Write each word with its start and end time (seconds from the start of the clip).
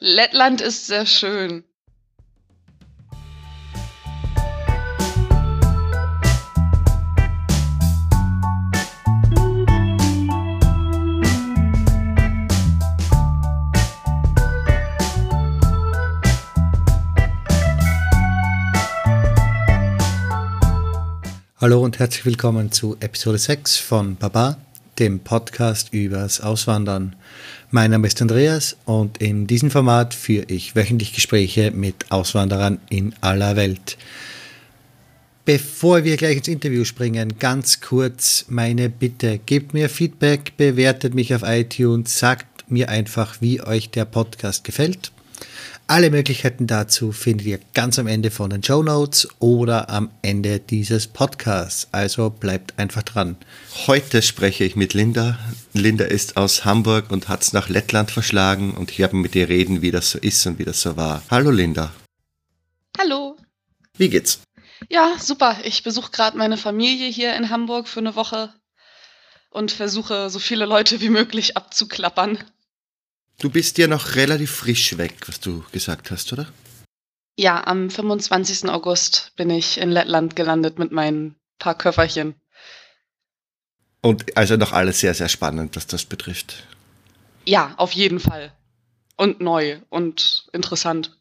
Lettland 0.00 0.60
ist 0.60 0.86
sehr 0.86 1.06
schön. 1.06 1.64
Hallo 21.60 21.82
und 21.82 21.98
herzlich 21.98 22.24
willkommen 22.24 22.70
zu 22.70 22.96
Episode 23.00 23.38
6 23.38 23.78
von 23.78 24.14
Baba, 24.14 24.58
dem 24.98 25.20
Podcast 25.20 25.92
übers 25.92 26.40
Auswandern. 26.40 27.14
Mein 27.70 27.90
Name 27.90 28.06
ist 28.06 28.20
Andreas 28.20 28.76
und 28.84 29.18
in 29.18 29.46
diesem 29.46 29.70
Format 29.70 30.14
führe 30.14 30.46
ich 30.48 30.74
wöchentlich 30.74 31.14
Gespräche 31.14 31.70
mit 31.70 32.10
Auswanderern 32.10 32.80
in 32.90 33.14
aller 33.20 33.56
Welt. 33.56 33.96
Bevor 35.44 36.04
wir 36.04 36.16
gleich 36.16 36.38
ins 36.38 36.48
Interview 36.48 36.84
springen, 36.84 37.38
ganz 37.38 37.80
kurz 37.80 38.44
meine 38.48 38.90
Bitte. 38.90 39.38
Gebt 39.38 39.72
mir 39.72 39.88
Feedback, 39.88 40.56
bewertet 40.56 41.14
mich 41.14 41.34
auf 41.34 41.42
iTunes, 41.42 42.18
sagt 42.18 42.70
mir 42.70 42.88
einfach, 42.88 43.40
wie 43.40 43.62
euch 43.62 43.90
der 43.90 44.04
Podcast 44.04 44.64
gefällt. 44.64 45.12
Alle 45.90 46.10
Möglichkeiten 46.10 46.66
dazu 46.66 47.12
findet 47.12 47.46
ihr 47.46 47.60
ganz 47.72 47.98
am 47.98 48.06
Ende 48.06 48.30
von 48.30 48.50
den 48.50 48.62
Show 48.62 48.82
Notes 48.82 49.26
oder 49.38 49.88
am 49.88 50.10
Ende 50.20 50.60
dieses 50.60 51.06
Podcasts. 51.06 51.88
Also 51.92 52.28
bleibt 52.28 52.78
einfach 52.78 53.02
dran. 53.02 53.38
Heute 53.86 54.20
spreche 54.20 54.64
ich 54.64 54.76
mit 54.76 54.92
Linda. 54.92 55.38
Linda 55.72 56.04
ist 56.04 56.36
aus 56.36 56.66
Hamburg 56.66 57.10
und 57.10 57.30
hat 57.30 57.40
es 57.40 57.54
nach 57.54 57.70
Lettland 57.70 58.10
verschlagen 58.10 58.74
und 58.74 58.90
ich 58.90 58.98
werde 58.98 59.16
mit 59.16 59.34
ihr 59.34 59.48
reden, 59.48 59.80
wie 59.80 59.90
das 59.90 60.10
so 60.10 60.18
ist 60.18 60.46
und 60.46 60.58
wie 60.58 60.66
das 60.66 60.82
so 60.82 60.98
war. 60.98 61.22
Hallo 61.30 61.50
Linda. 61.50 61.90
Hallo. 62.98 63.38
Wie 63.96 64.10
geht's? 64.10 64.40
Ja, 64.90 65.16
super. 65.18 65.56
Ich 65.64 65.84
besuche 65.84 66.10
gerade 66.10 66.36
meine 66.36 66.58
Familie 66.58 67.08
hier 67.08 67.34
in 67.34 67.48
Hamburg 67.48 67.88
für 67.88 68.00
eine 68.00 68.14
Woche 68.14 68.52
und 69.48 69.72
versuche 69.72 70.28
so 70.28 70.38
viele 70.38 70.66
Leute 70.66 71.00
wie 71.00 71.08
möglich 71.08 71.56
abzuklappern. 71.56 72.36
Du 73.40 73.50
bist 73.50 73.78
ja 73.78 73.86
noch 73.86 74.16
relativ 74.16 74.50
frisch 74.50 74.98
weg, 74.98 75.14
was 75.26 75.38
du 75.38 75.64
gesagt 75.70 76.10
hast, 76.10 76.32
oder? 76.32 76.52
Ja, 77.38 77.64
am 77.68 77.88
25. 77.88 78.68
August 78.68 79.32
bin 79.36 79.48
ich 79.48 79.78
in 79.78 79.90
Lettland 79.90 80.34
gelandet 80.34 80.80
mit 80.80 80.90
meinen 80.90 81.36
paar 81.60 81.78
Köfferchen. 81.78 82.34
Und 84.02 84.36
also 84.36 84.56
noch 84.56 84.72
alles 84.72 84.98
sehr, 85.00 85.14
sehr 85.14 85.28
spannend, 85.28 85.76
was 85.76 85.86
das 85.86 86.04
betrifft. 86.04 86.64
Ja, 87.44 87.74
auf 87.76 87.92
jeden 87.92 88.18
Fall. 88.18 88.52
Und 89.16 89.40
neu 89.40 89.80
und 89.88 90.48
interessant. 90.52 91.16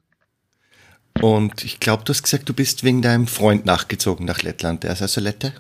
Und 1.22 1.64
ich 1.64 1.80
glaube, 1.80 2.04
du 2.04 2.14
hast 2.14 2.24
gesagt, 2.24 2.50
du 2.50 2.54
bist 2.54 2.84
wegen 2.84 3.02
deinem 3.04 3.28
Freund 3.28 3.66
nachgezogen 3.66 4.26
nach 4.26 4.42
Lettland. 4.42 4.84
Der 4.84 4.94
ist 4.94 5.02
also 5.02 5.22
Lette? 5.22 5.54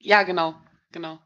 Ja, 0.00 0.24
genau, 0.24 0.54
genau. 0.92 1.18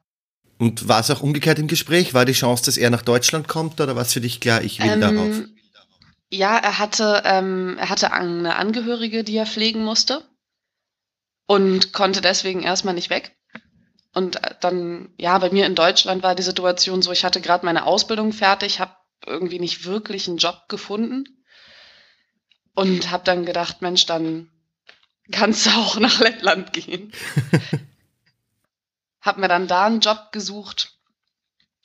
Und 0.64 0.88
war 0.88 1.00
es 1.00 1.10
auch 1.10 1.20
umgekehrt 1.20 1.58
im 1.58 1.66
Gespräch? 1.66 2.14
War 2.14 2.24
die 2.24 2.32
Chance, 2.32 2.64
dass 2.64 2.78
er 2.78 2.88
nach 2.88 3.02
Deutschland 3.02 3.48
kommt 3.48 3.82
oder 3.82 3.96
war 3.96 4.02
es 4.02 4.14
für 4.14 4.22
dich 4.22 4.40
klar, 4.40 4.62
ich 4.62 4.80
will 4.82 4.92
ähm, 4.92 5.00
darauf? 5.02 5.42
Ja, 6.30 6.56
er 6.56 6.78
hatte, 6.78 7.20
ähm, 7.26 7.76
er 7.78 7.90
hatte 7.90 8.14
eine 8.14 8.56
Angehörige, 8.56 9.24
die 9.24 9.36
er 9.36 9.44
pflegen 9.44 9.84
musste 9.84 10.26
und 11.46 11.92
konnte 11.92 12.22
deswegen 12.22 12.62
erstmal 12.62 12.94
nicht 12.94 13.10
weg. 13.10 13.36
Und 14.14 14.40
dann, 14.60 15.10
ja, 15.18 15.36
bei 15.36 15.50
mir 15.50 15.66
in 15.66 15.74
Deutschland 15.74 16.22
war 16.22 16.34
die 16.34 16.42
Situation 16.42 17.02
so, 17.02 17.12
ich 17.12 17.26
hatte 17.26 17.42
gerade 17.42 17.66
meine 17.66 17.84
Ausbildung 17.84 18.32
fertig, 18.32 18.80
habe 18.80 18.96
irgendwie 19.26 19.58
nicht 19.58 19.84
wirklich 19.84 20.28
einen 20.28 20.38
Job 20.38 20.62
gefunden 20.68 21.24
und 22.74 23.10
habe 23.10 23.24
dann 23.24 23.44
gedacht, 23.44 23.82
Mensch, 23.82 24.06
dann 24.06 24.48
kannst 25.30 25.66
du 25.66 25.70
auch 25.76 25.98
nach 25.98 26.20
Lettland 26.20 26.72
gehen. 26.72 27.12
habe 29.24 29.40
mir 29.40 29.48
dann 29.48 29.66
da 29.66 29.86
einen 29.86 30.00
Job 30.00 30.28
gesucht. 30.30 30.92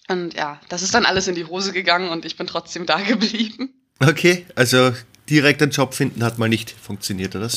Und 0.08 0.34
ja, 0.34 0.60
das 0.70 0.82
ist 0.82 0.94
dann 0.94 1.06
alles 1.06 1.28
in 1.28 1.36
die 1.36 1.46
Hose 1.46 1.72
gegangen 1.72 2.10
und 2.10 2.26
ich 2.26 2.36
bin 2.36 2.48
trotzdem 2.48 2.86
da 2.86 2.98
geblieben. 3.00 3.74
Okay, 4.00 4.46
also 4.56 4.92
direkt 5.30 5.62
einen 5.62 5.72
Job 5.72 5.94
finden 5.94 6.24
hat 6.24 6.40
mal 6.40 6.50
nicht 6.50 6.72
funktioniert, 6.72 7.36
oder? 7.36 7.50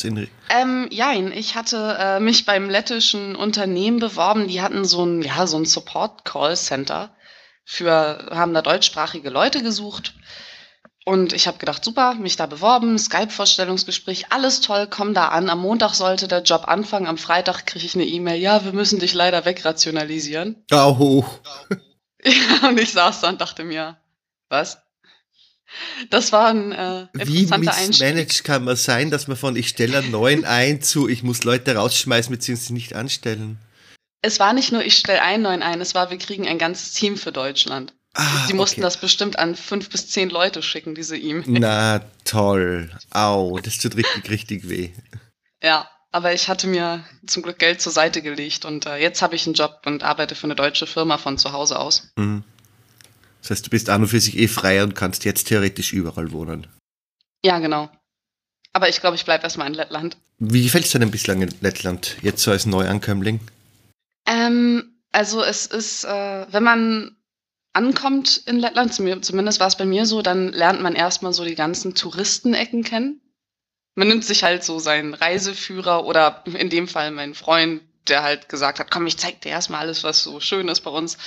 Ähm, 0.51 0.89
jein, 0.91 1.33
ich 1.33 1.55
hatte 1.55 1.97
äh, 1.99 2.21
mich 2.21 2.45
beim 2.45 2.69
lettischen 2.69 3.35
Unternehmen 3.35 3.99
beworben. 3.99 4.49
Die 4.49 4.61
hatten 4.61 4.85
so 4.85 5.05
ein, 5.05 5.23
ja, 5.23 5.47
so 5.47 5.57
ein 5.57 5.65
Support-Call-Center 5.65 7.15
für, 7.65 8.29
haben 8.31 8.53
da 8.53 8.63
deutschsprachige 8.63 9.31
Leute 9.31 9.63
gesucht. 9.63 10.15
Und 11.05 11.33
ich 11.33 11.49
habe 11.49 11.59
gedacht, 11.59 11.85
super, 11.85 12.15
mich 12.15 12.37
da 12.37 12.47
beworben, 12.47 12.97
Skype-Vorstellungsgespräch, 12.97 14.27
alles 14.31 14.61
toll, 14.61 14.87
komm 14.89 15.15
da 15.15 15.29
an. 15.29 15.51
Am 15.51 15.61
Montag 15.61 15.95
sollte 15.95 16.29
der 16.29 16.43
Job 16.43 16.69
anfangen, 16.69 17.09
am 17.09 17.19
Freitag 17.19 17.67
kriege 17.67 17.85
ich 17.85 17.97
eine 17.97 18.05
E-Mail, 18.05 18.41
ja, 18.41 18.65
wir 18.65 18.73
müssen 18.73 19.01
dich 19.01 19.13
leider 19.13 19.45
wegrationalisieren. 19.45 20.65
Oh. 20.73 21.25
Ja, 22.25 22.69
und 22.69 22.79
ich 22.79 22.93
saß 22.93 23.21
da 23.21 23.31
und 23.31 23.41
dachte 23.41 23.65
mir, 23.65 23.99
was? 24.49 24.79
Das 26.11 26.31
war 26.31 26.49
ein 26.49 26.73
äh, 26.73 27.07
interessanter 27.15 27.73
Wie 27.83 27.87
mismanaged 27.89 28.45
kann 28.45 28.65
man 28.65 28.77
sein, 28.77 29.11
dass 29.11 29.27
man 29.27 29.37
von 29.37 29.57
ich 29.57 29.69
stelle 29.69 29.99
einen 29.99 30.11
neuen 30.11 30.45
ein 30.45 30.83
zu 30.83 31.09
ich 31.09 31.23
muss 31.23 31.45
Leute 31.45 31.75
rausschmeißen 31.75 32.33
bzw. 32.33 32.73
nicht 32.75 32.95
anstellen? 32.95 33.59
Es 34.21 34.39
war 34.39 34.53
nicht 34.53 34.71
nur 34.71 34.85
ich 34.85 34.97
stelle 34.97 35.23
einen 35.23 35.43
neuen 35.43 35.63
ein, 35.63 35.81
es 35.81 35.95
war 35.95 36.11
wir 36.11 36.19
kriegen 36.19 36.47
ein 36.47 36.59
ganzes 36.59 36.93
Team 36.93 37.17
für 37.17 37.33
Deutschland. 37.33 37.93
Ah, 38.15 38.47
Sie 38.47 38.53
mussten 38.53 38.81
okay. 38.81 38.87
das 38.87 38.99
bestimmt 38.99 39.39
an 39.39 39.57
fünf 39.57 39.89
bis 39.89 40.09
zehn 40.09 40.29
Leute 40.29 40.63
schicken, 40.63 40.95
diese 40.95 41.17
E-Mail. 41.17 41.45
Na 41.47 42.01
toll. 42.25 42.91
Au, 43.11 43.59
das 43.59 43.79
tut 43.79 43.97
richtig, 43.97 44.29
richtig 44.31 44.69
weh. 44.69 44.91
Ja, 45.63 45.89
aber 46.11 46.35
ich 46.35 46.49
hatte 46.49 46.67
mir 46.67 47.05
zum 47.27 47.43
Glück 47.43 47.59
Geld 47.59 47.81
zur 47.81 47.93
Seite 47.93 48.21
gelegt 48.21 48.67
und 48.67 48.85
äh, 48.85 48.97
jetzt 48.97 49.23
habe 49.23 49.35
ich 49.35 49.47
einen 49.47 49.55
Job 49.55 49.81
und 49.87 50.03
arbeite 50.03 50.35
für 50.35 50.45
eine 50.45 50.55
deutsche 50.55 50.87
Firma 50.87 51.17
von 51.17 51.39
zu 51.39 51.53
Hause 51.53 51.79
aus. 51.79 52.13
Mhm. 52.17 52.45
Das 53.41 53.51
heißt, 53.51 53.67
du 53.67 53.71
bist 53.71 53.89
an 53.89 54.03
und 54.03 54.09
für 54.09 54.21
sich 54.21 54.39
eh 54.39 54.47
frei 54.47 54.83
und 54.83 54.95
kannst 54.95 55.25
jetzt 55.25 55.49
theoretisch 55.49 55.93
überall 55.93 56.33
wohnen. 56.33 56.67
Ja, 57.45 57.59
genau. 57.59 57.91
Aber 58.75 58.89
ich 58.89 59.01
glaube, 59.01 59.17
ich 59.17 59.25
bleibe 59.25 59.45
erstmal 59.45 59.67
in 59.67 59.75
Lettland. 59.75 60.17
Wie 60.39 60.63
gefällt 60.63 60.85
es 60.85 60.91
dir 60.91 60.99
denn 60.99 61.11
bislang 61.11 61.43
in 61.43 61.55
Lettland, 61.61 62.17
jetzt 62.23 62.43
so 62.43 62.51
als 62.51 62.67
Neuankömmling? 62.67 63.41
Ähm, 64.27 64.97
also 65.13 65.43
es 65.43 65.67
ist, 65.67 66.05
äh, 66.05 66.47
wenn 66.51 66.63
man 66.63 67.17
ankommt 67.73 68.43
in 68.47 68.59
Lettland, 68.59 68.93
zumindest 68.95 69.61
war 69.61 69.67
es 69.67 69.77
bei 69.77 69.85
mir 69.85 70.07
so, 70.07 70.23
dann 70.23 70.53
lernt 70.53 70.83
man 70.83 70.95
erstmal 70.95 71.33
so 71.33 71.45
die 71.45 71.55
ganzen 71.55 71.95
Touristenecken 71.95 72.85
kennen. 72.85 73.21
Man 73.95 74.09
nimmt 74.09 74.25
sich 74.25 74.43
halt 74.43 74.65
so 74.65 74.79
seinen 74.79 75.15
Reiseführer 75.15 76.05
oder 76.05 76.45
in 76.47 76.71
dem 76.71 76.89
Fall 76.89 77.11
meinen 77.11 77.35
Freund, 77.35 77.83
der 78.09 78.23
halt 78.23 78.49
gesagt 78.49 78.79
hat, 78.79 78.91
komm, 78.91 79.07
ich 79.07 79.17
zeig 79.17 79.41
dir 79.43 79.51
erstmal 79.51 79.81
alles, 79.81 80.03
was 80.03 80.23
so 80.23 80.41
schön 80.41 80.69
ist 80.69 80.81
bei 80.81 80.91
uns. 80.91 81.19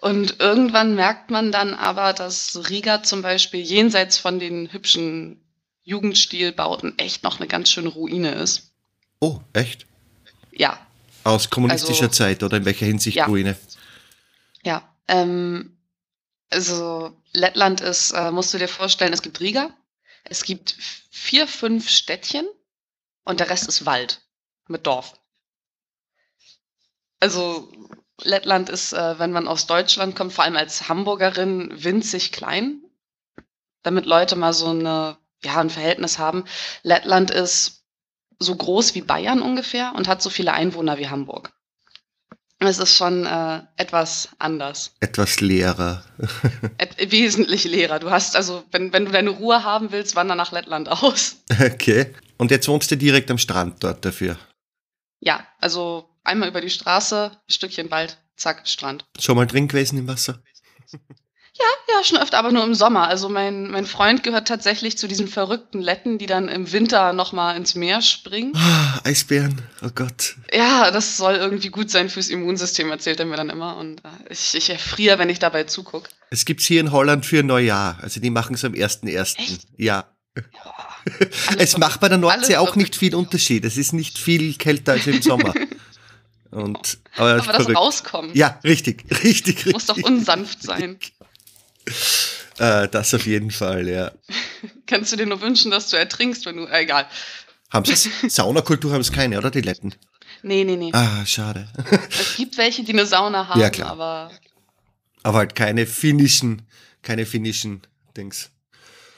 Und 0.00 0.40
irgendwann 0.40 0.94
merkt 0.94 1.30
man 1.30 1.52
dann 1.52 1.74
aber, 1.74 2.12
dass 2.12 2.68
Riga 2.68 3.02
zum 3.02 3.22
Beispiel 3.22 3.60
jenseits 3.60 4.18
von 4.18 4.38
den 4.38 4.72
hübschen 4.72 5.40
Jugendstilbauten 5.82 6.98
echt 6.98 7.22
noch 7.22 7.38
eine 7.38 7.48
ganz 7.48 7.70
schöne 7.70 7.88
Ruine 7.88 8.32
ist. 8.32 8.72
Oh, 9.20 9.40
echt? 9.52 9.86
Ja. 10.52 10.78
Aus 11.24 11.50
kommunistischer 11.50 12.04
also, 12.04 12.14
Zeit 12.14 12.42
oder 12.42 12.56
in 12.58 12.64
welcher 12.64 12.86
Hinsicht 12.86 13.16
ja. 13.16 13.26
Ruine? 13.26 13.56
Ja. 14.62 14.82
Ähm, 15.08 15.76
also 16.50 17.16
Lettland 17.32 17.80
ist, 17.80 18.12
äh, 18.12 18.30
musst 18.30 18.52
du 18.52 18.58
dir 18.58 18.68
vorstellen, 18.68 19.12
es 19.12 19.22
gibt 19.22 19.40
Riga, 19.40 19.70
es 20.24 20.44
gibt 20.44 20.76
vier, 21.10 21.46
fünf 21.46 21.88
Städtchen 21.88 22.48
und 23.24 23.40
der 23.40 23.50
Rest 23.50 23.68
ist 23.68 23.86
Wald 23.86 24.22
mit 24.66 24.86
Dorf. 24.86 25.14
Also 27.20 27.70
Lettland 28.22 28.68
ist, 28.68 28.92
äh, 28.92 29.18
wenn 29.18 29.32
man 29.32 29.48
aus 29.48 29.66
Deutschland 29.66 30.16
kommt, 30.16 30.32
vor 30.32 30.44
allem 30.44 30.56
als 30.56 30.88
Hamburgerin, 30.88 31.70
winzig 31.72 32.32
klein, 32.32 32.82
damit 33.82 34.06
Leute 34.06 34.36
mal 34.36 34.52
so 34.52 34.68
eine, 34.68 35.18
ja, 35.42 35.60
ein 35.60 35.70
Verhältnis 35.70 36.18
haben. 36.18 36.44
Lettland 36.82 37.30
ist 37.30 37.84
so 38.38 38.56
groß 38.56 38.94
wie 38.94 39.02
Bayern 39.02 39.42
ungefähr 39.42 39.92
und 39.94 40.08
hat 40.08 40.22
so 40.22 40.30
viele 40.30 40.52
Einwohner 40.52 40.98
wie 40.98 41.08
Hamburg. 41.08 41.52
Es 42.62 42.78
ist 42.78 42.94
schon 42.94 43.24
äh, 43.24 43.62
etwas 43.76 44.28
anders. 44.38 44.94
Etwas 45.00 45.40
leerer. 45.40 46.04
Et 46.78 47.10
wesentlich 47.10 47.64
leerer. 47.64 47.98
Du 47.98 48.10
hast 48.10 48.36
also, 48.36 48.64
wenn, 48.70 48.92
wenn 48.92 49.06
du 49.06 49.12
deine 49.12 49.30
Ruhe 49.30 49.64
haben 49.64 49.92
willst, 49.92 50.14
wander 50.14 50.34
nach 50.34 50.52
Lettland 50.52 50.88
aus. 50.90 51.42
Okay. 51.58 52.14
Und 52.36 52.50
jetzt 52.50 52.68
wohnst 52.68 52.90
du 52.90 52.96
direkt 52.96 53.30
am 53.30 53.38
Strand 53.38 53.82
dort 53.82 54.04
dafür? 54.04 54.36
Ja, 55.20 55.46
also 55.58 56.08
einmal 56.22 56.50
über 56.50 56.60
die 56.60 56.70
Straße, 56.70 57.32
Stückchen 57.48 57.90
Wald, 57.90 58.18
zack, 58.36 58.68
Strand. 58.68 59.06
Schon 59.18 59.36
mal 59.36 59.46
drin 59.46 59.66
gewesen 59.66 59.98
im 59.98 60.08
Wasser? 60.08 60.42
Ja, 61.60 61.94
ja, 61.94 62.04
schon 62.04 62.18
öfter, 62.18 62.38
aber 62.38 62.52
nur 62.52 62.64
im 62.64 62.74
Sommer. 62.74 63.08
Also 63.08 63.28
mein, 63.28 63.70
mein 63.70 63.84
Freund 63.84 64.22
gehört 64.22 64.48
tatsächlich 64.48 64.96
zu 64.96 65.06
diesen 65.08 65.28
verrückten 65.28 65.80
Letten, 65.80 66.16
die 66.16 66.26
dann 66.26 66.48
im 66.48 66.72
Winter 66.72 67.12
nochmal 67.12 67.56
ins 67.56 67.74
Meer 67.74 68.00
springen. 68.00 68.52
Ah, 68.56 69.00
Eisbären, 69.04 69.60
oh 69.84 69.90
Gott. 69.94 70.36
Ja, 70.52 70.90
das 70.90 71.18
soll 71.18 71.34
irgendwie 71.34 71.68
gut 71.68 71.90
sein 71.90 72.08
fürs 72.08 72.30
Immunsystem, 72.30 72.90
erzählt 72.90 73.20
er 73.20 73.26
mir 73.26 73.36
dann 73.36 73.50
immer. 73.50 73.76
Und 73.76 74.00
äh, 74.04 74.32
ich, 74.32 74.54
ich 74.54 74.70
erfriere, 74.70 75.18
wenn 75.18 75.28
ich 75.28 75.38
dabei 75.38 75.64
zugucke. 75.64 76.08
Es 76.30 76.46
gibt's 76.46 76.64
hier 76.64 76.80
in 76.80 76.92
Holland 76.92 77.26
für 77.26 77.42
Neujahr. 77.42 77.98
Also 78.00 78.20
die 78.20 78.30
machen 78.30 78.54
es 78.54 78.64
am 78.64 78.72
1.1. 78.72 79.60
Ja. 79.76 80.06
es 81.58 81.76
macht 81.76 82.00
bei 82.00 82.08
der 82.08 82.18
Nordsee 82.18 82.56
auch 82.56 82.74
nicht 82.76 82.96
viel 82.96 83.14
Unterschied. 83.14 83.64
Es 83.66 83.76
ist 83.76 83.92
nicht 83.92 84.16
viel 84.16 84.54
kälter 84.54 84.92
als 84.92 85.06
im 85.06 85.20
Sommer. 85.20 85.52
Und, 86.50 86.98
aber, 87.16 87.42
aber 87.42 87.52
das 87.52 87.74
Rauskommen. 87.74 88.32
Ja, 88.34 88.58
richtig, 88.64 89.04
richtig, 89.22 89.58
richtig. 89.66 89.72
Muss 89.72 89.86
doch 89.86 89.96
unsanft 89.98 90.62
sein. 90.62 90.98
Äh, 92.58 92.88
das 92.88 93.14
auf 93.14 93.26
jeden 93.26 93.50
Fall, 93.50 93.88
ja. 93.88 94.12
Kannst 94.86 95.12
du 95.12 95.16
dir 95.16 95.26
nur 95.26 95.40
wünschen, 95.40 95.70
dass 95.70 95.88
du 95.88 95.96
ertrinkst, 95.96 96.44
wenn 96.46 96.56
du. 96.56 96.64
Äh, 96.66 96.82
egal. 96.82 97.06
Haben 97.70 97.84
sie 97.84 98.10
Saunakultur 98.28 98.92
haben 98.92 99.00
es 99.00 99.12
keine, 99.12 99.38
oder? 99.38 99.50
Die 99.50 99.60
Letten? 99.60 99.94
Nee, 100.42 100.64
nee, 100.64 100.76
nee. 100.76 100.90
Ah, 100.92 101.24
schade. 101.26 101.68
Es 102.10 102.36
gibt 102.36 102.56
welche, 102.58 102.82
die 102.82 102.92
eine 102.92 103.06
Sauna 103.06 103.48
haben, 103.48 103.60
ja, 103.60 103.70
klar. 103.70 103.90
aber. 103.90 104.30
Aber 105.22 105.38
halt 105.38 105.54
keine 105.54 105.86
finnischen, 105.86 106.62
keine 107.02 107.26
finnischen 107.26 107.82
Dings. 108.16 108.50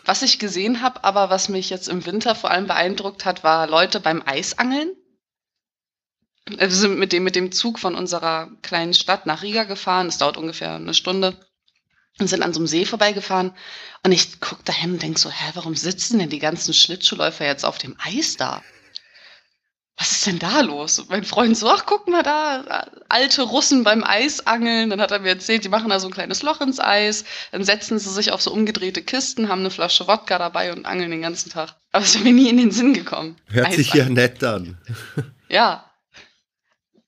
Was 0.04 0.22
ich 0.22 0.40
gesehen 0.40 0.82
habe, 0.82 1.04
aber 1.04 1.30
was 1.30 1.48
mich 1.48 1.70
jetzt 1.70 1.88
im 1.88 2.04
Winter 2.06 2.34
vor 2.34 2.50
allem 2.50 2.66
beeindruckt 2.66 3.24
hat, 3.24 3.44
war 3.44 3.68
Leute 3.68 4.00
beim 4.00 4.20
Eisangeln. 4.24 4.90
Wir 6.48 6.70
sind 6.70 6.98
mit 6.98 7.12
dem, 7.12 7.22
mit 7.22 7.36
dem 7.36 7.52
Zug 7.52 7.78
von 7.78 7.94
unserer 7.94 8.50
kleinen 8.62 8.94
Stadt 8.94 9.26
nach 9.26 9.42
Riga 9.42 9.62
gefahren. 9.62 10.08
Es 10.08 10.18
dauert 10.18 10.36
ungefähr 10.36 10.74
eine 10.74 10.94
Stunde. 10.94 11.36
Und 12.18 12.28
sind 12.28 12.42
an 12.42 12.52
so 12.52 12.60
einem 12.60 12.66
See 12.66 12.84
vorbeigefahren. 12.84 13.52
Und 14.04 14.12
ich 14.12 14.40
gucke 14.40 14.62
dahin 14.64 14.92
und 14.92 15.02
denke 15.02 15.18
so, 15.18 15.30
hä, 15.30 15.50
warum 15.54 15.74
sitzen 15.74 16.18
denn 16.18 16.28
die 16.28 16.38
ganzen 16.38 16.74
Schlittschuhläufer 16.74 17.46
jetzt 17.46 17.64
auf 17.64 17.78
dem 17.78 17.96
Eis 17.98 18.36
da? 18.36 18.62
Was 19.98 20.12
ist 20.12 20.26
denn 20.26 20.38
da 20.38 20.62
los? 20.62 20.98
Und 20.98 21.10
mein 21.10 21.22
Freund 21.22 21.56
so, 21.56 21.70
ach, 21.70 21.84
guck 21.86 22.08
mal 22.08 22.22
da, 22.22 22.86
alte 23.08 23.42
Russen 23.42 23.84
beim 23.84 24.02
Eisangeln. 24.02 24.90
Dann 24.90 25.00
hat 25.00 25.10
er 25.10 25.20
mir 25.20 25.28
erzählt, 25.28 25.64
die 25.64 25.68
machen 25.68 25.90
da 25.90 26.00
so 26.00 26.08
ein 26.08 26.12
kleines 26.12 26.42
Loch 26.42 26.60
ins 26.60 26.80
Eis. 26.80 27.24
Dann 27.52 27.62
setzen 27.62 27.98
sie 27.98 28.10
sich 28.10 28.32
auf 28.32 28.42
so 28.42 28.52
umgedrehte 28.52 29.02
Kisten, 29.02 29.48
haben 29.48 29.60
eine 29.60 29.70
Flasche 29.70 30.08
Wodka 30.08 30.38
dabei 30.38 30.72
und 30.72 30.86
angeln 30.86 31.10
den 31.10 31.22
ganzen 31.22 31.50
Tag. 31.50 31.76
Aber 31.92 32.04
es 32.04 32.14
ist 32.14 32.24
mir 32.24 32.32
nie 32.32 32.48
in 32.48 32.56
den 32.56 32.70
Sinn 32.70 32.94
gekommen. 32.94 33.36
Hört 33.48 33.74
sich 33.74 33.92
ja 33.94 34.08
nett 34.08 34.42
an. 34.42 34.78
Ja, 35.48 35.90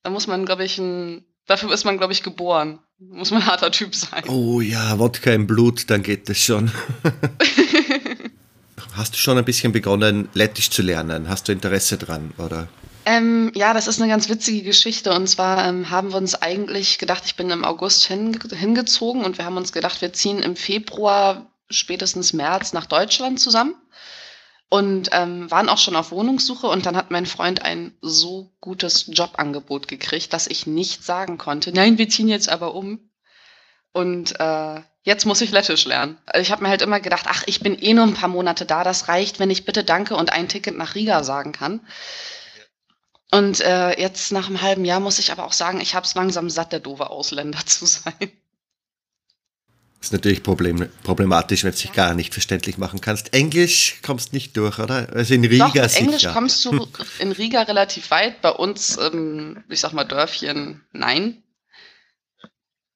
da 0.03 0.11
muss 0.11 0.27
man, 0.27 0.45
glaube 0.45 0.65
ich, 0.65 0.79
ein, 0.79 1.25
dafür 1.47 1.73
ist 1.73 1.85
man, 1.85 1.99
glaube 1.99 2.13
ich, 2.13 2.23
geboren. 2.23 2.79
Muss 2.99 3.31
man 3.31 3.43
ein 3.43 3.49
harter 3.49 3.71
Typ 3.71 3.95
sein. 3.95 4.25
Oh 4.29 4.61
ja, 4.61 4.99
Wodka 4.99 5.33
im 5.33 5.47
Blut, 5.47 5.91
dann 5.91 6.03
geht 6.03 6.29
das 6.29 6.39
schon. 6.39 6.71
Hast 8.97 9.15
du 9.15 9.19
schon 9.19 9.37
ein 9.37 9.45
bisschen 9.45 9.73
begonnen, 9.73 10.29
Lettisch 10.35 10.71
zu 10.71 10.83
lernen? 10.83 11.29
Hast 11.29 11.49
du 11.49 11.53
Interesse 11.53 11.99
dran, 11.99 12.33
oder? 12.39 12.69
Ähm, 13.07 13.51
ja, 13.55 13.75
das 13.75 13.89
ist 13.89 14.01
eine 14.01 14.11
ganz 14.11 14.29
witzige 14.29 14.63
Geschichte. 14.63 15.13
Und 15.13 15.27
zwar 15.27 15.67
ähm, 15.67 15.91
haben 15.91 16.13
wir 16.13 16.17
uns 16.17 16.37
eigentlich 16.37 16.99
gedacht, 16.99 17.25
ich 17.27 17.35
bin 17.35 17.51
im 17.51 17.65
August 17.65 18.05
hin, 18.05 18.39
hingezogen 18.51 19.25
und 19.25 19.37
wir 19.37 19.45
haben 19.45 19.57
uns 19.57 19.73
gedacht, 19.73 20.01
wir 20.01 20.13
ziehen 20.13 20.39
im 20.39 20.57
Februar, 20.57 21.51
spätestens 21.69 22.33
März 22.33 22.73
nach 22.73 22.87
Deutschland 22.87 23.41
zusammen 23.41 23.75
und 24.75 25.11
ähm, 25.13 25.49
waren 25.53 25.69
auch 25.69 25.79
schon 25.79 25.95
auf 25.95 26.11
Wohnungssuche 26.11 26.67
und 26.67 26.85
dann 26.85 26.97
hat 26.97 27.13
mein 27.13 27.27
Freund 27.27 27.63
ein 27.63 27.97
so 28.01 28.51
gutes 28.61 29.07
Jobangebot 29.07 29.87
gekriegt, 29.87 30.33
dass 30.33 30.49
ich 30.49 30.67
nicht 30.67 31.05
sagen 31.05 31.39
konnte, 31.39 31.73
nein, 31.73 31.97
wir 31.97 32.09
ziehen 32.09 32.27
jetzt 32.27 32.49
aber 32.49 32.75
um. 32.75 32.99
Und 33.93 34.35
äh, 34.41 34.81
jetzt 35.05 35.27
muss 35.27 35.43
ich 35.43 35.53
Lettisch 35.53 35.85
lernen. 35.85 36.19
Ich 36.37 36.51
habe 36.51 36.65
mir 36.65 36.71
halt 36.71 36.83
immer 36.83 36.99
gedacht, 36.99 37.27
ach, 37.29 37.45
ich 37.47 37.61
bin 37.61 37.81
eh 37.81 37.95
nur 37.95 38.03
ein 38.03 38.15
paar 38.15 38.29
Monate 38.29 38.67
da, 38.67 38.83
das 38.83 39.07
reicht, 39.07 39.39
wenn 39.39 39.49
ich 39.49 39.65
bitte 39.65 39.85
danke 39.85 40.17
und 40.17 40.33
ein 40.33 40.49
Ticket 40.49 40.77
nach 40.77 40.97
Riga 40.97 41.23
sagen 41.23 41.53
kann. 41.53 41.87
Und 43.31 43.61
äh, 43.61 44.01
jetzt 44.01 44.33
nach 44.33 44.49
einem 44.49 44.61
halben 44.61 44.85
Jahr 44.85 44.99
muss 44.99 45.21
ich 45.21 45.31
aber 45.31 45.45
auch 45.45 45.53
sagen, 45.53 45.81
ich 45.81 45.95
habe 45.95 46.05
es 46.05 46.17
langsam 46.17 46.51
satt, 46.51 46.73
der 46.73 46.81
doofe 46.81 47.11
Ausländer 47.11 47.61
zu 47.65 47.87
sein. 47.87 48.33
Ist 50.05 50.13
natürlich 50.13 50.43
problem, 50.43 50.87
problematisch, 51.03 51.65
wenn 51.65 51.73
du 51.73 51.79
dich 51.79 51.95
gar 51.95 52.13
nicht 52.13 52.35
verständlich 52.35 52.77
machen 52.77 53.01
kannst. 53.01 53.33
Englisch 53.33 54.01
kommst 54.03 54.35
nicht 54.35 54.55
durch, 54.55 54.79
oder? 54.79 55.09
Also 55.15 55.33
in 55.33 55.47
Riga 55.47 55.69
Doch, 55.69 55.89
sicher. 55.89 55.99
Englisch 55.99 56.27
kommst 56.27 56.63
du 56.67 56.87
in 57.21 57.33
Riga 57.33 57.63
relativ 57.63 58.11
weit. 58.11 58.43
Bei 58.43 58.51
uns, 58.51 58.99
ähm, 58.99 59.65
ich 59.71 59.81
sag 59.81 59.95
mal 59.95 60.05
Dörfchen, 60.05 60.83
nein. 60.93 61.43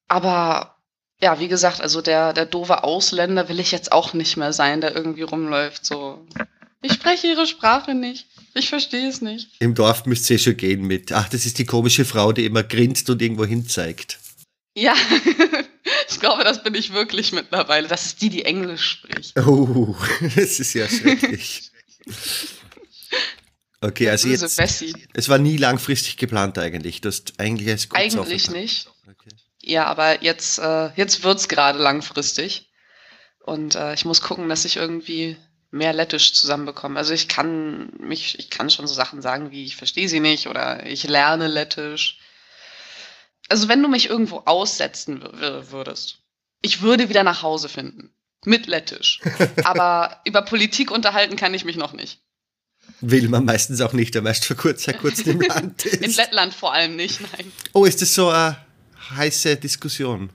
Aber 0.07 0.75
ja, 1.19 1.39
wie 1.39 1.47
gesagt, 1.47 1.81
also 1.81 2.03
der, 2.03 2.31
der 2.33 2.45
doofe 2.45 2.83
Ausländer 2.83 3.49
will 3.49 3.59
ich 3.59 3.71
jetzt 3.71 3.91
auch 3.91 4.13
nicht 4.13 4.37
mehr 4.37 4.53
sein, 4.53 4.79
der 4.79 4.95
irgendwie 4.95 5.23
rumläuft. 5.23 5.87
So, 5.87 6.27
ich 6.83 6.93
spreche 6.93 7.25
ihre 7.25 7.47
Sprache 7.47 7.95
nicht. 7.95 8.27
Ich 8.53 8.69
verstehe 8.69 9.09
es 9.09 9.19
nicht. 9.19 9.49
Im 9.57 9.73
Dorf 9.73 10.05
müsst 10.05 10.29
ihr 10.29 10.37
schon 10.37 10.57
gehen 10.57 10.85
mit. 10.85 11.11
Ach, 11.11 11.27
das 11.27 11.47
ist 11.47 11.57
die 11.57 11.65
komische 11.65 12.05
Frau, 12.05 12.33
die 12.33 12.45
immer 12.45 12.61
grinst 12.61 13.09
und 13.09 13.19
irgendwo 13.19 13.45
hin 13.45 13.67
zeigt. 13.67 14.19
Ja, 14.75 14.93
ich 16.09 16.19
glaube, 16.19 16.43
das 16.43 16.63
bin 16.63 16.75
ich 16.75 16.93
wirklich 16.93 17.31
mittlerweile. 17.31 17.87
Das 17.87 18.05
ist 18.05 18.21
die, 18.21 18.29
die 18.29 18.45
Englisch 18.45 18.83
spricht. 18.83 19.37
Oh, 19.39 19.95
das 20.35 20.59
ist 20.59 20.73
ja 20.73 20.87
schrecklich. 20.87 21.71
Okay, 23.81 24.09
also 24.09 24.27
jetzt. 24.27 24.57
Bessie. 24.57 24.93
Es 25.13 25.29
war 25.29 25.37
nie 25.37 25.57
langfristig 25.57 26.17
geplant 26.17 26.57
eigentlich. 26.57 27.01
Das 27.01 27.23
eigentlich 27.37 27.69
als 27.69 27.87
Eigentlich 27.91 28.49
nicht. 28.49 28.89
Okay. 29.07 29.35
Ja, 29.61 29.85
aber 29.85 30.23
jetzt, 30.23 30.59
äh, 30.59 30.89
jetzt 30.95 31.23
wird 31.23 31.39
es 31.39 31.47
gerade 31.47 31.79
langfristig. 31.79 32.69
Und 33.39 33.75
äh, 33.75 33.93
ich 33.93 34.05
muss 34.05 34.21
gucken, 34.21 34.49
dass 34.49 34.65
ich 34.65 34.75
irgendwie 34.75 35.37
mehr 35.71 35.93
Lettisch 35.93 36.33
zusammenbekomme. 36.33 36.97
Also 36.97 37.13
ich 37.13 37.27
kann 37.27 37.91
mich, 37.99 38.37
ich 38.39 38.49
kann 38.49 38.69
schon 38.69 38.87
so 38.87 38.93
Sachen 38.93 39.21
sagen 39.21 39.51
wie 39.51 39.65
ich 39.65 39.75
verstehe 39.75 40.09
sie 40.09 40.19
nicht 40.19 40.47
oder 40.47 40.85
ich 40.85 41.03
lerne 41.03 41.47
Lettisch 41.47 42.18
also 43.49 43.67
wenn 43.67 43.81
du 43.81 43.89
mich 43.89 44.09
irgendwo 44.09 44.43
aussetzen 44.45 45.21
würdest, 45.21 46.19
ich 46.61 46.81
würde 46.81 47.09
wieder 47.09 47.23
nach 47.23 47.41
Hause 47.41 47.69
finden. 47.69 48.11
Mit 48.45 48.67
Lettisch. 48.67 49.19
Aber 49.63 50.21
über 50.23 50.41
Politik 50.41 50.91
unterhalten 50.91 51.35
kann 51.35 51.53
ich 51.53 51.65
mich 51.65 51.75
noch 51.75 51.93
nicht. 51.93 52.21
Will 53.01 53.27
man 53.27 53.45
meistens 53.45 53.81
auch 53.81 53.93
nicht, 53.93 54.17
aber 54.17 54.29
erst 54.29 54.45
vor 54.45 54.55
kurzer 54.55 54.93
kurz 54.93 55.19
im 55.19 55.39
Land 55.39 55.85
ist. 55.85 56.01
In 56.01 56.11
Lettland 56.11 56.53
vor 56.55 56.73
allem 56.73 56.95
nicht, 56.95 57.21
nein. 57.21 57.51
Oh, 57.73 57.85
ist 57.85 58.01
das 58.01 58.15
so 58.15 58.29
eine 58.29 58.57
heiße 59.11 59.57
Diskussion? 59.57 60.31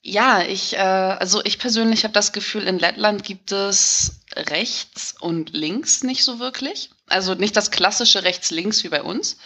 Ja, 0.00 0.42
ich, 0.42 0.74
äh, 0.74 0.78
also 0.78 1.44
ich 1.44 1.58
persönlich 1.58 2.04
habe 2.04 2.14
das 2.14 2.32
Gefühl, 2.32 2.62
in 2.62 2.78
Lettland 2.78 3.24
gibt 3.24 3.50
es 3.50 4.20
rechts 4.36 5.16
und 5.18 5.52
links 5.52 6.04
nicht 6.04 6.22
so 6.24 6.38
wirklich. 6.38 6.90
Also 7.08 7.34
nicht 7.34 7.56
das 7.56 7.70
klassische 7.70 8.22
rechts-links 8.22 8.84
wie 8.84 8.88
bei 8.88 9.02
uns, 9.02 9.38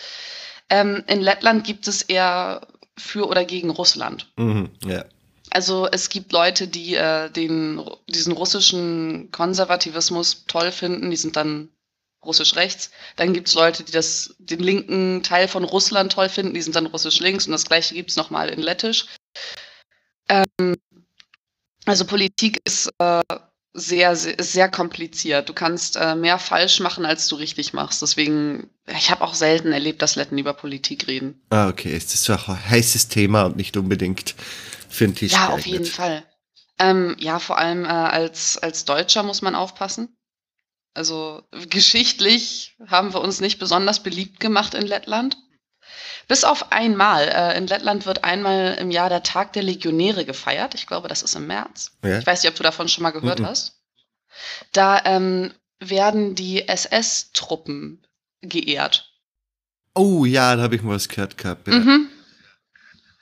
ähm, 0.72 1.04
in 1.06 1.20
Lettland 1.20 1.64
gibt 1.64 1.86
es 1.86 2.00
eher 2.00 2.66
für 2.96 3.28
oder 3.28 3.44
gegen 3.44 3.68
Russland. 3.68 4.32
Mhm, 4.38 4.70
ja. 4.86 5.04
Also 5.50 5.86
es 5.86 6.08
gibt 6.08 6.32
Leute, 6.32 6.66
die 6.66 6.94
äh, 6.94 7.30
den, 7.30 7.82
diesen 8.08 8.32
russischen 8.32 9.30
Konservativismus 9.32 10.46
toll 10.46 10.72
finden, 10.72 11.10
die 11.10 11.16
sind 11.16 11.36
dann 11.36 11.68
russisch 12.24 12.56
rechts. 12.56 12.90
Dann 13.16 13.34
gibt 13.34 13.48
es 13.48 13.54
Leute, 13.54 13.84
die 13.84 13.92
das, 13.92 14.34
den 14.38 14.60
linken 14.60 15.22
Teil 15.22 15.46
von 15.46 15.64
Russland 15.64 16.12
toll 16.12 16.30
finden, 16.30 16.54
die 16.54 16.62
sind 16.62 16.74
dann 16.74 16.86
russisch 16.86 17.20
links 17.20 17.46
und 17.46 17.52
das 17.52 17.66
gleiche 17.66 17.94
gibt 17.94 18.08
es 18.08 18.16
nochmal 18.16 18.48
in 18.48 18.62
Lettisch. 18.62 19.08
Ähm, 20.30 20.76
also 21.84 22.06
Politik 22.06 22.62
ist 22.64 22.88
äh, 22.98 23.20
sehr, 23.74 24.16
sehr, 24.16 24.36
sehr 24.38 24.70
kompliziert. 24.70 25.48
Du 25.48 25.54
kannst 25.54 25.96
äh, 25.96 26.14
mehr 26.14 26.38
falsch 26.38 26.80
machen, 26.80 27.06
als 27.06 27.26
du 27.28 27.36
richtig 27.36 27.72
machst. 27.72 28.02
Deswegen, 28.02 28.68
ich 28.86 29.10
habe 29.10 29.22
auch 29.22 29.34
selten 29.34 29.72
erlebt, 29.72 30.02
dass 30.02 30.16
Letten 30.16 30.38
über 30.38 30.52
Politik 30.52 31.06
reden. 31.06 31.40
Ah, 31.50 31.68
okay. 31.68 31.96
Ist 31.96 32.12
das 32.12 32.24
so 32.24 32.32
ein 32.32 32.70
heißes 32.70 33.08
Thema 33.08 33.44
und 33.44 33.56
nicht 33.56 33.76
unbedingt 33.76 34.34
für 34.88 35.06
den 35.06 35.14
Tisch? 35.14 35.32
Ja, 35.32 35.46
geeignet. 35.46 35.58
auf 35.58 35.66
jeden 35.66 35.86
Fall. 35.86 36.24
Ähm, 36.78 37.16
ja, 37.18 37.38
vor 37.38 37.58
allem 37.58 37.84
äh, 37.84 37.88
als, 37.88 38.58
als 38.58 38.84
Deutscher 38.84 39.22
muss 39.22 39.40
man 39.40 39.54
aufpassen. 39.54 40.16
Also 40.94 41.42
geschichtlich 41.70 42.76
haben 42.86 43.14
wir 43.14 43.22
uns 43.22 43.40
nicht 43.40 43.58
besonders 43.58 44.02
beliebt 44.02 44.40
gemacht 44.40 44.74
in 44.74 44.86
Lettland. 44.86 45.38
Bis 46.32 46.44
auf 46.44 46.72
einmal. 46.72 47.28
Äh, 47.28 47.58
in 47.58 47.66
Lettland 47.66 48.06
wird 48.06 48.24
einmal 48.24 48.78
im 48.80 48.90
Jahr 48.90 49.10
der 49.10 49.22
Tag 49.22 49.52
der 49.52 49.62
Legionäre 49.62 50.24
gefeiert. 50.24 50.74
Ich 50.74 50.86
glaube, 50.86 51.06
das 51.06 51.22
ist 51.22 51.34
im 51.34 51.46
März. 51.46 51.90
Ja. 52.02 52.20
Ich 52.20 52.26
weiß 52.26 52.42
nicht, 52.42 52.50
ob 52.50 52.56
du 52.56 52.62
davon 52.62 52.88
schon 52.88 53.02
mal 53.02 53.10
gehört 53.10 53.40
mhm. 53.40 53.44
hast. 53.48 53.82
Da 54.72 55.02
ähm, 55.04 55.52
werden 55.78 56.34
die 56.34 56.66
SS-Truppen 56.66 58.06
geehrt. 58.40 59.12
Oh 59.94 60.24
ja, 60.24 60.56
da 60.56 60.62
habe 60.62 60.74
ich 60.74 60.80
mal 60.80 60.94
was 60.94 61.10
gehört 61.10 61.36
gehabt. 61.36 61.68
Ja. 61.68 61.74
Mhm. 61.74 62.08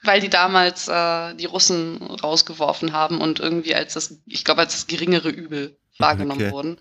Weil 0.03 0.21
die 0.21 0.29
damals 0.29 0.87
äh, 0.87 1.35
die 1.35 1.47
Russen 1.47 2.01
rausgeworfen 2.01 2.93
haben 2.93 3.19
und 3.19 3.41
irgendwie 3.41 3.75
als 3.75 3.95
das, 3.95 4.21
ich 4.25 4.45
glaube, 4.45 4.61
als 4.61 4.71
das 4.71 4.87
geringere 4.87 5.27
Übel 5.27 5.77
wahrgenommen 5.97 6.43
okay. 6.43 6.51
wurden. 6.53 6.77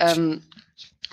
Ähm, 0.00 0.42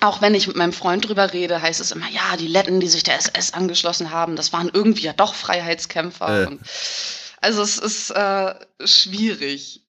auch 0.04 0.20
wenn 0.20 0.34
ich 0.34 0.46
mit 0.46 0.56
meinem 0.56 0.72
Freund 0.72 1.08
drüber 1.08 1.32
rede, 1.32 1.60
heißt 1.60 1.80
es 1.80 1.92
immer, 1.92 2.08
ja, 2.08 2.36
die 2.36 2.46
Letten, 2.46 2.80
die 2.80 2.88
sich 2.88 3.02
der 3.02 3.18
SS 3.18 3.52
angeschlossen 3.52 4.10
haben, 4.10 4.36
das 4.36 4.52
waren 4.52 4.70
irgendwie 4.72 5.04
ja 5.04 5.12
doch 5.12 5.34
Freiheitskämpfer. 5.34 6.42
Äh. 6.42 6.46
Und, 6.46 6.60
Also 7.40 7.62
es 7.62 7.78
ist 7.78 8.10
äh, 8.10 8.54
schwierig, 8.84 9.82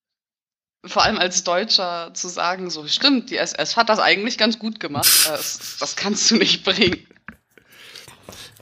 vor 0.86 1.03
allem 1.03 1.17
als 1.17 1.43
Deutscher 1.43 2.12
zu 2.13 2.27
sagen, 2.27 2.69
so 2.69 2.88
stimmt, 2.88 3.29
die 3.29 3.38
SS 3.38 3.75
hat 3.75 3.89
das 3.89 4.00
eigentlich 4.00 4.38
ganz 4.38 4.60
gut 4.60 4.79
gemacht. 4.79 5.25
Äh, 5.27 5.31
das, 5.31 5.77
das 5.79 5.95
kannst 5.95 6.29
du 6.31 6.36
nicht 6.36 6.63
bringen. 6.63 7.07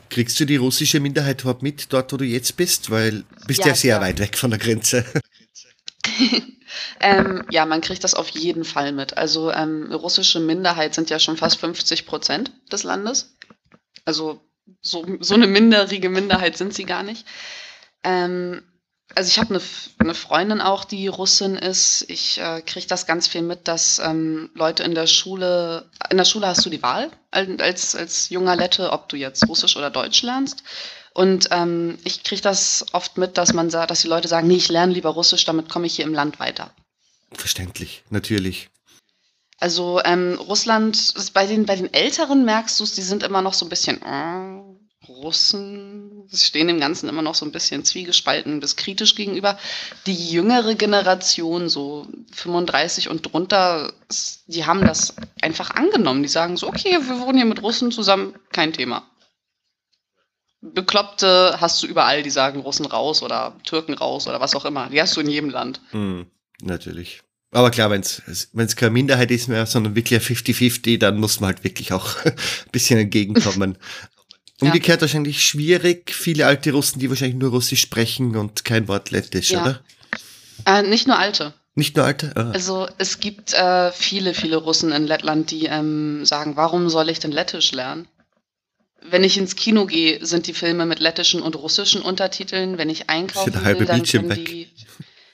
Kriegst 0.10 0.40
du 0.40 0.46
die 0.46 0.58
russische 0.58 1.00
Minderheit 1.00 1.42
überhaupt 1.42 1.64
mit, 1.64 1.92
dort 1.92 2.14
wo 2.14 2.18
du 2.18 2.26
jetzt 2.26 2.56
bist? 2.56 2.92
Weil 2.92 3.24
du 3.24 3.48
bist 3.48 3.62
ja, 3.62 3.68
ja 3.68 3.76
sehr 3.76 3.98
klar. 3.98 4.10
weit 4.10 4.20
weg 4.20 4.38
von 4.38 4.52
der 4.52 4.60
Grenze. 4.60 5.06
ähm, 7.00 7.46
ja, 7.50 7.66
man 7.66 7.82
kriegt 7.82 8.04
das 8.04 8.16
auf 8.16 8.30
jeden 8.30 8.64
Fall 8.64 8.92
mit. 8.92 9.18
Also 9.18 9.52
ähm, 9.52 9.92
russische 9.92 10.40
Minderheit 10.40 10.94
sind 10.96 11.10
ja 11.10 11.20
schon 11.20 11.38
fast 11.38 11.60
50 11.60 12.06
Prozent 12.06 12.52
des 12.72 12.84
Landes. 12.84 13.38
Also 14.06 14.42
so, 14.82 15.06
so 15.20 15.36
eine 15.36 15.48
minderige 15.48 16.10
Minderheit 16.10 16.58
sind 16.58 16.74
sie 16.74 16.86
gar 16.86 17.04
nicht. 17.04 17.26
Ähm, 18.04 18.64
also 19.16 19.28
ich 19.28 19.38
habe 19.38 19.54
eine, 19.54 19.64
eine 20.00 20.14
Freundin 20.16 20.62
auch, 20.62 20.86
die 20.86 21.08
Russin 21.08 21.56
ist. 21.56 22.06
Ich 22.10 22.40
äh, 22.40 22.62
kriege 22.62 22.88
das 22.88 23.06
ganz 23.06 23.28
viel 23.28 23.42
mit, 23.42 23.68
dass 23.68 24.00
ähm, 24.00 24.50
Leute 24.56 24.84
in 24.84 24.96
der 24.96 25.08
Schule, 25.08 25.90
in 26.10 26.18
der 26.18 26.26
Schule 26.26 26.48
hast 26.48 26.66
du 26.66 26.70
die 26.70 26.82
Wahl 26.82 27.12
als, 27.32 27.96
als 27.96 28.30
junger 28.30 28.56
Lette, 28.56 28.92
ob 28.92 29.10
du 29.10 29.18
jetzt 29.18 29.48
Russisch 29.48 29.78
oder 29.78 29.92
Deutsch 29.92 30.24
lernst. 30.24 30.64
Und 31.14 31.50
ähm, 31.52 31.98
ich 32.04 32.24
kriege 32.24 32.42
das 32.42 32.86
oft 32.92 33.18
mit, 33.18 33.38
dass 33.38 33.54
man 33.54 33.70
sagt, 33.70 33.92
dass 33.92 34.02
die 34.02 34.08
Leute 34.08 34.28
sagen, 34.28 34.48
nee, 34.48 34.56
ich 34.56 34.70
lerne 34.70 34.94
lieber 34.94 35.12
Russisch, 35.12 35.46
damit 35.46 35.70
komme 35.70 35.86
ich 35.86 35.96
hier 35.96 36.06
im 36.06 36.14
Land 36.14 36.40
weiter. 36.40 36.72
Verständlich, 37.32 38.04
natürlich. 38.10 38.70
Also 39.60 40.02
ähm, 40.04 40.38
Russland, 40.40 41.14
bei 41.34 41.46
den, 41.46 41.66
bei 41.66 41.76
den 41.76 41.94
Älteren 41.94 42.46
merkst 42.46 42.80
du 42.80 42.84
es, 42.84 42.96
die 42.96 43.02
sind 43.02 43.24
immer 43.24 43.42
noch 43.42 43.54
so 43.54 43.66
ein 43.66 43.70
bisschen, 43.70 44.02
äh, 44.02 44.74
Russen 45.08 46.28
stehen 46.34 46.68
dem 46.68 46.80
Ganzen 46.80 47.10
immer 47.10 47.22
noch 47.22 47.36
so 47.36 47.46
ein 47.46 47.52
bisschen 47.52 47.84
zwiegespalten 47.84 48.60
bis 48.60 48.76
kritisch 48.76 49.16
gegenüber. 49.16 49.58
Die 50.06 50.32
jüngere 50.32 50.76
Generation, 50.76 51.70
so 51.70 52.08
35 52.32 53.10
und 53.10 53.22
drunter, 53.22 53.94
die 54.48 54.66
haben 54.66 54.82
das 54.82 55.16
einfach 55.42 55.72
angenommen. 55.72 56.24
Die 56.24 56.30
sagen 56.30 56.58
so, 56.58 56.68
okay, 56.68 56.98
wir 57.02 57.20
wohnen 57.20 57.38
hier 57.38 57.46
mit 57.46 57.62
Russen 57.62 57.92
zusammen, 57.92 58.36
kein 58.52 58.74
Thema. 58.74 59.04
Bekloppte 60.64 61.58
hast 61.60 61.84
du 61.84 61.88
überall, 61.88 62.24
die 62.24 62.30
sagen 62.30 62.62
Russen 62.62 62.86
raus 62.86 63.22
oder 63.22 63.56
Türken 63.66 63.94
raus 63.94 64.28
oder 64.28 64.40
was 64.40 64.56
auch 64.56 64.64
immer. 64.64 64.90
Die 64.90 65.02
hast 65.02 65.16
du 65.18 65.22
in 65.22 65.30
jedem 65.30 65.50
Land. 65.50 65.82
Hm, 65.92 66.26
natürlich. 66.62 67.22
Aber 67.52 67.70
klar, 67.70 67.92
wenn 67.92 68.02
es 68.02 68.76
keine 68.76 68.92
Minderheit 68.92 69.30
ist 69.30 69.50
mehr, 69.50 69.66
sondern 69.66 69.96
wirklich 69.96 70.20
ein 70.20 70.36
50-50, 70.36 71.00
dann 71.00 71.20
muss 71.20 71.40
man 71.40 71.50
halt 71.54 71.64
wirklich 71.64 71.92
auch 71.92 72.16
ein 72.26 72.34
bisschen 72.72 73.00
entgegenkommen. 73.00 73.78
Umgekehrt 74.62 75.00
ja. 75.00 75.02
wahrscheinlich 75.02 75.44
schwierig, 75.44 76.14
viele 76.14 76.46
alte 76.46 76.72
Russen, 76.72 77.00
die 77.00 77.10
wahrscheinlich 77.10 77.38
nur 77.38 77.50
Russisch 77.50 77.82
sprechen 77.82 78.38
und 78.38 78.64
kein 78.64 78.88
Wort 78.88 79.12
Lettisch, 79.12 79.52
ja. 79.52 79.62
oder? 79.62 79.82
Äh, 80.66 80.84
nicht 80.84 81.08
nur 81.08 81.20
alte. 81.20 81.54
Nicht 81.76 81.98
nur 81.98 82.06
alte? 82.06 82.32
Ah. 82.36 82.52
Also 82.52 82.88
es 82.98 83.20
gibt 83.20 83.54
äh, 83.54 83.92
viele, 83.92 84.34
viele 84.34 84.58
Russen 84.58 84.92
in 84.92 85.06
Lettland, 85.06 85.52
die 85.52 85.66
ähm, 85.66 86.24
sagen, 86.24 86.56
warum 86.56 86.88
soll 86.90 87.10
ich 87.10 87.20
denn 87.20 87.32
Lettisch 87.32 87.72
lernen? 87.72 88.08
Wenn 89.06 89.24
ich 89.24 89.38
ins 89.38 89.56
Kino 89.56 89.86
gehe, 89.86 90.26
sind 90.26 90.48
die 90.48 90.54
Filme 90.54 90.86
mit 90.86 91.00
lettischen 91.00 91.42
und 91.42 91.56
russischen 91.56 92.02
Untertiteln. 92.02 92.78
Wenn 92.78 92.90
ich 92.90 93.10
einkaufen 93.10 93.54
will, 93.54 93.86
dann 93.86 94.04
können 94.04 94.30
weg. 94.30 94.46
die 94.46 94.70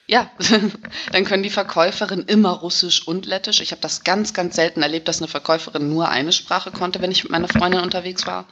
ja, 0.09 0.31
dann 1.11 1.23
können 1.23 1.43
die 1.43 1.51
Verkäuferin 1.51 2.23
immer 2.23 2.49
Russisch 2.49 3.07
und 3.07 3.27
Lettisch. 3.27 3.61
Ich 3.61 3.71
habe 3.71 3.81
das 3.81 4.03
ganz, 4.03 4.33
ganz 4.33 4.55
selten 4.55 4.81
erlebt, 4.81 5.07
dass 5.07 5.19
eine 5.19 5.27
Verkäuferin 5.27 5.87
nur 5.87 6.09
eine 6.09 6.31
Sprache 6.31 6.71
konnte, 6.71 6.99
wenn 6.99 7.11
ich 7.11 7.23
mit 7.23 7.31
meiner 7.31 7.47
Freundin 7.47 7.81
unterwegs 7.81 8.25
war. 8.25 8.47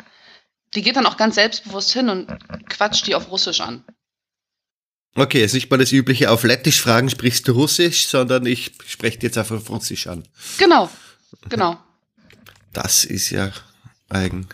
Die 0.75 0.83
geht 0.83 0.97
dann 0.97 1.07
auch 1.07 1.17
ganz 1.17 1.33
selbstbewusst 1.33 1.91
hin 1.91 2.09
und 2.09 2.27
quatscht 2.69 3.07
die 3.07 3.15
auf 3.15 3.31
Russisch 3.31 3.61
an. 3.61 3.83
Okay, 5.15 5.41
es 5.41 5.47
ist 5.47 5.53
nicht 5.55 5.71
mal 5.71 5.77
das 5.77 5.91
übliche 5.91 6.29
auf 6.29 6.43
Lettisch 6.43 6.79
fragen, 6.79 7.09
sprichst 7.09 7.47
du 7.47 7.53
Russisch, 7.53 8.07
sondern 8.07 8.45
ich 8.45 8.73
spreche 8.85 9.17
jetzt 9.21 9.39
einfach 9.39 9.55
auf 9.55 9.71
Russisch 9.71 10.05
an. 10.05 10.27
Genau, 10.59 10.91
genau. 11.49 11.79
Das 12.71 13.03
ist 13.03 13.31
ja 13.31 13.51
eigen. 14.09 14.47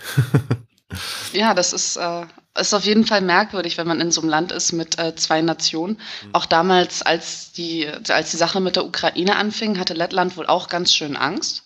ja, 1.33 1.53
das 1.53 1.73
ist, 1.73 1.97
äh, 1.97 2.25
ist 2.57 2.73
auf 2.73 2.85
jeden 2.85 3.05
Fall 3.05 3.21
merkwürdig, 3.21 3.77
wenn 3.77 3.87
man 3.87 4.01
in 4.01 4.11
so 4.11 4.21
einem 4.21 4.29
Land 4.29 4.51
ist 4.51 4.71
mit 4.71 4.99
äh, 4.99 5.15
zwei 5.15 5.41
Nationen. 5.41 5.99
Mhm. 6.25 6.29
Auch 6.33 6.45
damals, 6.45 7.01
als 7.01 7.51
die, 7.51 7.87
als 8.09 8.31
die 8.31 8.37
Sache 8.37 8.59
mit 8.59 8.75
der 8.75 8.85
Ukraine 8.85 9.35
anfing, 9.35 9.79
hatte 9.79 9.93
Lettland 9.93 10.37
wohl 10.37 10.47
auch 10.47 10.69
ganz 10.69 10.93
schön 10.93 11.15
Angst 11.15 11.63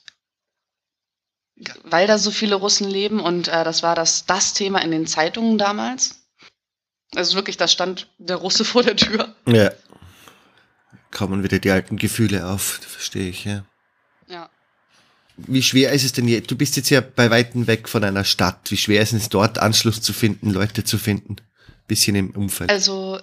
weil 1.83 2.07
da 2.07 2.17
so 2.17 2.31
viele 2.31 2.55
Russen 2.55 2.89
leben 2.89 3.19
und 3.19 3.47
äh, 3.47 3.63
das 3.63 3.83
war 3.83 3.95
das, 3.95 4.25
das 4.25 4.53
Thema 4.53 4.81
in 4.81 4.91
den 4.91 5.07
Zeitungen 5.07 5.57
damals. 5.57 6.27
Also 7.15 7.35
wirklich, 7.35 7.57
da 7.57 7.67
stand 7.67 8.09
der 8.17 8.37
Russe 8.37 8.65
vor 8.65 8.83
der 8.83 8.95
Tür. 8.95 9.35
Ja. 9.47 9.71
Kommen 11.11 11.43
wieder 11.43 11.59
die 11.59 11.71
alten 11.71 11.97
Gefühle 11.97 12.47
auf, 12.47 12.79
verstehe 12.87 13.29
ich, 13.29 13.45
ja. 13.45 13.51
Ja. 13.53 13.63
Wie 15.37 15.61
schwer 15.61 15.91
ist 15.91 16.03
es 16.03 16.13
denn 16.13 16.27
jetzt? 16.27 16.49
Du 16.49 16.55
bist 16.55 16.75
jetzt 16.77 16.89
ja 16.89 17.01
bei 17.01 17.29
Weitem 17.29 17.67
weg 17.67 17.87
von 17.87 18.03
einer 18.03 18.23
Stadt. 18.23 18.71
Wie 18.71 18.77
schwer 18.77 19.01
ist 19.01 19.13
es 19.13 19.29
dort, 19.29 19.59
Anschluss 19.59 20.01
zu 20.01 20.11
finden, 20.11 20.49
Leute 20.49 20.83
zu 20.83 20.97
finden? 20.97 21.37
Bisschen 21.87 22.15
im 22.15 22.31
Umfeld. 22.31 22.69
Also, 22.69 23.19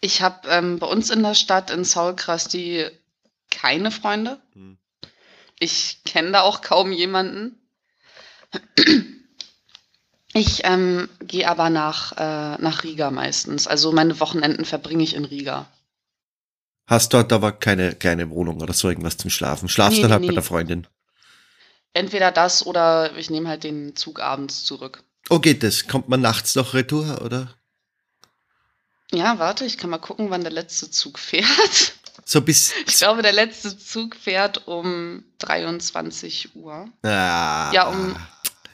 ich 0.00 0.22
habe 0.22 0.48
ähm, 0.48 0.78
bei 0.78 0.86
uns 0.86 1.10
in 1.10 1.22
der 1.22 1.34
Stadt 1.34 1.70
in 1.70 1.84
Saulkrasti 1.84 2.86
keine 3.50 3.90
Freunde. 3.90 4.38
Hm. 4.52 4.78
Ich 5.58 6.02
kenne 6.04 6.32
da 6.32 6.42
auch 6.42 6.60
kaum 6.60 6.92
jemanden. 6.92 7.58
Ich 10.32 10.60
ähm, 10.64 11.08
gehe 11.20 11.48
aber 11.48 11.70
nach, 11.70 12.12
äh, 12.12 12.60
nach 12.62 12.84
Riga 12.84 13.10
meistens. 13.10 13.66
Also 13.66 13.90
meine 13.92 14.20
Wochenenden 14.20 14.66
verbringe 14.66 15.02
ich 15.02 15.14
in 15.14 15.24
Riga. 15.24 15.66
Hast 16.86 17.14
dort 17.14 17.32
aber 17.32 17.52
keine 17.52 17.94
kleine 17.94 18.28
Wohnung 18.30 18.60
oder 18.60 18.74
so 18.74 18.88
irgendwas 18.88 19.16
zum 19.16 19.30
Schlafen? 19.30 19.68
Schlafst 19.68 19.96
nee, 19.96 20.02
dann 20.02 20.12
halt 20.12 20.20
nee. 20.20 20.28
bei 20.28 20.34
der 20.34 20.42
Freundin? 20.42 20.86
Entweder 21.96 22.30
das 22.30 22.66
oder 22.66 23.16
ich 23.16 23.30
nehme 23.30 23.48
halt 23.48 23.64
den 23.64 23.96
Zug 23.96 24.20
abends 24.20 24.64
zurück. 24.64 25.02
Oh, 25.30 25.38
geht 25.38 25.62
das? 25.62 25.88
Kommt 25.88 26.10
man 26.10 26.20
nachts 26.20 26.54
noch 26.54 26.74
retour, 26.74 27.22
oder? 27.22 27.54
Ja, 29.12 29.38
warte, 29.38 29.64
ich 29.64 29.78
kann 29.78 29.88
mal 29.88 29.96
gucken, 29.96 30.28
wann 30.28 30.42
der 30.42 30.52
letzte 30.52 30.90
Zug 30.90 31.18
fährt. 31.18 31.46
So 32.28 32.40
bis. 32.40 32.72
Ich 32.86 32.96
glaube, 32.96 33.22
der 33.22 33.32
letzte 33.32 33.78
Zug 33.78 34.16
fährt 34.16 34.66
um 34.66 35.22
23 35.38 36.56
Uhr. 36.56 36.88
Ah. 37.02 37.70
Ja, 37.72 37.86
um 37.86 38.16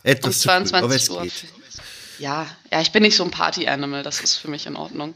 etwas 0.05 0.37
um 0.37 0.65
22 0.65 1.11
Uhr. 1.11 1.23
Geht. 1.23 1.45
Ja, 2.19 2.47
ja, 2.71 2.81
ich 2.81 2.93
bin 2.93 3.03
nicht 3.03 3.17
so 3.17 3.25
ein 3.25 3.31
Party-Animal, 3.31 4.03
das 4.05 4.21
ist 4.21 4.37
für 4.37 4.49
mich 4.49 4.65
in 4.65 4.77
Ordnung. 4.77 5.15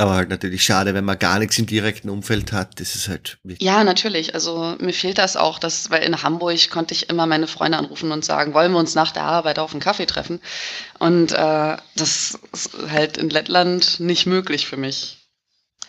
Aber 0.00 0.14
halt 0.14 0.30
natürlich 0.30 0.64
schade, 0.64 0.94
wenn 0.94 1.04
man 1.04 1.18
gar 1.18 1.38
nichts 1.38 1.58
im 1.58 1.66
direkten 1.66 2.08
Umfeld 2.08 2.52
hat. 2.52 2.80
Das 2.80 2.94
ist 2.94 3.08
halt. 3.08 3.36
Ja, 3.58 3.84
natürlich. 3.84 4.32
Also 4.32 4.74
mir 4.80 4.94
fehlt 4.94 5.18
das 5.18 5.36
auch, 5.36 5.58
dass, 5.58 5.90
weil 5.90 6.02
in 6.04 6.22
Hamburg 6.22 6.70
konnte 6.70 6.94
ich 6.94 7.10
immer 7.10 7.26
meine 7.26 7.46
Freunde 7.46 7.76
anrufen 7.76 8.10
und 8.10 8.24
sagen, 8.24 8.54
wollen 8.54 8.72
wir 8.72 8.78
uns 8.78 8.94
nach 8.94 9.12
der 9.12 9.24
Arbeit 9.24 9.58
auf 9.58 9.72
einen 9.72 9.82
Kaffee 9.82 10.06
treffen? 10.06 10.40
Und 10.98 11.32
äh, 11.32 11.76
das 11.96 12.38
ist 12.50 12.70
halt 12.90 13.18
in 13.18 13.28
Lettland 13.28 14.00
nicht 14.00 14.24
möglich 14.24 14.66
für 14.66 14.78
mich. 14.78 15.18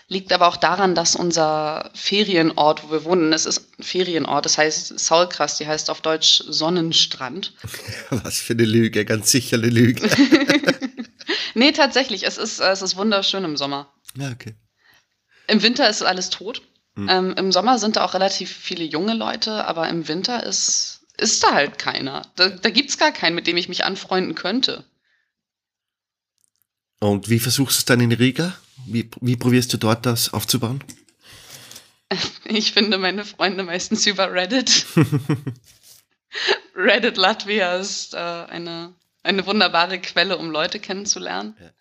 Liegt 0.10 0.34
aber 0.34 0.50
auch 0.50 0.58
daran, 0.58 0.94
dass 0.94 1.16
unser 1.16 1.90
Ferienort, 1.94 2.84
wo 2.84 2.92
wir 2.92 3.06
wohnen, 3.06 3.32
es 3.32 3.46
ist 3.46 3.80
ein 3.80 3.84
Ferienort, 3.84 4.44
das 4.44 4.58
heißt 4.58 5.00
Saulkras, 5.00 5.58
die 5.58 5.68
heißt 5.68 5.90
auf 5.90 6.02
Deutsch 6.02 6.44
Sonnenstrand. 6.50 7.54
Was 8.10 8.42
für 8.42 8.52
eine 8.52 8.66
Lüge, 8.66 9.06
ganz 9.06 9.32
sicher 9.32 9.56
eine 9.56 9.70
Lüge. 9.70 10.10
nee, 11.54 11.72
tatsächlich, 11.72 12.28
es 12.28 12.38
ist, 12.38 12.60
es 12.60 12.82
ist 12.82 12.98
wunderschön 12.98 13.46
im 13.46 13.56
Sommer. 13.56 13.88
Ja, 14.16 14.32
okay. 14.32 14.56
Im 15.48 15.62
Winter 15.62 15.90
ist 15.90 16.02
alles 16.02 16.30
tot. 16.30 16.62
Mhm. 16.96 17.10
Ähm, 17.10 17.34
Im 17.38 17.52
Sommer 17.52 17.80
sind 17.80 17.96
da 17.96 18.04
auch 18.04 18.14
relativ 18.14 18.52
viele 18.52 18.84
junge 18.84 19.14
Leute, 19.14 19.66
aber 19.66 19.88
im 19.90 20.08
Winter 20.08 20.44
ist, 20.44 21.06
ist 21.18 21.44
da 21.44 21.54
halt 21.54 21.78
keiner. 21.78 22.24
Da, 22.36 22.50
da 22.50 22.70
gibt 22.70 22.90
es 22.90 22.98
gar 22.98 23.12
keinen, 23.12 23.36
mit 23.36 23.48
dem 23.48 23.58
ich 23.58 23.70
mich 23.70 23.86
anfreunden 23.86 24.36
könnte. 24.36 24.86
Und 27.00 27.30
wie 27.30 27.40
versuchst 27.40 27.78
du 27.78 27.82
es 27.82 27.86
dann 27.86 28.02
in 28.02 28.12
Riga? 28.12 28.56
Wie, 28.86 29.10
wie 29.22 29.36
probierst 29.36 29.74
du 29.74 29.78
dort 29.78 30.06
das 30.06 30.34
aufzubauen? 30.34 30.84
Ich 32.44 32.74
finde 32.74 32.98
meine 32.98 33.24
Freunde 33.24 33.64
meistens 33.64 34.06
über 34.06 34.34
Reddit. 34.34 34.86
Reddit 36.76 37.16
Latvia 37.16 37.78
ist 37.78 38.14
äh, 38.14 38.18
eine, 38.18 38.94
eine 39.24 39.46
wunderbare 39.46 39.98
Quelle, 40.02 40.38
um 40.38 40.52
Leute 40.52 40.82
kennenzulernen. 40.82 41.56
Ja 41.58 41.72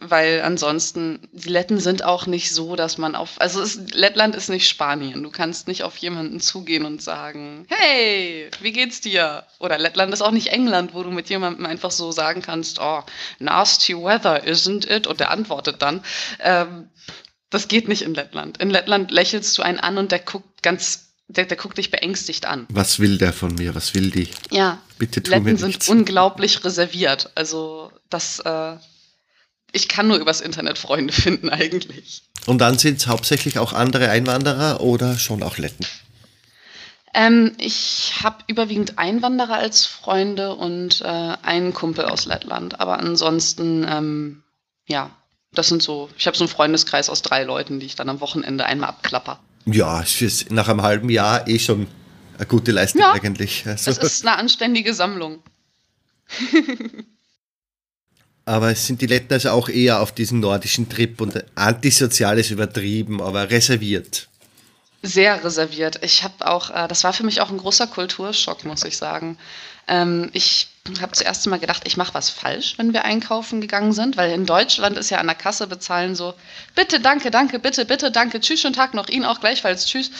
weil 0.00 0.40
ansonsten, 0.40 1.28
die 1.32 1.50
Letten 1.50 1.78
sind 1.78 2.02
auch 2.04 2.26
nicht 2.26 2.52
so, 2.52 2.74
dass 2.74 2.96
man 2.96 3.14
auf, 3.14 3.38
also 3.38 3.60
es, 3.60 3.78
Lettland 3.92 4.34
ist 4.34 4.48
nicht 4.48 4.66
Spanien. 4.66 5.22
Du 5.22 5.30
kannst 5.30 5.68
nicht 5.68 5.82
auf 5.82 5.96
jemanden 5.98 6.40
zugehen 6.40 6.86
und 6.86 7.02
sagen, 7.02 7.66
hey, 7.68 8.50
wie 8.62 8.72
geht's 8.72 9.02
dir? 9.02 9.44
Oder 9.58 9.78
Lettland 9.78 10.14
ist 10.14 10.22
auch 10.22 10.30
nicht 10.30 10.48
England, 10.48 10.94
wo 10.94 11.02
du 11.02 11.10
mit 11.10 11.28
jemandem 11.28 11.66
einfach 11.66 11.90
so 11.90 12.12
sagen 12.12 12.40
kannst, 12.40 12.80
oh, 12.80 13.02
nasty 13.38 13.94
weather, 13.94 14.42
isn't 14.46 14.90
it? 14.90 15.06
Und 15.06 15.20
der 15.20 15.30
antwortet 15.30 15.82
dann. 15.82 16.02
Ähm, 16.40 16.88
das 17.50 17.68
geht 17.68 17.86
nicht 17.86 18.02
in 18.02 18.14
Lettland. 18.14 18.58
In 18.58 18.70
Lettland 18.70 19.10
lächelst 19.10 19.56
du 19.58 19.62
einen 19.62 19.80
an 19.80 19.98
und 19.98 20.12
der 20.12 20.20
guckt 20.20 20.62
ganz 20.62 21.10
der, 21.28 21.44
der, 21.44 21.56
guckt 21.56 21.78
dich 21.78 21.92
beängstigt 21.92 22.46
an. 22.46 22.66
Was 22.70 22.98
will 22.98 23.16
der 23.16 23.32
von 23.32 23.54
mir? 23.54 23.76
Was 23.76 23.94
will 23.94 24.10
die? 24.10 24.28
Ja. 24.50 24.82
Bitte 24.98 25.22
tu 25.22 25.30
Letten 25.30 25.44
mir 25.44 25.56
sind 25.56 25.86
unglaublich 25.88 26.64
reserviert. 26.64 27.30
Also 27.36 27.92
das, 28.08 28.40
äh, 28.40 28.76
ich 29.72 29.88
kann 29.88 30.08
nur 30.08 30.18
übers 30.18 30.40
Internet 30.40 30.78
Freunde 30.78 31.12
finden 31.12 31.48
eigentlich. 31.48 32.22
Und 32.46 32.58
dann 32.58 32.78
sind 32.78 32.98
es 32.98 33.06
hauptsächlich 33.06 33.58
auch 33.58 33.72
andere 33.72 34.10
Einwanderer 34.10 34.80
oder 34.80 35.18
schon 35.18 35.42
auch 35.42 35.58
Letten? 35.58 35.84
Ähm, 37.12 37.52
ich 37.58 38.12
habe 38.22 38.44
überwiegend 38.46 38.98
Einwanderer 38.98 39.54
als 39.54 39.84
Freunde 39.84 40.54
und 40.54 41.00
äh, 41.00 41.04
einen 41.04 41.74
Kumpel 41.74 42.04
aus 42.04 42.24
Lettland. 42.26 42.80
Aber 42.80 42.98
ansonsten, 42.98 43.84
ähm, 43.88 44.42
ja, 44.86 45.10
das 45.52 45.68
sind 45.68 45.82
so, 45.82 46.08
ich 46.16 46.26
habe 46.26 46.36
so 46.36 46.44
einen 46.44 46.52
Freundeskreis 46.52 47.10
aus 47.10 47.22
drei 47.22 47.42
Leuten, 47.42 47.80
die 47.80 47.86
ich 47.86 47.96
dann 47.96 48.08
am 48.08 48.20
Wochenende 48.20 48.64
einmal 48.64 48.90
abklapper. 48.90 49.40
Ja, 49.66 50.04
nach 50.50 50.68
einem 50.68 50.82
halben 50.82 51.10
Jahr 51.10 51.48
eh 51.48 51.58
schon 51.58 51.88
eine 52.38 52.46
gute 52.46 52.70
Leistung 52.72 53.02
ja, 53.02 53.12
eigentlich. 53.12 53.66
Also. 53.66 53.90
Das 53.90 53.98
ist 53.98 54.26
eine 54.26 54.38
anständige 54.38 54.94
Sammlung. 54.94 55.42
aber 58.50 58.72
es 58.72 58.84
sind 58.84 59.00
die 59.00 59.06
Letten 59.06 59.32
also 59.32 59.50
auch 59.50 59.68
eher 59.68 60.00
auf 60.00 60.10
diesen 60.10 60.40
nordischen 60.40 60.88
Trip 60.88 61.20
und 61.20 61.44
antisozial 61.54 62.36
ist 62.36 62.50
übertrieben, 62.50 63.22
aber 63.22 63.48
reserviert. 63.48 64.26
Sehr 65.02 65.44
reserviert. 65.44 66.00
Ich 66.02 66.24
habe 66.24 66.48
auch, 66.48 66.70
äh, 66.70 66.88
das 66.88 67.04
war 67.04 67.12
für 67.12 67.22
mich 67.22 67.40
auch 67.40 67.50
ein 67.50 67.58
großer 67.58 67.86
Kulturschock, 67.86 68.64
muss 68.64 68.84
ich 68.84 68.96
sagen. 68.96 69.38
Ähm, 69.86 70.30
ich 70.32 70.66
habe 71.00 71.12
zuerst 71.12 71.46
mal 71.46 71.60
gedacht, 71.60 71.82
ich 71.86 71.96
mache 71.96 72.12
was 72.12 72.28
falsch, 72.28 72.74
wenn 72.76 72.92
wir 72.92 73.04
einkaufen 73.04 73.60
gegangen 73.60 73.92
sind, 73.92 74.16
weil 74.16 74.32
in 74.32 74.46
Deutschland 74.46 74.98
ist 74.98 75.10
ja 75.10 75.18
an 75.18 75.28
der 75.28 75.36
Kasse 75.36 75.68
bezahlen 75.68 76.16
so, 76.16 76.34
bitte, 76.74 76.98
danke, 76.98 77.30
danke, 77.30 77.60
bitte, 77.60 77.84
bitte, 77.84 78.10
danke, 78.10 78.40
tschüss, 78.40 78.62
schönen 78.62 78.74
Tag 78.74 78.94
noch, 78.94 79.08
Ihnen 79.08 79.26
auch 79.26 79.38
gleichfalls, 79.38 79.86
tschüss. 79.86 80.10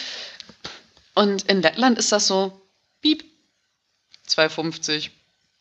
Und 1.15 1.43
in 1.43 1.63
Lettland 1.63 1.99
ist 1.99 2.13
das 2.13 2.29
so, 2.29 2.63
piep, 3.03 3.25
2,50, 4.29 5.11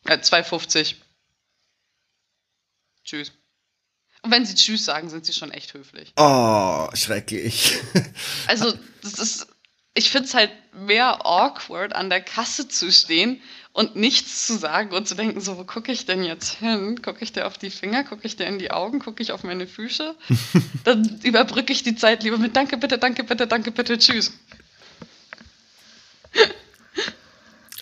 äh, 0.06 0.18
2,50. 0.18 0.94
Tschüss. 3.10 3.32
Und 4.22 4.30
wenn 4.30 4.46
sie 4.46 4.54
Tschüss 4.54 4.84
sagen, 4.84 5.08
sind 5.08 5.26
sie 5.26 5.32
schon 5.32 5.50
echt 5.50 5.74
höflich. 5.74 6.12
Oh, 6.16 6.88
schrecklich. 6.94 7.78
Also, 8.46 8.72
das 9.02 9.14
ist, 9.14 9.46
ich 9.94 10.10
finde 10.10 10.28
es 10.28 10.34
halt 10.34 10.50
mehr 10.72 11.26
awkward, 11.26 11.94
an 11.94 12.10
der 12.10 12.20
Kasse 12.20 12.68
zu 12.68 12.92
stehen 12.92 13.40
und 13.72 13.96
nichts 13.96 14.46
zu 14.46 14.58
sagen 14.58 14.92
und 14.92 15.08
zu 15.08 15.14
denken, 15.14 15.40
so, 15.40 15.56
wo 15.56 15.64
gucke 15.64 15.90
ich 15.90 16.06
denn 16.06 16.22
jetzt 16.22 16.58
hin? 16.58 17.00
Gucke 17.02 17.22
ich 17.22 17.32
dir 17.32 17.46
auf 17.46 17.58
die 17.58 17.70
Finger? 17.70 18.04
Gucke 18.04 18.26
ich 18.26 18.36
dir 18.36 18.46
in 18.46 18.58
die 18.58 18.70
Augen? 18.70 19.00
Gucke 19.00 19.22
ich 19.22 19.32
auf 19.32 19.42
meine 19.42 19.66
Füße? 19.66 20.14
Dann 20.84 21.20
überbrücke 21.22 21.72
ich 21.72 21.82
die 21.82 21.96
Zeit 21.96 22.22
lieber 22.22 22.38
mit 22.38 22.54
Danke, 22.54 22.76
bitte, 22.76 22.98
danke, 22.98 23.24
bitte, 23.24 23.46
danke, 23.46 23.72
bitte, 23.72 23.98
tschüss. 23.98 24.32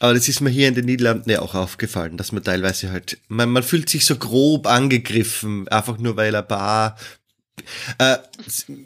Aber 0.00 0.14
das 0.14 0.28
ist 0.28 0.40
mir 0.40 0.50
hier 0.50 0.69
in 0.69 0.75
den 0.75 0.85
Niederlanden 0.85 1.31
ja 1.31 1.40
auch 1.40 1.55
aufgefallen, 1.55 2.17
dass 2.17 2.33
man 2.33 2.45
teilweise 2.45 2.90
halt, 2.90 3.19
man, 3.28 3.50
man 3.50 3.62
fühlt 3.62 3.88
sich 3.88 4.05
so 4.05 4.17
grob 4.17 4.67
angegriffen, 4.67 5.67
einfach 5.69 5.99
nur 5.99 6.17
weil 6.17 6.35
ein 6.35 6.47
paar 6.47 6.97
äh, 7.99 8.19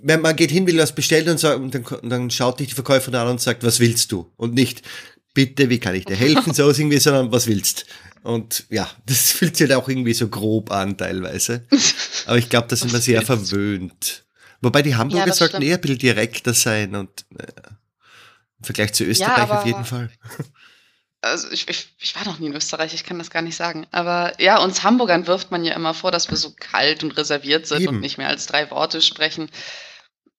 wenn 0.03 0.21
man 0.21 0.37
geht 0.37 0.51
hin, 0.51 0.67
will 0.67 0.79
was 0.79 0.95
bestellen 0.95 1.29
und, 1.29 1.39
sagt, 1.39 1.59
und 1.59 1.75
dann, 1.75 1.85
dann, 2.09 2.31
schaut 2.31 2.61
dich 2.61 2.69
die 2.69 2.75
Verkäuferin 2.75 3.17
an 3.17 3.29
und 3.29 3.41
sagt, 3.41 3.65
was 3.65 3.81
willst 3.81 4.13
du? 4.13 4.31
Und 4.37 4.55
nicht, 4.55 4.83
bitte, 5.35 5.69
wie 5.71 5.79
kann 5.79 5.95
ich 5.95 6.05
dir 6.05 6.17
helfen, 6.17 6.55
so 6.55 6.71
irgendwie, 6.71 6.99
sondern 6.99 7.33
was 7.33 7.47
willst? 7.47 7.87
Und 8.23 8.65
ja, 8.71 8.89
das 9.07 9.33
fühlt 9.33 9.57
sich 9.57 9.69
halt 9.69 9.79
auch 9.79 9.89
irgendwie 9.89 10.15
so 10.15 10.29
grob 10.29 10.71
an 10.71 10.97
teilweise. 10.97 11.67
Aber 12.27 12.39
ich 12.39 12.49
glaube, 12.49 12.69
da 12.69 12.77
sind 12.77 12.93
wir 12.93 13.01
sehr 13.01 13.23
verwöhnt. 13.23 14.25
Wobei 14.61 14.83
die 14.83 14.95
Hamburger 14.95 15.27
ja, 15.27 15.33
sollten 15.33 15.57
stimmt. 15.57 15.67
eher 15.67 15.77
ein 15.77 15.81
bisschen 15.81 15.99
direkter 15.99 16.55
sein 16.55 16.95
und 16.95 17.27
äh, 17.37 17.47
im 18.59 18.65
Vergleich 18.65 18.93
zu 18.93 19.05
Österreich 19.05 19.49
ja, 19.49 19.59
auf 19.59 19.67
jeden 19.67 19.85
Fall 19.85 20.11
also 21.23 21.51
ich, 21.51 21.69
ich, 21.69 21.95
ich, 21.99 22.17
war 22.17 22.25
noch 22.25 22.39
nie 22.39 22.47
in 22.47 22.55
Österreich, 22.55 22.95
ich 22.95 23.05
kann 23.05 23.19
das 23.19 23.31
gar 23.31 23.43
nicht 23.43 23.57
sagen. 23.57 23.87
Aber 23.93 24.41
ja, 24.41 24.59
uns 24.59 24.83
Hamburgern 24.83 25.27
wirft 25.27 25.51
man 25.51 25.65
ja 25.65 25.75
immer 25.75 25.95
vor, 25.95 26.11
dass 26.11 26.29
wir 26.29 26.37
so 26.37 26.53
kalt 26.59 27.05
und 27.05 27.17
reserviert 27.17 27.67
sind 27.67 27.83
Eben. 27.83 27.97
und 27.97 28.01
nicht 28.01 28.19
mehr 28.19 28.29
als 28.29 28.47
drei 28.47 28.71
Worte 28.71 29.01
sprechen. 29.01 29.49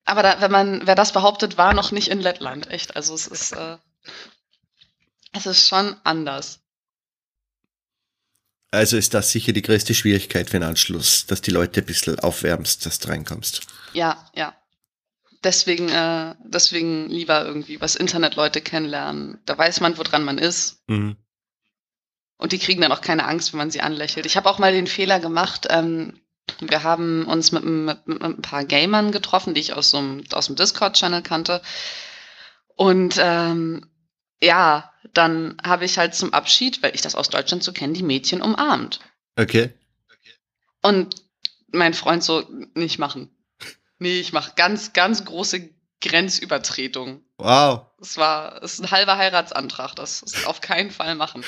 Aber 0.06 0.22
da, 0.22 0.42
wenn 0.42 0.52
man, 0.52 0.86
wer 0.86 0.96
das 0.96 1.13
behauptet, 1.13 1.58
war 1.58 1.74
noch 1.74 1.92
nicht 1.92 2.10
in 2.10 2.20
Lettland, 2.20 2.70
echt. 2.70 2.98
Also 2.98 3.16
es 3.16 3.28
ist, 3.28 3.54
äh, 3.54 3.78
es 5.32 5.46
ist 5.46 5.68
schon 5.68 5.96
anders. 6.04 6.60
Also 8.72 8.98
ist 8.98 9.13
das 9.13 9.32
sicher 9.32 9.54
die 9.54 9.62
größte 9.62 9.94
Schwierigkeit 9.94 10.50
für 10.50 10.60
den 10.60 10.68
Anschluss, 10.68 11.25
dass 11.28 11.42
die 11.42 11.52
Leute 11.52 11.82
ein 11.82 11.86
bisschen 11.86 12.20
aufwärmst, 12.20 12.86
dass 12.86 13.00
du 13.00 13.08
reinkommst. 13.08 13.62
Ja, 13.94 14.30
ja 14.36 14.54
deswegen, 15.44 15.90
äh, 15.90 16.36
deswegen 16.44 17.10
lieber 17.10 17.46
irgendwie 17.46 17.82
was 17.82 17.96
Internetleute 17.96 18.62
kennenlernen. 18.62 19.40
Da 19.46 19.58
weiß 19.58 19.82
man, 19.82 19.98
woran 19.98 20.24
man 20.24 20.38
ist. 20.38 20.84
Mhm. 20.88 21.18
Und 22.38 22.51
die 22.51 22.60
kriegen 22.60 22.82
dann 22.82 22.92
auch 22.92 23.01
keine 23.01 23.25
Angst, 23.25 23.53
wenn 23.53 23.60
man 23.60 23.72
sie 23.72 23.82
anlächelt. 23.82 24.25
Ich 24.25 24.36
habe 24.36 24.50
auch 24.50 24.60
mal 24.60 24.74
den 24.74 24.88
Fehler 24.88 25.20
gemacht, 25.20 25.68
ähm, 25.70 26.20
wir 26.60 26.84
haben 26.84 27.25
uns 27.25 27.51
mit, 27.51 27.64
mit, 27.64 28.08
mit, 28.08 28.22
ein 28.22 28.42
paar 28.42 28.66
Gamern 28.66 29.12
getroffen, 29.12 29.53
die 29.53 29.62
ich 29.62 29.74
aus, 29.74 29.92
so 29.92 29.98
einem, 29.98 30.24
aus 30.34 30.48
dem 30.48 30.56
Discord-Channel 30.56 31.22
kannte. 31.22 31.62
Und 32.75 33.16
ähm, 33.18 33.90
ja, 34.42 34.92
dann 35.14 35.58
habe 35.64 35.86
ich 35.86 35.98
halt 35.98 36.16
zum 36.16 36.34
Abschied, 36.34 36.84
weil 36.84 36.96
ich 36.96 37.01
das 37.01 37.16
aus 37.16 37.29
Deutschland 37.29 37.64
so 37.64 37.72
kenne, 37.72 37.94
die 37.94 38.03
Mädchen 38.03 38.42
umarmt. 38.42 39.00
Okay. 39.38 39.74
Und 40.82 41.16
mein 41.72 41.94
Freund 41.94 42.24
so, 42.24 42.44
nicht 42.75 43.00
machen. 43.00 43.29
Nee, 44.03 44.20
ich 44.20 44.33
mache 44.33 44.51
ganz, 44.57 44.92
ganz 44.92 45.24
große 45.24 45.70
Grenzübertretung. 46.01 47.24
Wow. 47.37 47.85
Das 48.00 48.18
war 48.18 48.59
das 48.59 48.74
ist 48.74 48.81
ein 48.81 48.92
halber 48.92 49.18
Heiratsantrag. 49.18 49.96
Das 49.96 50.22
ist 50.22 50.46
auf 50.46 50.59
keinen 50.59 50.92
Fall 50.92 51.16
machen. 51.16 51.46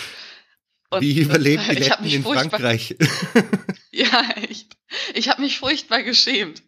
Und 0.89 1.01
Wie 1.01 1.19
überlebt 1.19 1.69
die 1.69 1.75
Letten 1.83 2.05
in 2.05 2.23
Frankreich? 2.23 2.95
ja, 3.91 4.21
echt. 4.37 4.77
Ich 5.13 5.27
habe 5.27 5.41
mich 5.41 5.59
furchtbar 5.59 6.01
geschämt 6.01 6.63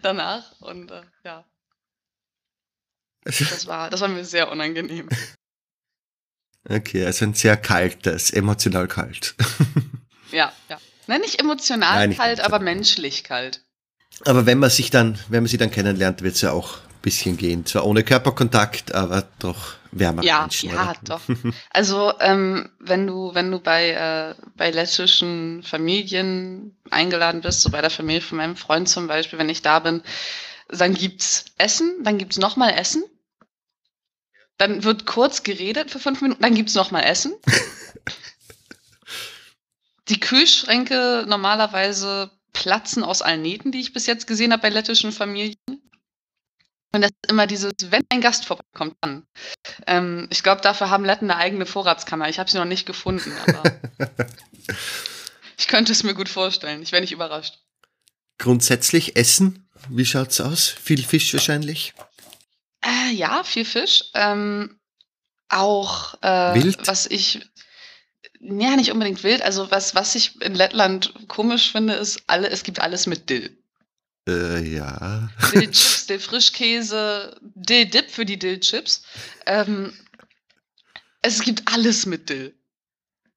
danach 0.00 0.58
und 0.62 0.90
äh, 0.90 1.02
ja. 1.22 1.44
Das 3.24 3.66
war, 3.66 3.90
das 3.90 4.00
war 4.00 4.08
mir 4.08 4.24
sehr 4.24 4.50
unangenehm. 4.50 5.10
Okay, 6.66 7.04
also 7.04 7.26
ein 7.26 7.34
sehr 7.34 7.58
kaltes, 7.58 8.30
emotional 8.30 8.88
kalt. 8.88 9.34
ja, 10.32 10.50
ja. 10.70 10.80
Nein, 11.08 11.20
nicht 11.20 11.40
emotional 11.40 11.94
Nein, 11.94 12.08
nicht 12.08 12.18
kalt, 12.18 12.40
aber 12.40 12.58
menschlich 12.58 13.22
kalt. 13.22 13.65
Aber 14.24 14.46
wenn 14.46 14.58
man 14.58 14.70
sich 14.70 14.90
dann, 14.90 15.18
wenn 15.28 15.42
man 15.42 15.48
sie 15.48 15.58
dann 15.58 15.70
kennenlernt, 15.70 16.22
wird 16.22 16.34
es 16.34 16.40
ja 16.40 16.52
auch 16.52 16.78
ein 16.78 17.02
bisschen 17.02 17.36
gehen. 17.36 17.66
Zwar 17.66 17.86
ohne 17.86 18.02
Körperkontakt, 18.02 18.94
aber 18.94 19.28
doch 19.38 19.74
wärmer 19.98 20.22
ja, 20.22 20.42
Menschen. 20.42 20.70
Ja, 20.70 20.90
oder? 20.90 20.94
doch. 21.02 21.20
Also 21.70 22.12
ähm, 22.20 22.70
wenn 22.78 23.06
du, 23.06 23.34
wenn 23.34 23.50
du 23.50 23.58
bei, 23.60 23.90
äh, 23.90 24.34
bei 24.56 24.70
lettischen 24.70 25.62
Familien 25.62 26.76
eingeladen 26.90 27.40
bist, 27.40 27.62
so 27.62 27.70
bei 27.70 27.80
der 27.80 27.90
Familie 27.90 28.22
von 28.22 28.38
meinem 28.38 28.56
Freund 28.56 28.88
zum 28.88 29.06
Beispiel, 29.06 29.38
wenn 29.38 29.48
ich 29.48 29.62
da 29.62 29.78
bin, 29.78 30.02
dann 30.68 30.94
gibt's 30.94 31.44
Essen, 31.58 32.02
dann 32.02 32.18
gibt's 32.18 32.38
nochmal 32.38 32.74
Essen. 32.74 33.04
Dann 34.58 34.84
wird 34.84 35.06
kurz 35.06 35.42
geredet 35.42 35.90
für 35.90 35.98
fünf 35.98 36.22
Minuten, 36.22 36.42
dann 36.42 36.54
gibt's 36.54 36.74
nochmal 36.74 37.04
Essen. 37.04 37.34
Die 40.08 40.20
Kühlschränke 40.20 41.24
normalerweise 41.28 42.30
platzen 42.56 43.04
aus 43.04 43.20
allen 43.20 43.42
Nähten, 43.42 43.70
die 43.70 43.80
ich 43.80 43.92
bis 43.92 44.06
jetzt 44.06 44.26
gesehen 44.26 44.52
habe 44.52 44.62
bei 44.62 44.70
lettischen 44.70 45.12
Familien. 45.12 45.56
Und 46.92 47.02
das 47.02 47.10
ist 47.10 47.30
immer 47.30 47.46
dieses, 47.46 47.72
wenn 47.90 48.02
ein 48.08 48.22
Gast 48.22 48.46
vorbeikommt, 48.46 48.96
dann. 49.02 49.26
Ähm, 49.86 50.26
ich 50.30 50.42
glaube, 50.42 50.62
dafür 50.62 50.88
haben 50.88 51.04
Letten 51.04 51.30
eine 51.30 51.38
eigene 51.38 51.66
Vorratskammer. 51.66 52.30
Ich 52.30 52.38
habe 52.38 52.50
sie 52.50 52.56
noch 52.56 52.64
nicht 52.64 52.86
gefunden, 52.86 53.30
aber 53.46 53.78
ich 55.58 55.68
könnte 55.68 55.92
es 55.92 56.02
mir 56.02 56.14
gut 56.14 56.30
vorstellen. 56.30 56.82
Ich 56.82 56.92
wäre 56.92 57.02
nicht 57.02 57.12
überrascht. 57.12 57.58
Grundsätzlich 58.38 59.16
Essen, 59.16 59.68
wie 59.90 60.06
schaut's 60.06 60.40
aus? 60.40 60.68
Viel 60.68 61.04
Fisch 61.04 61.32
wahrscheinlich? 61.34 61.92
Äh, 62.82 63.12
ja, 63.12 63.44
viel 63.44 63.66
Fisch. 63.66 64.04
Ähm, 64.14 64.78
auch 65.50 66.14
äh, 66.22 66.54
Wild? 66.54 66.86
was 66.86 67.06
ich 67.06 67.46
ja, 68.40 68.76
nicht 68.76 68.92
unbedingt 68.92 69.22
wild. 69.24 69.42
Also 69.42 69.70
was, 69.70 69.94
was 69.94 70.14
ich 70.14 70.40
in 70.42 70.54
Lettland 70.54 71.14
komisch 71.28 71.72
finde, 71.72 71.94
ist, 71.94 72.22
alle, 72.26 72.48
es 72.50 72.62
gibt 72.62 72.80
alles 72.80 73.06
mit 73.06 73.30
Dill. 73.30 73.56
Äh, 74.28 74.60
ja. 74.62 75.28
Dillchips, 75.52 76.06
Dill-Frischkäse, 76.08 77.36
Dill-Dip 77.40 78.10
für 78.10 78.24
die 78.24 78.38
Dill-Chips. 78.38 79.02
Ähm, 79.46 79.92
es 81.22 81.40
gibt 81.42 81.72
alles 81.72 82.06
mit 82.06 82.28
Dill. 82.28 82.54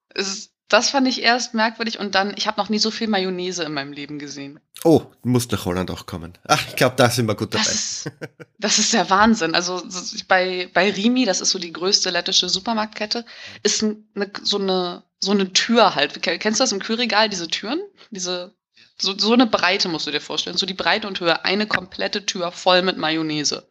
Es, 0.09 0.49
das 0.69 0.91
fand 0.91 1.08
ich 1.08 1.23
erst 1.23 1.55
merkwürdig 1.55 1.99
und 1.99 2.13
dann, 2.13 2.34
ich 2.38 2.45
habe 2.47 2.62
noch 2.62 2.69
nie 2.69 2.77
so 2.77 2.91
viel 2.91 3.08
Mayonnaise 3.08 3.63
in 3.63 3.73
meinem 3.73 3.91
Leben 3.91 4.19
gesehen. 4.19 4.60
Oh, 4.84 5.01
muss 5.23 5.49
nach 5.49 5.65
Holland 5.65 5.89
auch 5.89 6.05
kommen. 6.05 6.38
Ach, 6.47 6.63
ich 6.67 6.75
glaube, 6.75 6.95
da 6.95 7.10
sind 7.10 7.25
wir 7.25 7.36
gut 7.36 7.55
dabei. 7.55 7.63
Das 7.63 7.73
ist, 7.73 8.12
das 8.60 8.77
ist 8.77 8.93
der 8.93 9.10
Wahnsinn. 9.10 9.55
Also 9.55 9.82
bei, 10.27 10.69
bei 10.71 10.91
Rimi, 10.91 11.25
das 11.25 11.41
ist 11.41 11.49
so 11.49 11.58
die 11.58 11.73
größte 11.73 12.12
lettische 12.12 12.49
Supermarktkette, 12.49 13.25
ist 13.63 13.84
eine, 13.84 14.32
so, 14.43 14.60
eine, 14.60 15.03
so 15.19 15.32
eine 15.32 15.51
Tür 15.53 15.95
halt. 15.95 16.21
Kennst 16.21 16.60
du 16.60 16.63
das 16.63 16.71
im 16.71 16.79
Kühlregal, 16.79 17.29
diese 17.29 17.47
Türen? 17.47 17.82
Diese, 18.12 18.55
so, 18.99 19.17
so 19.17 19.34
eine 19.34 19.47
Breite 19.47 19.89
musst 19.89 20.05
du 20.05 20.12
dir 20.12 20.21
vorstellen. 20.21 20.58
So 20.58 20.67
die 20.67 20.75
Breite 20.75 21.08
und 21.08 21.19
Höhe, 21.19 21.43
eine 21.45 21.65
komplette 21.65 22.27
Tür 22.27 22.51
voll 22.51 22.84
mit 22.84 22.97
Mayonnaise. 22.97 23.67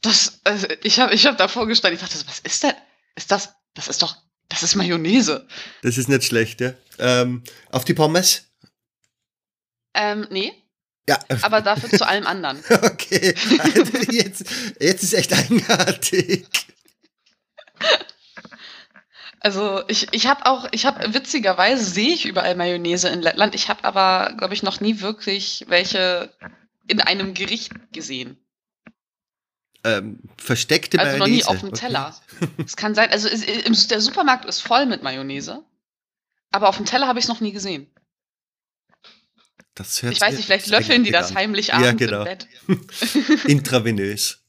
Das, 0.00 0.40
also 0.44 0.66
ich 0.82 0.98
habe 0.98 1.12
ich 1.12 1.26
hab 1.26 1.36
davor 1.36 1.66
gestanden, 1.66 2.00
ich 2.00 2.08
dachte, 2.08 2.26
was 2.26 2.38
ist 2.38 2.62
denn? 2.62 2.74
Ist 3.16 3.30
das, 3.30 3.54
das 3.74 3.88
ist 3.88 4.02
doch 4.02 4.16
das 4.48 4.62
ist 4.62 4.74
Mayonnaise. 4.74 5.46
Das 5.82 5.98
ist 5.98 6.08
nicht 6.08 6.24
schlecht, 6.24 6.60
ja. 6.60 6.74
Ähm, 6.98 7.42
auf 7.70 7.84
die 7.84 7.94
Pommes? 7.94 8.44
Ähm, 9.94 10.26
nee, 10.30 10.52
Ja, 11.08 11.18
aber 11.42 11.60
dafür 11.60 11.88
zu 11.90 12.06
allem 12.06 12.26
anderen. 12.26 12.62
okay. 12.82 13.34
Jetzt, 14.10 14.44
jetzt 14.80 15.02
ist 15.02 15.14
echt 15.14 15.32
eigenartig. 15.32 16.46
Also 19.40 19.82
ich, 19.88 20.08
ich 20.12 20.26
habe 20.26 20.46
auch, 20.46 20.68
ich 20.72 20.84
habe 20.84 21.14
witzigerweise 21.14 21.84
sehe 21.84 22.12
ich 22.14 22.26
überall 22.26 22.56
Mayonnaise 22.56 23.08
in 23.08 23.22
Lettland. 23.22 23.54
Ich 23.54 23.68
habe 23.68 23.84
aber, 23.84 24.34
glaube 24.36 24.54
ich, 24.54 24.62
noch 24.62 24.80
nie 24.80 25.00
wirklich 25.00 25.64
welche 25.68 26.34
in 26.86 27.00
einem 27.00 27.34
Gericht 27.34 27.72
gesehen. 27.92 28.38
Ähm, 29.84 30.18
versteckte 30.36 30.98
Also 30.98 31.18
noch 31.18 31.26
nie 31.26 31.42
Mayonnaise. 31.42 31.48
auf 31.50 31.60
dem. 31.60 31.72
Teller. 31.72 32.20
Es 32.64 32.76
kann 32.76 32.94
sein, 32.94 33.10
also 33.10 33.28
der 33.28 34.00
Supermarkt 34.00 34.44
ist 34.44 34.60
voll 34.60 34.86
mit 34.86 35.02
Mayonnaise, 35.02 35.62
aber 36.50 36.68
auf 36.68 36.76
dem 36.78 36.86
Teller 36.86 37.06
habe 37.06 37.18
ich 37.20 37.24
es 37.26 37.28
noch 37.28 37.40
nie 37.40 37.52
gesehen. 37.52 37.86
Das 39.74 40.02
hört 40.02 40.14
Ich 40.14 40.20
weiß 40.20 40.34
nicht, 40.36 40.46
vielleicht 40.46 40.66
löffeln 40.66 41.04
die 41.04 41.12
das 41.12 41.34
eigenartig 41.36 41.36
heimlich 41.38 41.66
Ja, 41.68 41.74
abends 41.76 41.98
genau. 42.04 42.18
im 42.20 42.24
Bett. 42.24 42.48
an. 42.66 43.38
Intravenös. 43.46 44.40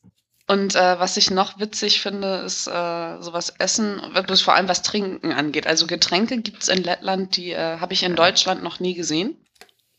Und 0.47 0.73
äh, 0.73 0.99
was 0.99 1.15
ich 1.17 1.29
noch 1.29 1.59
witzig 1.59 2.01
finde, 2.01 2.37
ist 2.37 2.65
äh, 2.65 3.21
sowas 3.21 3.53
Essen, 3.59 4.01
was- 4.13 4.41
vor 4.41 4.55
allem 4.55 4.67
was 4.67 4.81
Trinken 4.81 5.31
angeht. 5.31 5.67
Also 5.67 5.85
Getränke 5.85 6.41
gibt 6.41 6.63
es 6.63 6.69
in 6.69 6.81
Lettland, 6.83 7.37
die 7.37 7.51
äh, 7.51 7.77
habe 7.79 7.93
ich 7.93 8.01
in 8.01 8.15
Deutschland 8.15 8.63
noch 8.63 8.79
nie 8.79 8.95
gesehen. 8.95 9.37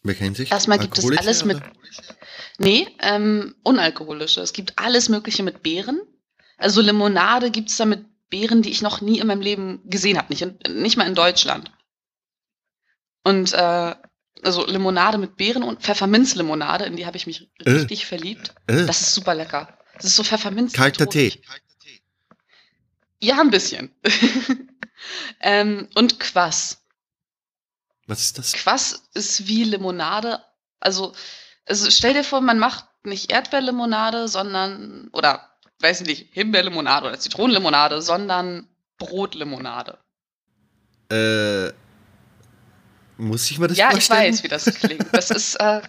Welche 0.03 0.25
Hinsicht? 0.25 0.53
Erstmal 0.53 0.79
gibt 0.79 0.97
es 0.99 1.05
alles 1.19 1.45
mit, 1.45 1.59
oder? 1.59 1.73
nee, 2.59 2.89
ähm, 3.01 3.55
unalkoholische. 3.63 4.41
Es 4.41 4.53
gibt 4.53 4.79
alles 4.79 5.09
Mögliche 5.09 5.43
mit 5.43 5.63
Beeren. 5.63 6.01
Also 6.57 6.81
Limonade 6.81 7.51
gibt 7.51 7.71
es 7.71 7.77
da 7.77 7.85
mit 7.85 8.05
Beeren, 8.31 8.63
die 8.63 8.71
ich 8.71 8.81
noch 8.83 9.01
nie 9.01 9.19
in 9.19 9.27
meinem 9.27 9.41
Leben 9.43 9.81
gesehen 9.85 10.17
habe. 10.17 10.29
Nicht, 10.33 10.43
in, 10.43 10.59
nicht 10.83 10.97
mal 10.97 11.07
in 11.07 11.15
Deutschland. 11.15 11.71
Und 13.25 13.53
äh, 13.53 13.95
also 14.43 14.65
Limonade 14.67 15.19
mit 15.19 15.37
Beeren 15.37 15.63
und 15.63 15.83
Pfefferminzlimonade, 15.83 16.85
in 16.87 16.97
die 16.97 17.05
habe 17.07 17.17
ich 17.19 17.27
mich 17.27 17.51
Äh. 17.65 17.71
richtig 17.71 18.07
verliebt. 18.07 18.55
Äh, 18.69 18.87
Das 18.87 19.01
ist 19.03 19.15
super 19.15 19.35
lecker. 19.35 19.77
Das 19.97 20.05
ist 20.07 20.17
so 20.17 20.25
Pfefferminz. 20.25 20.73
kalter. 20.73 21.07
Tee. 21.09 21.43
Ja, 23.23 23.39
ein 23.41 23.51
bisschen. 23.51 23.91
ähm, 25.41 25.89
und 25.95 26.19
Quass. 26.21 26.80
Was 28.11 28.21
ist 28.23 28.39
das? 28.39 28.53
Quass 28.55 29.05
ist 29.15 29.47
wie 29.47 29.63
Limonade. 29.63 30.41
Also, 30.81 31.13
also 31.65 31.89
stell 31.91 32.13
dir 32.13 32.25
vor, 32.25 32.41
man 32.41 32.59
macht 32.59 32.85
nicht 33.05 33.31
Erdbeerlimonade, 33.31 34.27
sondern, 34.27 35.09
oder 35.13 35.49
weiß 35.81 36.01
ich 36.01 36.07
nicht, 36.09 36.29
Himbeerlimonade 36.33 37.07
oder 37.07 37.19
Zitronenlimonade, 37.21 38.03
sondern 38.03 38.67
Brotlimonade. 38.99 39.97
Äh, 41.11 41.73
muss 43.17 43.49
ich 43.51 43.59
mir 43.59 43.69
das 43.69 43.79
ja, 43.79 43.89
ich 43.89 43.93
vorstellen? 43.93 44.33
weiß, 44.33 44.43
wie 44.43 44.49
das 44.49 44.65
klingt. 44.65 45.07
Das 45.13 45.31
ist, 45.31 45.55
äh, 45.57 45.81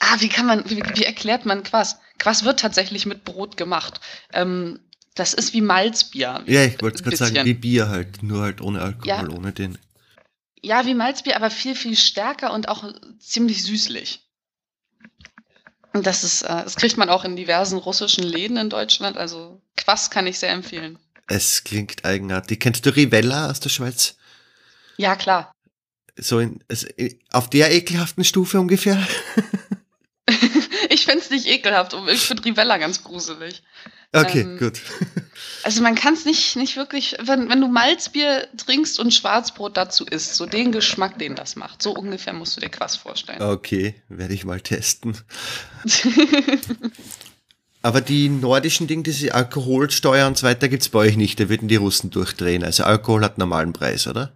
ah, 0.00 0.16
wie 0.18 0.28
kann 0.28 0.46
man, 0.46 0.68
wie, 0.70 0.82
wie 0.94 1.04
erklärt 1.04 1.44
man 1.44 1.64
Quass? 1.64 1.98
Quass 2.18 2.44
wird 2.44 2.60
tatsächlich 2.60 3.04
mit 3.04 3.24
Brot 3.24 3.56
gemacht. 3.56 4.00
Ähm, 4.32 4.78
das 5.16 5.34
ist 5.34 5.52
wie 5.54 5.60
Malzbier. 5.60 6.42
Ja, 6.46 6.64
ich 6.64 6.80
wollte 6.80 7.02
gerade 7.02 7.16
sagen, 7.16 7.44
wie 7.44 7.54
Bier 7.54 7.88
halt, 7.88 8.22
nur 8.22 8.42
halt 8.42 8.60
ohne 8.60 8.80
Alkohol, 8.80 9.08
Ja. 9.08 9.28
ohne 9.28 9.52
den. 9.52 9.76
Ja, 10.62 10.86
wie 10.86 10.94
Malzbier, 10.94 11.36
aber 11.36 11.50
viel, 11.50 11.74
viel 11.74 11.96
stärker 11.96 12.52
und 12.52 12.68
auch 12.68 12.84
ziemlich 13.18 13.64
süßlich. 13.64 14.20
Und 15.92 16.06
das 16.06 16.24
ist, 16.24 16.42
äh, 16.42 16.62
das 16.64 16.76
kriegt 16.76 16.96
man 16.96 17.10
auch 17.10 17.24
in 17.24 17.36
diversen 17.36 17.78
russischen 17.78 18.24
Läden 18.24 18.56
in 18.56 18.70
Deutschland. 18.70 19.16
Also 19.16 19.60
Quass 19.76 20.10
kann 20.10 20.26
ich 20.26 20.38
sehr 20.38 20.50
empfehlen. 20.50 20.98
Es 21.28 21.64
klingt 21.64 22.04
eigenartig. 22.04 22.60
Kennst 22.60 22.86
du 22.86 22.90
Rivella 22.90 23.50
aus 23.50 23.60
der 23.60 23.68
Schweiz? 23.68 24.16
Ja, 24.96 25.16
klar. 25.16 25.52
So 26.16 26.38
in, 26.38 26.62
auf 27.30 27.50
der 27.50 27.72
ekelhaften 27.72 28.24
Stufe 28.24 28.60
ungefähr? 28.60 29.06
Ich 30.88 31.06
find's 31.06 31.30
nicht 31.30 31.46
ekelhaft. 31.46 31.96
Ich 32.08 32.20
finde 32.20 32.44
Rivella 32.44 32.76
ganz 32.76 33.02
gruselig. 33.02 33.62
Okay, 34.14 34.42
Ähm, 34.42 34.58
gut. 34.58 34.80
Also 35.64 35.80
man 35.80 35.94
kann 35.94 36.14
es 36.14 36.24
nicht, 36.24 36.56
nicht 36.56 36.76
wirklich, 36.76 37.14
wenn, 37.22 37.48
wenn 37.48 37.60
du 37.60 37.68
Malzbier 37.68 38.48
trinkst 38.56 38.98
und 38.98 39.14
Schwarzbrot 39.14 39.76
dazu 39.76 40.04
isst, 40.04 40.34
so 40.34 40.44
den 40.44 40.72
Geschmack, 40.72 41.20
den 41.20 41.36
das 41.36 41.54
macht, 41.54 41.82
so 41.82 41.94
ungefähr 41.94 42.32
musst 42.32 42.56
du 42.56 42.60
dir 42.60 42.68
Quass 42.68 42.96
vorstellen. 42.96 43.40
Okay, 43.40 43.94
werde 44.08 44.34
ich 44.34 44.44
mal 44.44 44.60
testen. 44.60 45.16
Aber 47.82 48.00
die 48.00 48.28
nordischen 48.28 48.88
Dinge, 48.88 49.04
diese 49.04 49.34
Alkoholsteuer 49.34 50.26
und 50.26 50.36
so 50.36 50.46
weiter, 50.46 50.68
gibt's 50.68 50.88
bei 50.88 51.00
euch 51.00 51.16
nicht. 51.16 51.38
Da 51.38 51.48
würden 51.48 51.68
die 51.68 51.76
Russen 51.76 52.10
durchdrehen. 52.10 52.64
Also 52.64 52.82
Alkohol 52.82 53.24
hat 53.24 53.38
normalen 53.38 53.72
Preis, 53.72 54.08
oder? 54.08 54.32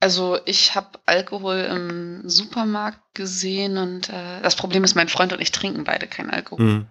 Also 0.00 0.38
ich 0.44 0.74
habe 0.74 0.98
Alkohol 1.06 1.56
im 1.56 2.28
Supermarkt 2.28 3.00
gesehen 3.14 3.78
und 3.78 4.10
äh, 4.10 4.40
das 4.42 4.54
Problem 4.54 4.84
ist, 4.84 4.94
mein 4.94 5.08
Freund 5.08 5.32
und 5.32 5.40
ich 5.40 5.50
trinken 5.50 5.84
beide 5.84 6.06
keinen 6.06 6.30
Alkohol. 6.30 6.66
Hm. 6.66 6.86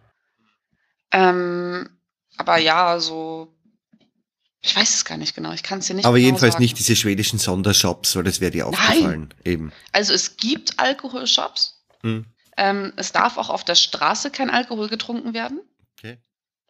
Ähm, 1.11 1.89
aber 2.37 2.57
ja, 2.57 2.99
so. 2.99 3.53
Ich 4.61 4.75
weiß 4.75 4.95
es 4.95 5.05
gar 5.05 5.17
nicht 5.17 5.35
genau. 5.35 5.53
Ich 5.53 5.63
kann 5.63 5.79
es 5.79 5.87
dir 5.87 5.93
nicht 5.93 6.05
Aber 6.05 6.17
genau 6.17 6.25
jedenfalls 6.25 6.53
sagen. 6.53 6.63
nicht 6.63 6.77
diese 6.77 6.95
schwedischen 6.95 7.39
Sondershops, 7.39 8.15
weil 8.15 8.23
das 8.23 8.41
wäre 8.41 8.51
dir 8.51 8.67
aufgefallen. 8.67 9.33
Eben. 9.45 9.71
Also 9.91 10.13
es 10.13 10.35
gibt 10.35 10.79
Alkoholshops. 10.79 11.85
Hm. 12.01 12.25
Ähm, 12.57 12.91
es 12.95 13.11
darf 13.11 13.37
auch 13.37 13.49
auf 13.49 13.63
der 13.63 13.75
Straße 13.75 14.31
kein 14.31 14.49
Alkohol 14.49 14.89
getrunken 14.89 15.33
werden. 15.33 15.61
Okay. 15.97 16.17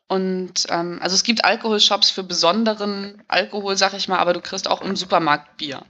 Und 0.10 0.68
ähm, 0.70 1.00
also 1.02 1.16
es 1.16 1.24
gibt 1.24 1.46
Alkoholshops 1.46 2.12
für 2.12 2.24
besonderen 2.24 3.24
Alkohol, 3.28 3.78
sag 3.78 3.94
ich 3.94 4.08
mal, 4.08 4.20
aber 4.20 4.34
du 4.34 4.42
kriegst 4.42 4.68
auch 4.68 4.82
im 4.82 4.96
Supermarkt 4.96 5.58
Bier 5.58 5.86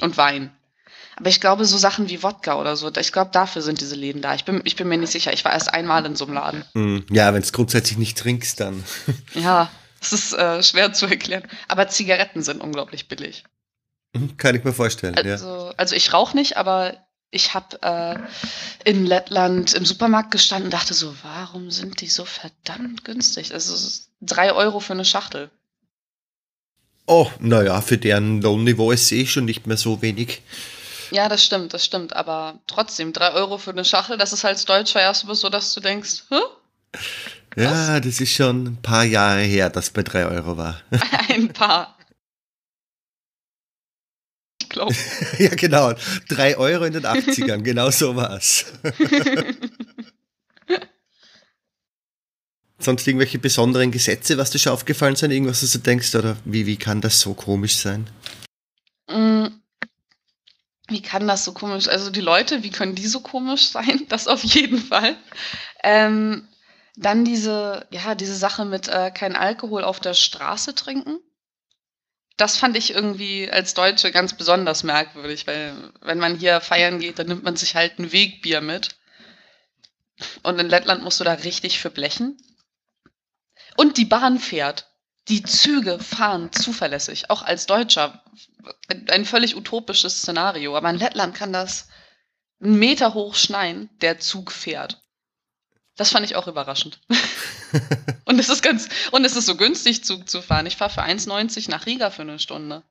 und 0.00 0.16
Wein. 0.16 0.54
Aber 1.16 1.28
ich 1.28 1.40
glaube, 1.40 1.64
so 1.64 1.76
Sachen 1.76 2.08
wie 2.08 2.22
Wodka 2.22 2.58
oder 2.58 2.76
so, 2.76 2.90
ich 2.94 3.12
glaube, 3.12 3.30
dafür 3.32 3.62
sind 3.62 3.80
diese 3.80 3.94
Läden 3.94 4.22
da. 4.22 4.34
Ich 4.34 4.44
bin, 4.44 4.62
ich 4.64 4.76
bin 4.76 4.88
mir 4.88 4.98
nicht 4.98 5.12
sicher. 5.12 5.32
Ich 5.32 5.44
war 5.44 5.52
erst 5.52 5.72
einmal 5.72 6.04
in 6.06 6.16
so 6.16 6.24
einem 6.24 6.34
Laden. 6.34 6.64
Hm. 6.74 7.04
Ja, 7.10 7.34
wenn 7.34 7.42
es 7.42 7.52
grundsätzlich 7.52 7.98
nicht 7.98 8.18
trinkst, 8.18 8.60
dann. 8.60 8.82
Ja, 9.34 9.70
es 10.00 10.12
ist 10.12 10.32
äh, 10.32 10.62
schwer 10.62 10.92
zu 10.92 11.06
erklären. 11.06 11.44
Aber 11.68 11.88
Zigaretten 11.88 12.42
sind 12.42 12.60
unglaublich 12.60 13.08
billig. 13.08 13.44
Hm, 14.16 14.36
Kann 14.36 14.54
ich 14.54 14.64
mir 14.64 14.72
vorstellen, 14.72 15.14
ja. 15.14 15.32
Also, 15.32 15.72
also 15.76 15.94
ich 15.94 16.12
rauche 16.12 16.36
nicht, 16.36 16.56
aber 16.56 16.96
ich 17.30 17.54
habe 17.54 17.82
äh, 17.82 18.18
in 18.88 19.06
Lettland 19.06 19.72
im 19.74 19.86
Supermarkt 19.86 20.30
gestanden 20.30 20.66
und 20.66 20.74
dachte 20.74 20.92
so, 20.92 21.14
warum 21.22 21.70
sind 21.70 22.00
die 22.00 22.08
so 22.08 22.24
verdammt 22.24 23.04
günstig? 23.04 23.54
Also 23.54 23.74
drei 24.20 24.52
Euro 24.52 24.80
für 24.80 24.92
eine 24.92 25.04
Schachtel. 25.04 25.50
Oh, 27.06 27.28
naja, 27.40 27.80
für 27.80 27.98
deren 27.98 28.42
Lohnniveau 28.42 28.92
ist 28.92 29.10
eh 29.12 29.26
schon 29.26 29.46
nicht 29.46 29.66
mehr 29.66 29.78
so 29.78 30.02
wenig. 30.02 30.42
Ja, 31.12 31.28
das 31.28 31.44
stimmt, 31.44 31.74
das 31.74 31.84
stimmt. 31.84 32.16
Aber 32.16 32.58
trotzdem, 32.66 33.12
drei 33.12 33.32
Euro 33.32 33.58
für 33.58 33.70
eine 33.70 33.84
Schachtel, 33.84 34.16
das 34.16 34.32
ist 34.32 34.46
als 34.46 34.64
Deutscher 34.64 35.00
erstmal 35.00 35.34
so, 35.34 35.50
dass 35.50 35.74
du 35.74 35.80
denkst, 35.80 36.24
Hä? 36.30 36.40
Ja, 37.56 38.00
das 38.00 38.20
ist 38.20 38.32
schon 38.32 38.64
ein 38.64 38.80
paar 38.80 39.04
Jahre 39.04 39.42
her, 39.42 39.68
dass 39.68 39.90
bei 39.90 40.02
drei 40.02 40.24
Euro 40.26 40.56
war. 40.56 40.80
ein 41.28 41.52
paar. 41.52 41.98
Ich 44.62 44.70
glaube. 44.70 44.94
ja, 45.38 45.54
genau. 45.54 45.92
Drei 46.28 46.56
Euro 46.56 46.84
in 46.84 46.94
den 46.94 47.04
80ern, 47.04 47.58
genau 47.58 47.90
so 47.90 48.16
war's. 48.16 48.64
Sonst 52.78 53.06
irgendwelche 53.06 53.38
besonderen 53.38 53.90
Gesetze, 53.90 54.38
was 54.38 54.50
dir 54.50 54.58
schon 54.58 54.72
aufgefallen 54.72 55.14
sind, 55.14 55.30
irgendwas, 55.30 55.62
was 55.62 55.72
du 55.72 55.78
denkst, 55.78 56.14
oder 56.14 56.38
wie, 56.46 56.64
wie 56.66 56.76
kann 56.76 57.02
das 57.02 57.20
so 57.20 57.34
komisch 57.34 57.76
sein? 57.76 58.08
Wie 60.92 61.00
kann 61.00 61.26
das 61.26 61.44
so 61.44 61.52
komisch? 61.52 61.88
Also 61.88 62.10
die 62.10 62.20
Leute, 62.20 62.62
wie 62.62 62.70
können 62.70 62.94
die 62.94 63.06
so 63.06 63.20
komisch 63.20 63.68
sein? 63.68 64.06
Das 64.10 64.28
auf 64.28 64.44
jeden 64.44 64.78
Fall. 64.78 65.16
Ähm, 65.82 66.46
dann 66.96 67.24
diese, 67.24 67.86
ja, 67.90 68.14
diese 68.14 68.36
Sache 68.36 68.66
mit 68.66 68.88
äh, 68.88 69.10
kein 69.10 69.34
Alkohol 69.34 69.84
auf 69.84 70.00
der 70.00 70.12
Straße 70.12 70.74
trinken. 70.74 71.18
Das 72.36 72.58
fand 72.58 72.76
ich 72.76 72.92
irgendwie 72.92 73.50
als 73.50 73.72
Deutsche 73.72 74.10
ganz 74.10 74.36
besonders 74.36 74.82
merkwürdig, 74.82 75.46
weil 75.46 75.74
wenn 76.02 76.18
man 76.18 76.36
hier 76.36 76.60
feiern 76.60 76.98
geht, 76.98 77.18
dann 77.18 77.28
nimmt 77.28 77.42
man 77.42 77.56
sich 77.56 77.74
halt 77.74 77.98
ein 77.98 78.12
Wegbier 78.12 78.60
mit. 78.60 78.96
Und 80.42 80.60
in 80.60 80.68
Lettland 80.68 81.02
musst 81.02 81.20
du 81.20 81.24
da 81.24 81.32
richtig 81.32 81.80
für 81.80 81.90
blechen. 81.90 82.36
Und 83.78 83.96
die 83.96 84.04
Bahn 84.04 84.38
fährt. 84.38 84.88
Die 85.28 85.42
Züge 85.42 85.98
fahren 86.00 86.52
zuverlässig, 86.52 87.30
auch 87.30 87.42
als 87.42 87.64
Deutscher. 87.66 88.22
Ein, 89.10 89.24
völlig 89.24 89.56
utopisches 89.56 90.18
Szenario. 90.18 90.76
Aber 90.76 90.90
in 90.90 90.98
Lettland 90.98 91.34
kann 91.34 91.52
das 91.52 91.88
einen 92.60 92.78
Meter 92.78 93.14
hoch 93.14 93.34
schneien, 93.34 93.90
der 94.00 94.18
Zug 94.20 94.52
fährt. 94.52 95.02
Das 95.96 96.10
fand 96.10 96.24
ich 96.24 96.36
auch 96.36 96.48
überraschend. 96.48 97.00
und 98.24 98.38
es 98.38 98.48
ist 98.48 98.62
ganz, 98.62 98.88
und 99.10 99.24
es 99.24 99.36
ist 99.36 99.46
so 99.46 99.56
günstig, 99.56 100.04
Zug 100.04 100.28
zu 100.28 100.40
fahren. 100.40 100.66
Ich 100.66 100.76
fahre 100.76 100.92
für 100.92 101.02
1,90 101.02 101.70
nach 101.70 101.86
Riga 101.86 102.10
für 102.10 102.22
eine 102.22 102.38
Stunde. 102.38 102.82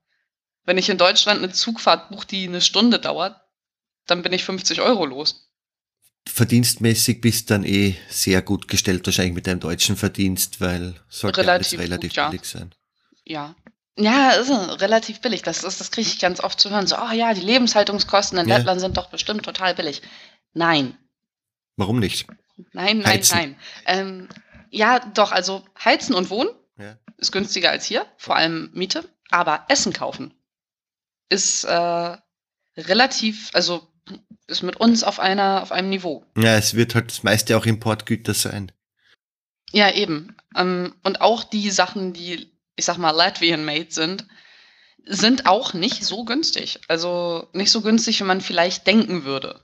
Wenn 0.63 0.77
ich 0.77 0.89
in 0.89 0.97
Deutschland 0.97 1.39
eine 1.39 1.51
Zugfahrt 1.51 2.09
buche, 2.09 2.27
die 2.27 2.47
eine 2.47 2.61
Stunde 2.61 2.99
dauert, 2.99 3.41
dann 4.05 4.21
bin 4.21 4.33
ich 4.33 4.43
50 4.43 4.81
Euro 4.81 5.05
los. 5.05 5.49
Verdienstmäßig 6.27 7.19
bist 7.19 7.49
dann 7.49 7.63
eh 7.63 7.95
sehr 8.09 8.43
gut 8.43 8.67
gestellt, 8.67 9.05
wahrscheinlich 9.07 9.33
mit 9.33 9.47
deinem 9.47 9.59
deutschen 9.59 9.97
Verdienst, 9.97 10.61
weil 10.61 10.95
sollte 11.09 11.41
Relativ 11.41 11.79
alles 11.79 11.89
relativ 11.89 12.11
gut, 12.11 12.17
ja. 12.17 12.29
billig 12.29 12.45
sein. 12.45 12.75
Ja. 13.25 13.55
Ja, 14.03 14.31
ist 14.31 14.49
relativ 14.81 15.21
billig. 15.21 15.41
Das, 15.41 15.63
ist, 15.63 15.79
das 15.79 15.91
kriege 15.91 16.07
ich 16.07 16.19
ganz 16.19 16.39
oft 16.39 16.59
zu 16.59 16.69
hören. 16.69 16.87
So, 16.87 16.95
oh 16.97 17.11
ja, 17.11 17.33
die 17.33 17.41
Lebenshaltungskosten 17.41 18.37
in 18.39 18.47
Ja. 18.47 18.57
Lettland 18.57 18.79
sind 18.81 18.97
doch 18.97 19.09
bestimmt 19.09 19.43
total 19.43 19.75
billig. 19.75 20.01
Nein, 20.53 20.97
Warum 21.77 21.99
nicht? 21.99 22.27
nein, 22.73 22.99
nein, 22.99 23.05
Heizen. 23.05 23.35
nein. 23.37 23.55
Ähm, 23.85 24.29
ja, 24.69 24.99
doch, 24.99 25.31
also 25.31 25.65
Heizen 25.83 26.13
und 26.15 26.29
Wohnen 26.29 26.49
Ja. 26.77 26.97
ist 27.17 27.31
günstiger 27.31 27.71
als 27.71 27.85
hier, 27.85 28.05
vor 28.17 28.35
allem 28.35 28.69
Miete. 28.73 29.03
Aber 29.29 29.65
Essen 29.69 29.93
kaufen 29.93 30.33
ist 31.29 31.63
äh, 31.63 32.17
relativ, 32.77 33.49
also 33.53 33.87
ist 34.47 34.63
mit 34.63 34.75
uns 34.77 35.03
auf 35.03 35.19
einer, 35.19 35.61
auf 35.63 35.71
einem 35.71 35.89
Niveau. 35.89 36.25
Ja, 36.37 36.55
es 36.57 36.73
wird 36.73 36.95
halt 36.95 37.09
das 37.09 37.23
meiste 37.23 37.55
auch 37.57 37.65
Importgüter 37.65 38.33
sein. 38.33 38.71
Ja, 39.71 39.89
eben. 39.93 40.35
Ähm, 40.55 40.93
und 41.03 41.21
auch 41.21 41.45
die 41.45 41.71
Sachen, 41.71 42.11
die, 42.11 42.51
ich 42.81 42.85
sag 42.85 42.97
mal, 42.97 43.11
Latvian-made 43.11 43.91
sind, 43.91 44.25
sind 45.05 45.45
auch 45.45 45.73
nicht 45.73 46.03
so 46.03 46.25
günstig. 46.25 46.79
Also 46.87 47.47
nicht 47.53 47.69
so 47.69 47.81
günstig, 47.81 48.19
wie 48.19 48.23
man 48.23 48.41
vielleicht 48.41 48.87
denken 48.87 49.23
würde. 49.23 49.63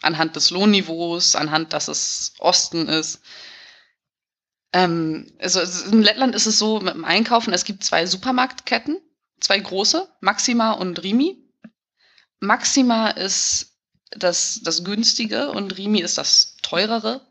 Anhand 0.00 0.36
des 0.36 0.50
Lohnniveaus, 0.50 1.34
anhand, 1.34 1.72
dass 1.72 1.88
es 1.88 2.34
Osten 2.38 2.88
ist. 2.88 3.20
Ähm, 4.72 5.32
also 5.40 5.60
in 5.90 6.02
Lettland 6.02 6.36
ist 6.36 6.46
es 6.46 6.56
so 6.56 6.78
mit 6.78 6.94
dem 6.94 7.04
Einkaufen, 7.04 7.52
es 7.52 7.64
gibt 7.64 7.82
zwei 7.82 8.06
Supermarktketten, 8.06 9.00
zwei 9.40 9.58
große, 9.58 10.08
Maxima 10.20 10.70
und 10.72 11.02
Rimi. 11.02 11.50
Maxima 12.38 13.08
ist 13.08 13.76
das, 14.10 14.60
das 14.62 14.84
günstige 14.84 15.50
und 15.50 15.76
Rimi 15.76 16.00
ist 16.00 16.16
das 16.16 16.56
teurere. 16.62 17.25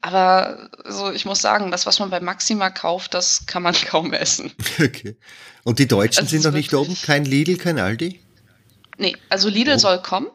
Aber 0.00 0.70
also 0.84 1.10
ich 1.10 1.24
muss 1.24 1.40
sagen, 1.40 1.70
das, 1.70 1.84
was 1.86 1.98
man 1.98 2.10
bei 2.10 2.20
Maxima 2.20 2.70
kauft, 2.70 3.14
das 3.14 3.46
kann 3.46 3.62
man 3.62 3.74
kaum 3.86 4.12
essen. 4.12 4.52
Okay. 4.78 5.16
Und 5.64 5.78
die 5.80 5.88
Deutschen 5.88 6.20
Also 6.20 6.30
sind 6.30 6.44
noch 6.44 6.52
nicht 6.52 6.72
oben? 6.74 6.96
Kein 7.02 7.24
Lidl, 7.24 7.56
kein 7.56 7.78
Aldi? 7.78 8.20
Nee, 8.96 9.16
also 9.28 9.48
Lidl 9.48 9.74
Oh. 9.74 9.78
soll 9.78 10.00
kommen. 10.02 10.28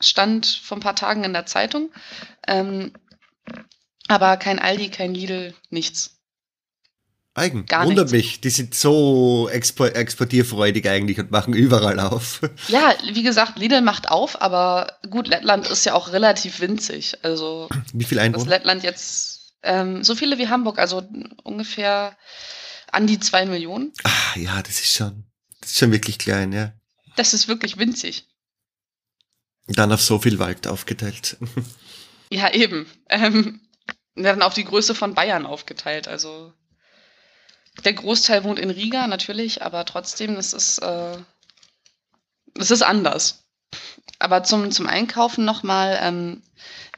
Stand 0.00 0.46
vor 0.46 0.76
ein 0.78 0.80
paar 0.80 0.96
Tagen 0.96 1.24
in 1.24 1.32
der 1.32 1.46
Zeitung. 1.46 1.90
Ähm, 2.48 2.92
aber 4.08 4.36
kein 4.36 4.58
Aldi, 4.58 4.88
kein 4.90 5.14
Lidl, 5.14 5.54
nichts. 5.70 6.18
Eigen. 7.34 7.64
Gar 7.66 7.86
Wundert 7.86 8.10
nichts. 8.10 8.12
mich. 8.12 8.40
Die 8.42 8.50
sind 8.50 8.74
so 8.74 9.48
expo 9.50 9.86
exportierfreudig 9.86 10.86
eigentlich 10.88 11.18
und 11.18 11.30
machen 11.30 11.54
überall 11.54 11.98
auf. 12.00 12.40
Ja, 12.68 12.94
wie 13.12 13.22
gesagt, 13.22 13.58
Lidl 13.58 13.80
macht 13.80 14.10
auf, 14.10 14.40
aber 14.42 14.98
gut, 15.10 15.28
Lettland 15.28 15.66
ist 15.66 15.86
ja 15.86 15.94
auch 15.94 16.12
relativ 16.12 16.60
winzig. 16.60 17.16
Also 17.22 17.68
Wie 17.92 18.04
viel 18.04 18.18
dass 18.18 18.26
Einwohner? 18.26 18.50
Lettland 18.50 18.82
jetzt 18.82 19.54
ähm, 19.62 20.04
so 20.04 20.14
viele 20.14 20.38
wie 20.38 20.48
Hamburg, 20.48 20.78
also 20.78 21.02
ungefähr 21.42 22.16
an 22.90 23.06
die 23.06 23.18
zwei 23.18 23.46
Millionen. 23.46 23.92
Ah, 24.04 24.38
ja, 24.38 24.62
das 24.62 24.80
ist 24.80 24.94
schon, 24.94 25.24
das 25.60 25.70
ist 25.70 25.78
schon 25.78 25.92
wirklich 25.92 26.18
klein, 26.18 26.52
ja. 26.52 26.72
Das 27.16 27.32
ist 27.32 27.48
wirklich 27.48 27.78
winzig. 27.78 28.26
Und 29.66 29.78
dann 29.78 29.92
auf 29.92 30.02
so 30.02 30.18
viel 30.18 30.38
Wald 30.38 30.66
aufgeteilt. 30.66 31.36
Ja, 32.30 32.50
eben. 32.54 32.86
Ähm, 33.10 33.60
dann 34.14 34.40
auf 34.40 34.54
die 34.54 34.64
Größe 34.64 34.94
von 34.94 35.12
Bayern 35.12 35.44
aufgeteilt. 35.44 36.08
Also 36.08 36.54
der 37.84 37.94
Großteil 37.94 38.44
wohnt 38.44 38.58
in 38.58 38.70
Riga 38.70 39.06
natürlich, 39.06 39.62
aber 39.62 39.84
trotzdem, 39.84 40.36
es 40.36 40.52
ist, 40.52 40.78
äh, 40.78 41.16
es 42.58 42.70
ist 42.70 42.82
anders. 42.82 43.44
Aber 44.18 44.44
zum, 44.44 44.70
zum 44.70 44.86
Einkaufen 44.86 45.44
nochmal, 45.44 45.98
ähm, 46.00 46.42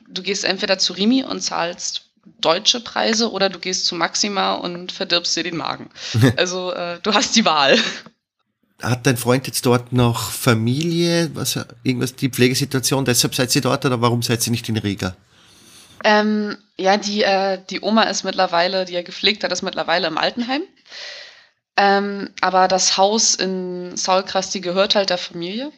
du 0.09 0.23
gehst 0.23 0.45
entweder 0.45 0.79
zu 0.79 0.93
Rimi 0.93 1.25
und 1.25 1.41
zahlst 1.41 2.11
deutsche 2.41 2.81
Preise 2.81 3.31
oder 3.31 3.49
du 3.49 3.59
gehst 3.59 3.87
zu 3.87 3.95
Maxima 3.95 4.55
und 4.55 4.93
verdirbst 4.93 5.37
dir 5.37 5.45
den 5.45 5.57
Magen. 5.57 5.91
Also 6.37 6.73
äh, 6.73 6.99
du 7.03 7.15
hast 7.15 7.37
die 7.37 7.45
Wahl. 7.45 7.79
Hat 8.83 9.07
dein 9.07 9.17
Freund 9.17 9.47
jetzt 9.47 9.65
dort 9.65 9.93
noch 9.93 10.31
Familie, 10.31 11.31
was, 11.35 11.59
irgendwas, 11.85 12.17
die 12.17 12.29
Pflegesituation, 12.29 13.05
deshalb 13.05 13.35
seid 13.35 13.55
ihr 13.55 13.63
dort 13.63 13.85
oder 13.87 14.01
warum 14.01 14.23
seid 14.23 14.47
ihr 14.47 14.51
nicht 14.51 14.69
in 14.69 14.77
Riga? 14.77 15.17
Ähm, 16.05 16.59
ja, 16.77 16.99
die, 16.99 17.23
äh, 17.23 17.59
die 17.71 17.81
Oma 17.81 18.03
ist 18.05 18.25
mittlerweile, 18.25 18.85
die 18.85 18.95
er 18.95 19.03
gepflegt 19.03 19.43
hat, 19.43 19.51
ist 19.51 19.63
mittlerweile 19.63 20.07
im 20.07 20.19
Altenheim. 20.19 20.63
Ähm, 21.77 22.31
aber 22.43 22.69
das 22.69 22.99
Haus 22.99 23.35
in 23.35 23.97
Saulkrasti 23.97 24.61
gehört 24.61 24.95
halt 24.95 25.11
der 25.11 25.19
Familie. 25.19 25.73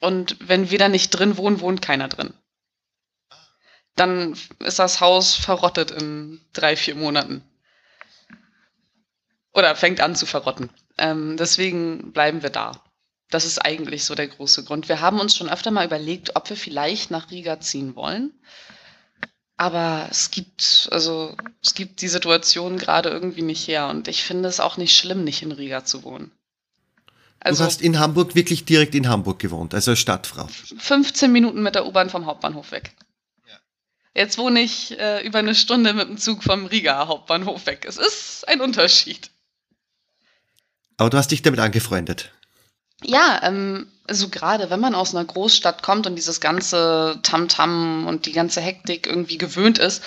Und 0.00 0.36
wenn 0.48 0.70
wir 0.70 0.78
da 0.78 0.88
nicht 0.88 1.10
drin 1.10 1.36
wohnen, 1.36 1.60
wohnt 1.60 1.82
keiner 1.82 2.08
drin. 2.08 2.32
Dann 3.94 4.36
ist 4.60 4.78
das 4.78 5.00
Haus 5.00 5.34
verrottet 5.34 5.90
in 5.90 6.40
drei, 6.52 6.76
vier 6.76 6.94
Monaten. 6.94 7.42
Oder 9.52 9.76
fängt 9.76 10.00
an 10.00 10.16
zu 10.16 10.26
verrotten. 10.26 10.70
Ähm, 10.98 11.36
deswegen 11.36 12.12
bleiben 12.12 12.42
wir 12.42 12.50
da. 12.50 12.82
Das 13.30 13.44
ist 13.44 13.58
eigentlich 13.58 14.04
so 14.04 14.14
der 14.14 14.28
große 14.28 14.64
Grund. 14.64 14.88
Wir 14.88 15.00
haben 15.00 15.20
uns 15.20 15.36
schon 15.36 15.48
öfter 15.50 15.70
mal 15.70 15.86
überlegt, 15.86 16.36
ob 16.36 16.48
wir 16.48 16.56
vielleicht 16.56 17.10
nach 17.10 17.30
Riga 17.30 17.60
ziehen 17.60 17.96
wollen. 17.96 18.32
Aber 19.56 20.08
es 20.10 20.30
gibt, 20.30 20.88
also, 20.90 21.34
es 21.62 21.74
gibt 21.74 22.02
die 22.02 22.08
Situation 22.08 22.76
gerade 22.76 23.08
irgendwie 23.08 23.42
nicht 23.42 23.66
her. 23.68 23.88
Und 23.88 24.06
ich 24.08 24.22
finde 24.22 24.48
es 24.48 24.60
auch 24.60 24.76
nicht 24.76 24.96
schlimm, 24.96 25.24
nicht 25.24 25.42
in 25.42 25.52
Riga 25.52 25.84
zu 25.84 26.02
wohnen. 26.02 26.30
Also 27.40 27.62
du 27.62 27.66
hast 27.66 27.80
in 27.80 27.98
Hamburg 27.98 28.34
wirklich 28.34 28.64
direkt 28.64 28.94
in 28.94 29.08
Hamburg 29.08 29.38
gewohnt, 29.38 29.72
also 29.72 29.92
als 29.92 30.00
Stadtfrau. 30.00 30.48
15 30.78 31.30
Minuten 31.30 31.62
mit 31.62 31.74
der 31.74 31.86
U-Bahn 31.86 32.10
vom 32.10 32.26
Hauptbahnhof 32.26 32.72
weg. 32.72 32.92
Jetzt 34.16 34.38
wohne 34.38 34.60
ich 34.60 34.98
äh, 34.98 35.24
über 35.26 35.40
eine 35.40 35.54
Stunde 35.54 35.92
mit 35.92 36.08
dem 36.08 36.16
Zug 36.16 36.42
vom 36.42 36.64
Riga 36.64 37.06
Hauptbahnhof 37.06 37.66
weg. 37.66 37.84
Es 37.86 37.98
ist 37.98 38.48
ein 38.48 38.62
Unterschied. 38.62 39.30
Aber 40.96 41.10
du 41.10 41.18
hast 41.18 41.30
dich 41.30 41.42
damit 41.42 41.60
angefreundet. 41.60 42.32
Ja, 43.02 43.40
ähm, 43.42 43.92
also 44.06 44.28
gerade 44.28 44.70
wenn 44.70 44.80
man 44.80 44.94
aus 44.94 45.14
einer 45.14 45.24
Großstadt 45.24 45.82
kommt 45.82 46.06
und 46.06 46.16
dieses 46.16 46.40
ganze 46.40 47.18
Tamtam 47.22 48.06
und 48.06 48.26
die 48.26 48.32
ganze 48.32 48.60
Hektik 48.60 49.06
irgendwie 49.06 49.38
gewöhnt 49.38 49.78
ist, 49.78 50.02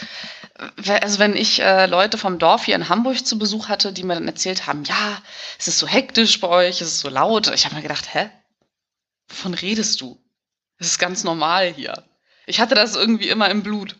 also 0.87 1.19
wenn 1.19 1.35
ich 1.35 1.61
äh, 1.61 1.85
Leute 1.85 2.17
vom 2.17 2.39
Dorf 2.39 2.65
hier 2.65 2.75
in 2.75 2.89
Hamburg 2.89 3.25
zu 3.25 3.37
Besuch 3.37 3.69
hatte, 3.69 3.93
die 3.93 4.03
mir 4.03 4.15
dann 4.15 4.27
erzählt 4.27 4.67
haben, 4.67 4.83
ja, 4.83 5.21
es 5.57 5.67
ist 5.67 5.79
so 5.79 5.87
hektisch 5.87 6.39
bei 6.41 6.47
euch, 6.47 6.81
es 6.81 6.87
ist 6.87 6.99
so 6.99 7.09
laut, 7.09 7.47
ich 7.53 7.65
habe 7.65 7.75
mir 7.75 7.81
gedacht, 7.81 8.13
hä? 8.13 8.29
Wovon 9.29 9.53
redest 9.53 10.01
du? 10.01 10.19
Es 10.77 10.87
ist 10.87 10.99
ganz 10.99 11.23
normal 11.23 11.71
hier. 11.73 12.03
Ich 12.45 12.59
hatte 12.59 12.75
das 12.75 12.95
irgendwie 12.95 13.29
immer 13.29 13.49
im 13.49 13.63
Blut. 13.63 13.95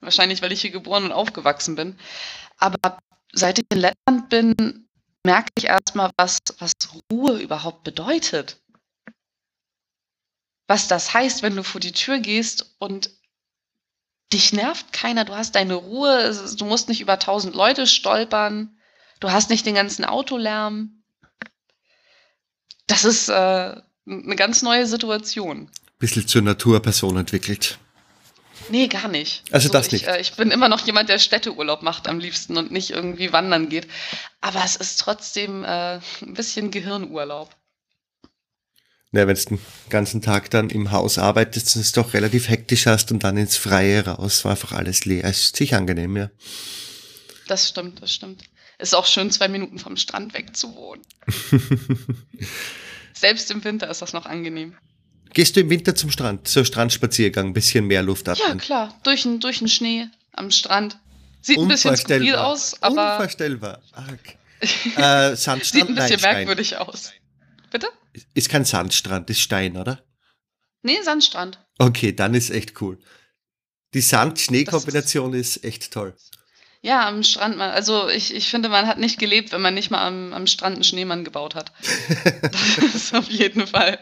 Wahrscheinlich, 0.00 0.42
weil 0.42 0.52
ich 0.52 0.60
hier 0.60 0.70
geboren 0.70 1.04
und 1.04 1.12
aufgewachsen 1.12 1.76
bin. 1.76 1.98
Aber 2.58 2.98
seit 3.32 3.58
ich 3.58 3.64
in 3.70 3.78
Lettland 3.78 4.28
bin, 4.28 4.85
merke 5.26 5.50
ich 5.58 5.64
erstmal, 5.64 6.10
was, 6.16 6.38
was 6.58 6.72
Ruhe 7.12 7.38
überhaupt 7.38 7.84
bedeutet. 7.84 8.62
Was 10.66 10.88
das 10.88 11.12
heißt, 11.12 11.42
wenn 11.42 11.54
du 11.54 11.62
vor 11.62 11.80
die 11.80 11.92
Tür 11.92 12.18
gehst 12.18 12.76
und 12.78 13.10
dich 14.32 14.52
nervt 14.52 14.92
keiner, 14.92 15.24
du 15.24 15.36
hast 15.36 15.54
deine 15.54 15.74
Ruhe, 15.74 16.32
du 16.56 16.64
musst 16.64 16.88
nicht 16.88 17.00
über 17.00 17.18
tausend 17.18 17.54
Leute 17.54 17.86
stolpern, 17.86 18.78
du 19.20 19.30
hast 19.30 19.50
nicht 19.50 19.66
den 19.66 19.74
ganzen 19.74 20.04
Autolärm. 20.04 21.02
Das 22.86 23.04
ist 23.04 23.28
äh, 23.28 23.32
eine 23.32 24.36
ganz 24.36 24.62
neue 24.62 24.86
Situation. 24.86 25.70
Bisschen 25.98 26.26
zur 26.26 26.42
Naturperson 26.42 27.16
entwickelt. 27.16 27.78
Nee, 28.68 28.88
gar 28.88 29.08
nicht. 29.08 29.42
Also 29.52 29.68
das 29.68 29.86
ich, 29.86 29.92
nicht. 29.92 30.06
Äh, 30.06 30.20
ich 30.20 30.34
bin 30.34 30.50
immer 30.50 30.68
noch 30.68 30.84
jemand, 30.86 31.08
der 31.08 31.18
Städteurlaub 31.18 31.82
macht 31.82 32.08
am 32.08 32.18
liebsten 32.18 32.56
und 32.56 32.70
nicht 32.72 32.90
irgendwie 32.90 33.32
wandern 33.32 33.68
geht. 33.68 33.86
Aber 34.40 34.62
es 34.64 34.76
ist 34.76 35.00
trotzdem 35.00 35.64
äh, 35.64 35.96
ein 36.22 36.34
bisschen 36.34 36.70
Gehirnurlaub. 36.70 37.54
Ne, 39.12 39.26
wenn 39.26 39.36
du 39.36 39.44
den 39.44 39.60
ganzen 39.88 40.20
Tag 40.20 40.50
dann 40.50 40.68
im 40.68 40.90
Haus 40.90 41.16
arbeitest 41.16 41.76
und 41.76 41.82
es 41.82 41.92
doch 41.92 42.12
relativ 42.12 42.48
hektisch 42.48 42.86
hast 42.86 43.12
und 43.12 43.22
dann 43.22 43.36
ins 43.36 43.56
Freie 43.56 44.04
raus, 44.04 44.44
war 44.44 44.52
einfach 44.52 44.72
alles 44.72 45.04
leer. 45.04 45.24
Ist 45.24 45.56
sich 45.56 45.74
angenehm, 45.74 46.16
ja. 46.16 46.30
Das 47.46 47.68
stimmt, 47.68 48.02
das 48.02 48.12
stimmt. 48.12 48.42
Ist 48.78 48.94
auch 48.94 49.06
schön, 49.06 49.30
zwei 49.30 49.48
Minuten 49.48 49.78
vom 49.78 49.96
Strand 49.96 50.34
weg 50.34 50.56
zu 50.56 50.74
wohnen. 50.74 51.02
Selbst 53.14 53.50
im 53.50 53.64
Winter 53.64 53.88
ist 53.88 54.02
das 54.02 54.12
noch 54.12 54.26
angenehm. 54.26 54.76
Gehst 55.36 55.54
du 55.54 55.60
im 55.60 55.68
Winter 55.68 55.94
zum 55.94 56.10
Strand, 56.10 56.48
so 56.48 56.64
Strandspaziergang, 56.64 57.52
bisschen 57.52 57.86
mehr 57.86 58.02
Luft 58.02 58.26
Ja, 58.26 58.32
atmen? 58.32 58.56
klar, 58.56 58.98
durch 59.02 59.24
den, 59.24 59.38
durch 59.38 59.58
den 59.58 59.68
Schnee 59.68 60.08
am 60.32 60.50
Strand. 60.50 60.98
Sieht 61.42 61.58
ein 61.58 61.68
bisschen 61.68 61.94
skurril 61.94 62.36
aus, 62.36 62.82
aber 62.82 63.18
Unvorstellbar. 63.18 63.82
Arg. 63.92 64.38
Äh, 64.96 65.36
Sandstrand, 65.36 65.64
sieht 65.66 65.82
ein 65.82 65.94
bisschen 65.94 66.08
nein, 66.08 66.18
Stein. 66.18 66.34
merkwürdig 66.36 66.78
aus. 66.78 67.12
Bitte? 67.70 67.88
Ist 68.32 68.48
kein 68.48 68.64
Sandstrand, 68.64 69.28
ist 69.28 69.40
Stein, 69.40 69.76
oder? 69.76 70.02
Nee, 70.80 71.02
Sandstrand. 71.02 71.58
Okay, 71.78 72.12
dann 72.12 72.32
ist 72.32 72.48
echt 72.48 72.80
cool. 72.80 72.98
Die 73.92 74.00
Sand-Schnee-Kombination 74.00 75.34
ist 75.34 75.62
echt 75.64 75.92
toll. 75.92 76.16
Ja, 76.80 77.06
am 77.06 77.22
Strand 77.22 77.58
mal. 77.58 77.72
Also 77.72 78.08
ich, 78.08 78.34
ich 78.34 78.48
finde, 78.48 78.70
man 78.70 78.86
hat 78.86 78.96
nicht 78.98 79.18
gelebt, 79.18 79.52
wenn 79.52 79.60
man 79.60 79.74
nicht 79.74 79.90
mal 79.90 80.06
am, 80.06 80.32
am 80.32 80.46
Strand 80.46 80.76
einen 80.76 80.84
Schneemann 80.84 81.24
gebaut 81.24 81.54
hat. 81.54 81.72
das 82.80 82.94
ist 82.94 83.14
auf 83.14 83.28
jeden 83.28 83.66
Fall. 83.66 83.98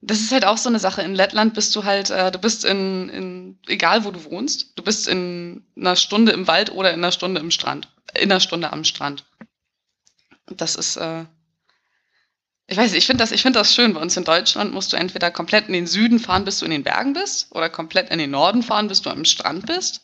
Das 0.00 0.20
ist 0.20 0.30
halt 0.30 0.44
auch 0.44 0.58
so 0.58 0.68
eine 0.68 0.78
Sache. 0.78 1.02
In 1.02 1.14
Lettland 1.14 1.54
bist 1.54 1.74
du 1.74 1.84
halt, 1.84 2.10
äh, 2.10 2.30
du 2.30 2.38
bist 2.38 2.64
in, 2.64 3.08
in, 3.08 3.58
egal 3.66 4.04
wo 4.04 4.10
du 4.10 4.24
wohnst, 4.24 4.78
du 4.78 4.82
bist 4.82 5.08
in 5.08 5.66
einer 5.76 5.96
Stunde 5.96 6.32
im 6.32 6.46
Wald 6.46 6.70
oder 6.70 6.90
in 6.92 7.00
einer 7.00 7.12
Stunde 7.12 7.40
im 7.40 7.50
Strand. 7.50 7.88
In 8.14 8.30
einer 8.30 8.40
Stunde 8.40 8.72
am 8.72 8.84
Strand. 8.84 9.26
Das 10.46 10.76
ist, 10.76 10.96
äh, 10.96 11.24
ich 12.68 12.76
weiß 12.76 12.92
nicht, 12.92 12.98
ich 12.98 13.06
finde 13.06 13.22
das, 13.22 13.32
ich 13.32 13.42
find 13.42 13.56
das 13.56 13.74
schön. 13.74 13.94
Bei 13.94 14.00
uns 14.00 14.16
in 14.16 14.24
Deutschland 14.24 14.72
musst 14.72 14.92
du 14.92 14.96
entweder 14.96 15.30
komplett 15.30 15.66
in 15.66 15.72
den 15.72 15.86
Süden 15.86 16.18
fahren, 16.20 16.44
bis 16.44 16.58
du 16.58 16.66
in 16.66 16.70
den 16.70 16.84
Bergen 16.84 17.14
bist, 17.14 17.50
oder 17.54 17.70
komplett 17.70 18.10
in 18.10 18.18
den 18.18 18.30
Norden 18.30 18.62
fahren, 18.62 18.88
bis 18.88 19.02
du 19.02 19.10
am 19.10 19.24
Strand 19.24 19.66
bist. 19.66 20.02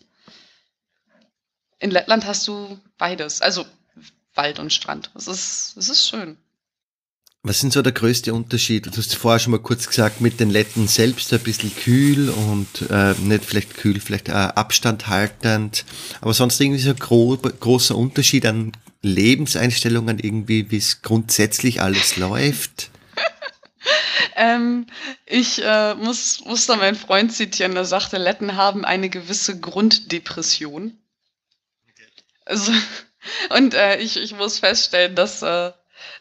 In 1.79 1.91
Lettland 1.91 2.25
hast 2.27 2.49
du 2.49 2.81
beides. 2.97 3.43
Also 3.43 3.67
Wald 4.35 4.59
und 4.59 4.73
Strand. 4.73 5.11
Es 5.15 5.29
ist, 5.29 5.77
es 5.77 5.89
ist 5.89 6.09
schön. 6.09 6.39
Was 7.47 7.61
sind 7.61 7.75
so 7.75 7.83
der 7.83 7.93
größte 7.93 8.33
Unterschied? 8.33 8.87
Du 8.87 8.97
hast 8.97 9.15
vorher 9.17 9.39
schon 9.39 9.51
mal 9.51 9.61
kurz 9.61 9.87
gesagt, 9.87 10.23
mit 10.23 10.41
den 10.41 10.49
Letten 10.49 10.89
selbst 10.89 11.31
ein 11.31 11.41
bisschen 11.41 11.77
kühl 11.77 12.31
und 12.31 12.91
äh, 12.91 13.13
nicht 13.21 13.45
vielleicht 13.45 13.77
kühl, 13.77 14.01
vielleicht 14.01 14.31
äh, 14.31 14.33
Abstand 14.33 15.09
haltend. 15.09 15.85
Aber 16.23 16.33
sonst 16.33 16.59
irgendwie 16.59 16.81
so 16.81 16.89
ein 16.89 16.97
gro 16.97 17.37
großer 17.37 17.97
Unterschied 17.97 18.47
an 18.47 18.73
Lebenseinstellungen, 19.03 20.21
irgendwie, 20.21 20.71
wie 20.71 20.79
es 20.79 21.03
grundsätzlich 21.03 21.83
alles 21.83 22.17
läuft? 22.17 22.89
ähm, 24.37 24.87
ich 25.27 25.63
äh, 25.63 25.95
muss, 25.97 26.43
muss 26.47 26.65
da 26.65 26.77
meinen 26.77 26.97
Freund 26.97 27.31
zitieren, 27.31 27.75
der 27.75 27.85
sagte, 27.85 28.17
Letten 28.17 28.57
haben 28.57 28.87
eine 28.87 29.11
gewisse 29.11 29.61
Grunddepression. 29.61 30.97
Also, 32.47 32.73
und 33.51 33.75
äh, 33.75 33.99
ich, 33.99 34.17
ich 34.17 34.35
muss 34.35 34.61
feststellen, 34.61 35.15
dass 35.15 35.43
äh, 35.43 35.73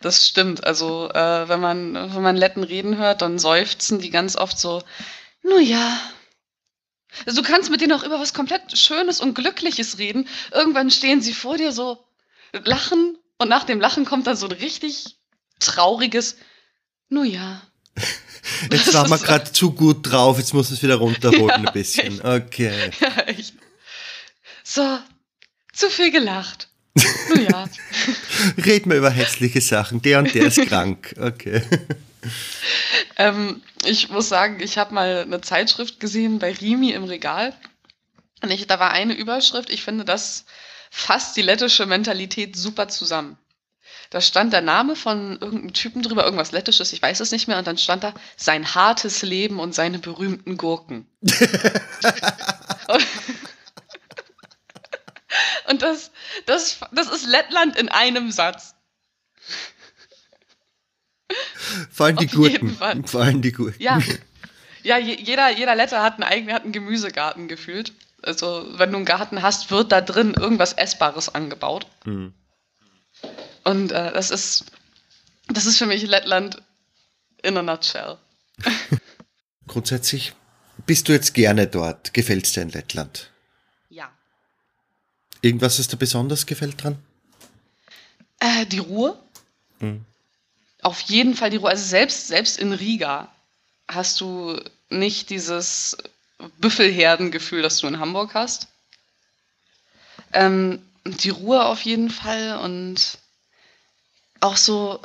das 0.02 0.28
stimmt. 0.28 0.64
Also, 0.64 1.10
äh, 1.10 1.48
wenn, 1.50 1.60
man, 1.60 1.94
wenn 1.94 2.22
man 2.22 2.36
Letten 2.36 2.64
reden 2.64 2.98
hört, 2.98 3.22
dann 3.22 3.40
seufzen 3.40 4.00
die 4.00 4.10
ganz 4.10 4.36
oft 4.36 4.58
so, 4.58 4.82
nun 5.42 5.62
ja. 5.62 6.00
Also, 7.26 7.42
du 7.42 7.48
kannst 7.48 7.70
mit 7.70 7.82
denen 7.82 7.94
auch 7.94 8.04
über 8.04 8.20
was 8.20 8.34
komplett 8.34 8.78
Schönes 8.78 9.20
und 9.20 9.36
Glückliches 9.36 9.98
reden. 9.98 10.28
Irgendwann 10.52 10.92
stehen 10.92 11.22
sie 11.22 11.34
vor 11.34 11.58
dir 11.58 11.72
so, 11.72 12.04
lachen 12.52 13.18
und 13.38 13.50
nach 13.50 13.64
dem 13.64 13.80
Lachen 13.80 14.06
kommt 14.06 14.28
dann 14.28 14.38
so 14.38 14.48
ein 14.48 14.52
richtig 14.52 15.18
trauriges, 15.60 16.38
nun 17.10 17.26
ja. 17.26 17.62
Jetzt 18.72 18.94
waren 18.94 19.10
wir 19.10 19.18
gerade 19.18 19.52
zu 19.52 19.72
gut 19.72 20.12
drauf, 20.12 20.38
jetzt 20.38 20.54
muss 20.54 20.72
es 20.72 20.84
wieder 20.84 20.96
runterholen 20.96 21.48
ja, 21.48 21.56
ein 21.56 21.74
bisschen. 21.74 22.20
Echt. 22.20 22.26
Okay. 22.26 22.92
Ja, 23.00 23.24
echt. 23.24 23.54
So, 24.64 25.00
zu 25.72 25.90
viel 25.90 26.12
gelacht. 26.12 26.70
Ja. 26.96 27.68
Reden 28.66 28.92
wir 28.92 28.98
über 28.98 29.10
hässliche 29.10 29.62
Sachen. 29.62 30.02
Der 30.02 30.20
und 30.20 30.34
der 30.34 30.48
ist 30.48 30.62
krank. 30.68 31.16
Okay. 31.20 31.64
Ähm, 33.18 33.62
ich 33.86 34.10
muss 34.10 34.30
sagen, 34.30 34.60
ich 34.62 34.78
habe 34.78 34.94
mal 34.94 35.24
eine 35.24 35.42
Zeitschrift 35.42 36.00
gesehen 36.00 36.40
bei 36.40 36.54
Rimi 36.54 36.92
im 36.92 37.04
Regal. 37.04 37.54
Und 38.42 38.52
ich, 38.52 38.68
da 38.68 38.80
war 38.80 38.92
eine 38.92 39.14
Überschrift, 39.14 39.70
ich 39.70 39.84
finde, 39.84 40.06
das 40.06 40.46
fasst 40.90 41.38
die 41.38 41.42
lettische 41.42 41.86
Mentalität 41.86 42.56
super 42.56 42.88
zusammen. 42.88 43.38
Da 44.10 44.22
stand 44.22 44.54
der 44.54 44.62
Name 44.62 44.96
von 44.96 45.40
irgendeinem 45.40 45.74
Typen 45.74 46.04
drüber, 46.04 46.24
irgendwas 46.24 46.52
Lettisches, 46.52 46.94
ich 46.94 47.02
weiß 47.02 47.20
es 47.20 47.32
nicht 47.32 47.48
mehr, 47.48 47.58
und 47.58 47.66
dann 47.66 47.78
stand 47.78 48.04
da 48.04 48.14
sein 48.36 48.76
hartes 48.76 49.24
Leben 49.24 49.60
und 49.60 49.74
seine 49.74 49.98
berühmten 49.98 50.58
Gurken. 50.58 51.08
und 51.22 51.32
das, 55.82 56.12
das, 56.46 56.80
das 56.92 57.10
ist 57.10 57.26
Lettland 57.28 57.78
in 57.78 57.90
einem 57.90 58.32
Satz. 58.32 58.76
Vor 61.92 62.08
allem 62.08 62.18
die 62.18 62.28
Gurken. 62.28 62.78
Vor 63.08 63.22
allem 63.22 63.42
die 63.42 63.52
Gurken. 63.52 63.82
Ja, 63.82 64.00
ja 64.84 64.98
jeder, 64.98 65.50
jeder 65.50 65.76
Letter 65.76 66.04
hat 66.04 66.16
einen 66.16 66.24
eigenen 66.24 66.54
hat 66.54 66.64
einen 66.64 66.74
Gemüsegarten 66.74 67.48
gefühlt. 67.48 67.94
Also, 68.22 68.66
wenn 68.78 68.92
du 68.92 68.98
einen 68.98 69.06
Garten 69.06 69.42
hast, 69.42 69.70
wird 69.70 69.92
da 69.92 70.00
drin 70.00 70.34
irgendwas 70.34 70.74
Essbares 70.74 71.34
angebaut. 71.34 71.88
Mhm. 72.06 72.34
Und 73.64 73.92
äh, 73.92 74.14
das 74.14 74.32
ist, 74.32 74.66
das 75.48 75.66
ist 75.66 75.78
für 75.78 75.86
mich 75.86 76.04
Lettland 76.04 76.62
in 77.42 77.58
a 77.58 77.62
nutshell. 77.62 78.18
Grundsätzlich 79.68 80.34
bist 80.86 81.08
du 81.08 81.14
jetzt 81.14 81.34
gerne 81.34 81.68
dort? 81.68 82.14
Gefällt 82.14 82.46
es 82.46 82.54
dir 82.54 82.62
in 82.62 82.70
Lettland? 82.70 83.33
Irgendwas, 85.44 85.78
was 85.78 85.90
dir 85.90 85.98
besonders 85.98 86.46
gefällt 86.46 86.82
dran? 86.82 86.98
Äh, 88.40 88.66
die 88.66 88.80
Ruhe. 88.80 89.20
Mhm. 89.82 90.06
Auf 90.82 91.02
jeden 91.02 91.36
Fall 91.36 91.50
die 91.50 91.58
Ruhe. 91.58 91.70
Also 91.70 91.84
selbst, 91.84 92.28
selbst 92.28 92.58
in 92.58 92.72
Riga 92.72 93.30
hast 93.90 94.22
du 94.22 94.58
nicht 94.90 95.30
dieses 95.30 95.98
Büffelherdengefühl, 96.60 97.62
das 97.62 97.80
du 97.80 97.88
in 97.88 98.00
Hamburg 98.00 98.34
hast. 98.34 98.70
Ähm, 100.32 100.82
die 101.04 101.30
Ruhe 101.30 101.66
auf 101.66 101.82
jeden 101.82 102.10
Fall 102.10 102.60
und 102.60 103.18
auch 104.40 104.56
so, 104.56 105.02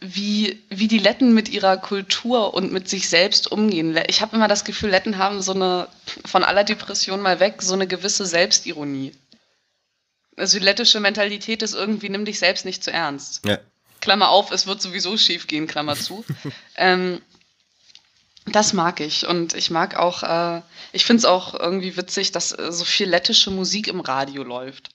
wie, 0.00 0.62
wie 0.70 0.88
die 0.88 0.98
Letten 0.98 1.34
mit 1.34 1.50
ihrer 1.50 1.76
Kultur 1.76 2.54
und 2.54 2.72
mit 2.72 2.88
sich 2.88 3.10
selbst 3.10 3.52
umgehen. 3.52 3.98
Ich 4.08 4.22
habe 4.22 4.34
immer 4.34 4.48
das 4.48 4.64
Gefühl, 4.64 4.90
Letten 4.90 5.18
haben 5.18 5.42
so 5.42 5.52
eine, 5.52 5.88
von 6.24 6.42
aller 6.42 6.64
Depression 6.64 7.20
mal 7.20 7.38
weg, 7.38 7.60
so 7.60 7.74
eine 7.74 7.86
gewisse 7.86 8.24
Selbstironie. 8.24 9.12
Also 10.36 10.58
die 10.58 10.64
lettische 10.64 11.00
Mentalität 11.00 11.62
ist 11.62 11.74
irgendwie, 11.74 12.08
nimm 12.08 12.24
dich 12.24 12.38
selbst 12.38 12.64
nicht 12.64 12.84
zu 12.84 12.92
ernst. 12.92 13.44
Ja. 13.46 13.58
Klammer 14.00 14.28
auf, 14.28 14.50
es 14.50 14.66
wird 14.66 14.82
sowieso 14.82 15.16
schief 15.16 15.46
gehen, 15.46 15.66
Klammer 15.66 15.96
zu. 15.96 16.24
ähm, 16.76 17.20
das 18.44 18.72
mag 18.72 19.00
ich. 19.00 19.26
Und 19.26 19.54
ich 19.54 19.70
mag 19.70 19.96
auch, 19.96 20.22
äh, 20.22 20.62
ich 20.92 21.04
finde 21.04 21.20
es 21.20 21.24
auch 21.24 21.54
irgendwie 21.58 21.96
witzig, 21.96 22.32
dass 22.32 22.52
äh, 22.52 22.70
so 22.70 22.84
viel 22.84 23.08
lettische 23.08 23.50
Musik 23.50 23.88
im 23.88 24.00
Radio 24.00 24.44
läuft. 24.44 24.90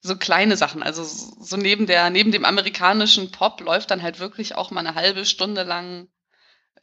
So 0.00 0.16
kleine 0.16 0.56
Sachen. 0.56 0.82
Also 0.82 1.04
so 1.04 1.56
neben, 1.56 1.86
der, 1.86 2.10
neben 2.10 2.30
dem 2.30 2.44
amerikanischen 2.44 3.32
Pop 3.32 3.60
läuft 3.60 3.90
dann 3.90 4.02
halt 4.02 4.20
wirklich 4.20 4.54
auch 4.54 4.70
mal 4.70 4.80
eine 4.80 4.94
halbe 4.94 5.26
Stunde 5.26 5.64
lang 5.64 6.08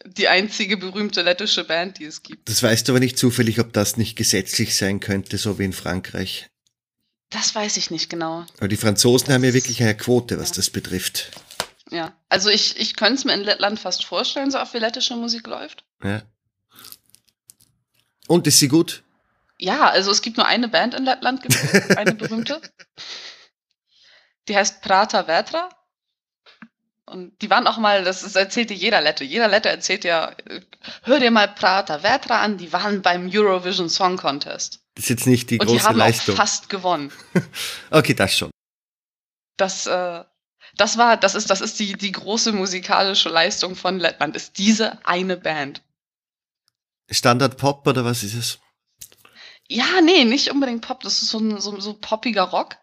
die 0.06 0.28
einzige 0.28 0.78
berühmte 0.78 1.21
lettische 1.21 1.63
Band, 1.63 1.99
die 1.99 2.06
es 2.06 2.23
gibt. 2.23 2.49
Das 2.49 2.62
weißt 2.62 2.88
du 2.88 2.91
aber 2.91 2.99
nicht 2.99 3.17
zufällig, 3.17 3.60
ob 3.60 3.71
das 3.73 3.95
nicht 3.95 4.17
gesetzlich 4.17 4.76
sein 4.76 4.99
könnte, 4.99 5.38
so 5.38 5.60
wie 5.60 5.63
in 5.63 5.73
Frankreich. 5.73 6.49
Das 7.34 7.56
weiß 7.56 7.78
ich 7.78 7.89
nicht 7.89 8.10
genau. 8.10 8.46
Aber 8.58 8.67
die 8.67 8.78
Franzosen 8.78 9.34
haben 9.34 9.43
ja 9.43 9.54
wirklich 9.54 9.82
eine 9.82 9.98
Quote, 9.98 10.39
was 10.39 10.50
ja. 10.50 10.56
das 10.58 10.69
betrifft. 10.69 11.32
Ja, 11.89 12.13
also 12.30 12.50
ich, 12.50 12.80
ich 12.80 12.96
könnte 12.96 13.15
es 13.15 13.26
mir 13.26 13.34
in 13.34 13.41
Lettland 13.41 13.80
fast 13.80 14.06
vorstellen, 14.06 14.52
so 14.52 14.60
auf 14.60 14.74
wie 14.74 14.80
lettische 14.80 15.15
Musik 15.15 15.48
läuft. 15.48 15.84
Ja. 16.04 16.22
Und 18.28 18.46
ist 18.48 18.60
sie 18.60 18.67
gut? 18.67 19.04
Ja, 19.60 19.89
also 19.89 20.12
es 20.12 20.22
gibt 20.22 20.38
nur 20.38 20.46
eine 20.46 20.67
Band 20.67 20.93
in 20.93 21.06
Lettland, 21.06 21.41
eine 21.98 22.13
berühmte. 22.13 22.62
Die 24.48 24.56
heißt 24.56 24.82
Prata 24.82 25.28
Vetra. 25.28 25.69
Und 27.13 27.39
die 27.41 27.49
waren 27.49 27.67
auch 27.67 27.78
mal, 27.78 28.04
das 28.04 28.23
ist, 28.23 28.36
erzählt 28.36 28.71
dir 28.71 28.78
jeder 28.78 28.99
Lette. 28.99 29.23
Jeder 29.23 29.47
Lette 29.47 29.69
erzählt 29.69 30.04
ja, 30.04 30.36
hör 31.04 31.19
dir 31.19 31.32
mal 31.32 31.47
Prata 31.47 32.02
Vetra 32.02 32.41
an, 32.41 32.58
die 32.58 32.73
waren 32.73 33.02
beim 33.02 33.30
Eurovision 33.32 33.88
Song 33.89 34.17
Contest. 34.17 34.80
Das 34.95 35.06
ist 35.06 35.10
jetzt 35.10 35.28
nicht 35.28 35.49
die 35.49 35.60
Und 35.60 35.67
große 35.67 35.76
Leistung. 35.76 35.91
Und 35.91 35.97
die 35.97 36.02
haben 36.02 36.10
Leistung. 36.10 36.34
auch 36.34 36.38
fast 36.38 36.69
gewonnen. 36.69 37.12
okay, 37.91 38.13
das 38.13 38.36
schon. 38.36 38.49
Das, 39.58 39.86
äh, 39.86 40.23
das 40.76 40.97
war, 40.97 41.17
das 41.17 41.36
ist, 41.36 41.49
das 41.49 41.62
ist 41.62 41.80
die, 41.80 41.93
die 41.93 42.12
große 42.12 42.52
musikalische 42.52 43.30
Leistung 43.30 43.76
von 43.76 43.99
Lettland, 43.99 44.36
ist 44.36 44.58
diese 44.58 45.06
eine 45.06 45.38
Band. 45.38 45.84
Standard 47.10 47.58
Pop 47.58 47.86
oder 47.86 48.04
was 48.06 48.23
ist 48.23 48.34
es? 48.34 48.60
Ja, 49.67 50.02
nee, 50.02 50.26
nicht 50.26 50.49
unbedingt 50.49 50.82
Pop, 50.82 51.02
das 51.02 51.21
ist 51.21 51.30
so 51.30 51.39
ein 51.39 51.62
so, 51.62 51.80
so 51.80 51.93
poppiger 51.93 52.43
Rock. 52.43 52.78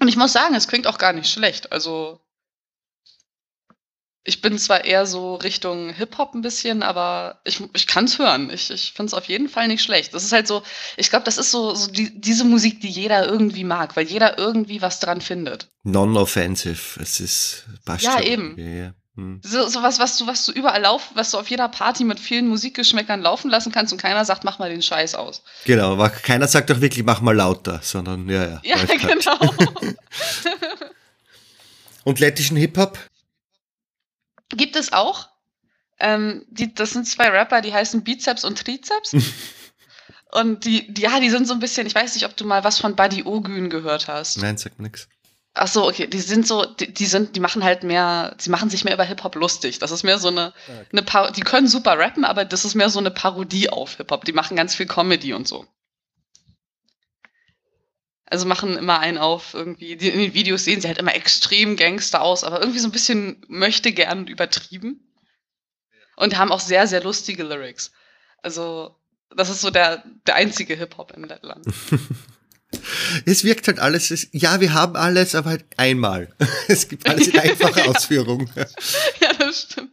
Und 0.00 0.08
ich 0.08 0.16
muss 0.16 0.32
sagen, 0.32 0.54
es 0.54 0.68
klingt 0.68 0.86
auch 0.86 0.98
gar 0.98 1.12
nicht 1.12 1.30
schlecht. 1.30 1.72
Also, 1.72 2.20
ich 4.22 4.42
bin 4.42 4.58
zwar 4.58 4.84
eher 4.84 5.06
so 5.06 5.36
Richtung 5.36 5.90
Hip-Hop 5.94 6.34
ein 6.34 6.42
bisschen, 6.42 6.82
aber 6.82 7.40
ich, 7.44 7.62
ich 7.72 7.86
kann 7.86 8.04
es 8.04 8.18
hören. 8.18 8.50
Ich, 8.50 8.70
ich 8.70 8.92
finde 8.92 9.08
es 9.08 9.14
auf 9.14 9.24
jeden 9.26 9.48
Fall 9.48 9.68
nicht 9.68 9.82
schlecht. 9.82 10.12
Das 10.12 10.24
ist 10.24 10.32
halt 10.32 10.46
so, 10.46 10.62
ich 10.96 11.08
glaube, 11.08 11.24
das 11.24 11.38
ist 11.38 11.50
so, 11.50 11.74
so 11.74 11.90
die, 11.90 12.20
diese 12.20 12.44
Musik, 12.44 12.80
die 12.80 12.90
jeder 12.90 13.26
irgendwie 13.26 13.64
mag, 13.64 13.96
weil 13.96 14.06
jeder 14.06 14.38
irgendwie 14.38 14.82
was 14.82 15.00
dran 15.00 15.22
findet. 15.22 15.68
Non-offensive. 15.84 17.00
Es 17.00 17.18
ist 17.18 17.64
passt 17.86 18.04
Ja, 18.04 18.20
eben. 18.20 18.56
Ja, 18.58 18.92
hm. 19.16 19.40
So, 19.42 19.68
so 19.68 19.82
was, 19.82 19.98
was 19.98 20.18
du, 20.18 20.26
was 20.26 20.44
du 20.44 20.52
überall 20.52 20.82
lauf, 20.82 21.10
was 21.14 21.30
du 21.30 21.38
auf 21.38 21.48
jeder 21.48 21.68
Party 21.68 22.04
mit 22.04 22.20
vielen 22.20 22.46
Musikgeschmäckern 22.48 23.22
laufen 23.22 23.50
lassen 23.50 23.72
kannst 23.72 23.92
und 23.92 24.00
keiner 24.00 24.26
sagt, 24.26 24.44
mach 24.44 24.58
mal 24.58 24.70
den 24.70 24.82
Scheiß 24.82 25.14
aus. 25.14 25.42
Genau, 25.64 25.92
aber 25.92 26.10
keiner 26.10 26.46
sagt 26.46 26.68
doch 26.68 26.82
wirklich, 26.82 27.04
mach 27.04 27.22
mal 27.22 27.34
lauter, 27.34 27.80
sondern 27.82 28.28
ja, 28.28 28.46
ja. 28.46 28.60
Ja, 28.64 28.76
genau. 28.84 29.38
und 32.04 32.20
lettischen 32.20 32.58
Hip-Hop? 32.58 32.98
Gibt 34.50 34.76
es 34.76 34.92
auch. 34.92 35.28
Ähm, 35.98 36.46
die, 36.48 36.74
das 36.74 36.90
sind 36.90 37.06
zwei 37.06 37.28
Rapper, 37.28 37.60
die 37.60 37.72
heißen 37.72 38.02
Bizeps 38.02 38.44
und 38.44 38.58
Trizeps. 38.58 39.14
und 40.32 40.64
die, 40.64 40.92
die, 40.92 41.02
ja, 41.02 41.20
die 41.20 41.30
sind 41.30 41.46
so 41.46 41.54
ein 41.54 41.60
bisschen, 41.60 41.86
ich 41.86 41.94
weiß 41.94 42.14
nicht, 42.14 42.24
ob 42.24 42.36
du 42.36 42.46
mal 42.46 42.64
was 42.64 42.78
von 42.78 42.96
Buddy 42.96 43.24
Ogün 43.24 43.70
gehört 43.70 44.08
hast. 44.08 44.38
Nein, 44.38 44.56
sagt 44.56 44.78
mir 44.78 44.84
nix. 44.84 45.08
Ach 45.52 45.66
so, 45.66 45.88
okay, 45.88 46.06
die 46.06 46.20
sind 46.20 46.46
so, 46.46 46.64
die, 46.64 46.94
die, 46.94 47.06
sind, 47.06 47.34
die 47.34 47.40
machen 47.40 47.64
halt 47.64 47.82
mehr, 47.82 48.34
sie 48.38 48.50
machen 48.50 48.70
sich 48.70 48.84
mehr 48.84 48.94
über 48.94 49.04
Hip-Hop 49.04 49.34
lustig. 49.34 49.80
Das 49.80 49.90
ist 49.90 50.04
mehr 50.04 50.18
so 50.18 50.28
eine, 50.28 50.54
okay. 50.68 50.86
eine 50.92 51.02
Par 51.02 51.32
die 51.32 51.40
können 51.40 51.66
super 51.66 51.98
rappen, 51.98 52.24
aber 52.24 52.44
das 52.44 52.64
ist 52.64 52.76
mehr 52.76 52.88
so 52.88 53.00
eine 53.00 53.10
Parodie 53.10 53.68
auf 53.68 53.96
Hip-Hop. 53.96 54.24
Die 54.24 54.32
machen 54.32 54.56
ganz 54.56 54.76
viel 54.76 54.86
Comedy 54.86 55.34
und 55.34 55.48
so. 55.48 55.66
Also 58.30 58.46
machen 58.46 58.78
immer 58.78 59.00
einen 59.00 59.18
auf 59.18 59.54
irgendwie. 59.54 59.92
In 59.92 59.98
den 59.98 60.34
Videos 60.34 60.64
sehen 60.64 60.80
sie 60.80 60.86
halt 60.86 60.98
immer 60.98 61.14
extrem 61.14 61.76
Gangster 61.76 62.22
aus, 62.22 62.44
aber 62.44 62.60
irgendwie 62.60 62.78
so 62.78 62.88
ein 62.88 62.92
bisschen 62.92 63.44
möchte 63.48 63.92
gern 63.92 64.28
übertrieben. 64.28 65.00
Und 66.16 66.38
haben 66.38 66.52
auch 66.52 66.60
sehr, 66.60 66.86
sehr 66.86 67.02
lustige 67.02 67.42
Lyrics. 67.42 67.92
Also, 68.42 68.94
das 69.34 69.50
ist 69.50 69.62
so 69.62 69.70
der, 69.70 70.04
der 70.26 70.36
einzige 70.36 70.74
Hip-Hop 70.74 71.12
in 71.16 71.24
Lettland. 71.24 71.66
Es 73.26 73.42
wirkt 73.42 73.66
halt 73.66 73.80
alles, 73.80 74.12
es, 74.12 74.28
ja, 74.30 74.60
wir 74.60 74.72
haben 74.72 74.94
alles, 74.94 75.34
aber 75.34 75.50
halt 75.50 75.64
einmal. 75.76 76.32
Es 76.68 76.88
gibt 76.88 77.08
alles 77.08 77.26
in 77.28 77.38
einfacher 77.38 77.88
Ausführung. 77.88 78.48
ja, 78.54 79.32
das 79.34 79.62
stimmt. 79.62 79.90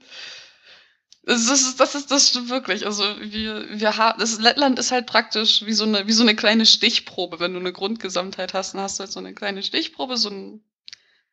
Das 1.28 1.50
ist, 1.50 1.78
das 1.78 1.94
ist, 1.94 2.10
das 2.10 2.30
stimmt 2.30 2.50
wirklich. 2.50 2.86
Also 2.86 3.04
wir, 3.20 3.68
wir 3.78 3.98
haben, 3.98 4.18
das 4.18 4.40
Lettland 4.40 4.80
ist 4.80 4.94
halt 4.94 5.08
praktisch 5.08 5.66
wie 5.66 5.74
so 5.74 5.84
eine, 5.84 6.08
wie 6.08 6.14
so 6.14 6.24
eine 6.24 6.38
kleine 6.38 6.66
Stichprobe. 6.66 7.42
Wenn 7.42 7.54
du 7.54 7.60
eine 7.60 7.74
Grundgesamtheit 7.74 8.54
hast, 8.54 8.74
dann 8.74 8.82
hast 8.82 8.98
du 8.98 9.04
halt 9.04 9.12
so 9.12 9.20
eine 9.20 9.34
kleine 9.34 9.62
Stichprobe. 9.62 10.16
So 10.16 10.30
ein 10.30 10.62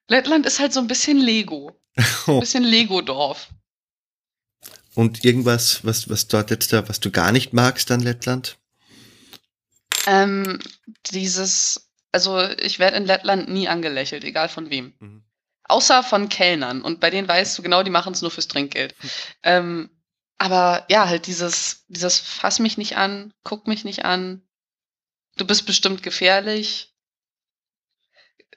Lettland 0.09 0.47
ist 0.47 0.59
halt 0.59 0.73
so 0.73 0.81
ein 0.81 0.89
bisschen 0.89 1.19
Lego, 1.19 1.81
ein 2.27 2.41
bisschen 2.41 2.65
Lego-Dorf. 2.65 3.51
Und 4.97 5.25
irgendwas, 5.25 5.85
was, 5.85 6.09
was 6.09 6.27
dort 6.27 6.51
jetzt 6.51 6.73
da, 6.73 6.89
was 6.89 6.99
du 6.99 7.13
gar 7.13 7.31
nicht 7.31 7.53
magst 7.53 7.93
an 7.93 8.01
Lettland? 8.01 8.59
Ähm, 10.09 10.59
dieses, 11.13 11.89
also 12.11 12.41
ich 12.41 12.81
werde 12.81 12.97
in 12.97 13.07
Lettland 13.07 13.49
nie 13.49 13.69
angelächelt, 13.69 14.25
egal 14.25 14.49
von 14.49 14.71
wem. 14.71 14.93
Mhm. 14.99 15.24
Außer 15.65 16.03
von 16.03 16.29
Kellnern. 16.29 16.83
Und 16.83 17.01
bei 17.01 17.11
denen 17.11 17.27
weißt 17.27 17.57
du 17.57 17.63
genau, 17.63 17.83
die 17.83 17.91
machen 17.91 18.13
es 18.13 18.23
nur 18.23 18.31
fürs 18.31 18.49
Trinkgeld. 18.49 18.95
Hm. 19.01 19.11
Ähm, 19.43 19.91
aber 20.39 20.85
ja, 20.91 21.09
halt 21.09 21.27
dieses, 21.27 21.85
dieses 21.89 22.19
fass 22.19 22.59
mich 22.59 22.77
nicht 22.77 22.97
an, 22.97 23.33
guck 23.45 23.67
mich 23.67 23.85
nicht 23.85 24.05
an, 24.05 24.47
du 25.37 25.47
bist 25.47 25.67
bestimmt 25.67 26.03
gefährlich. 26.03 26.95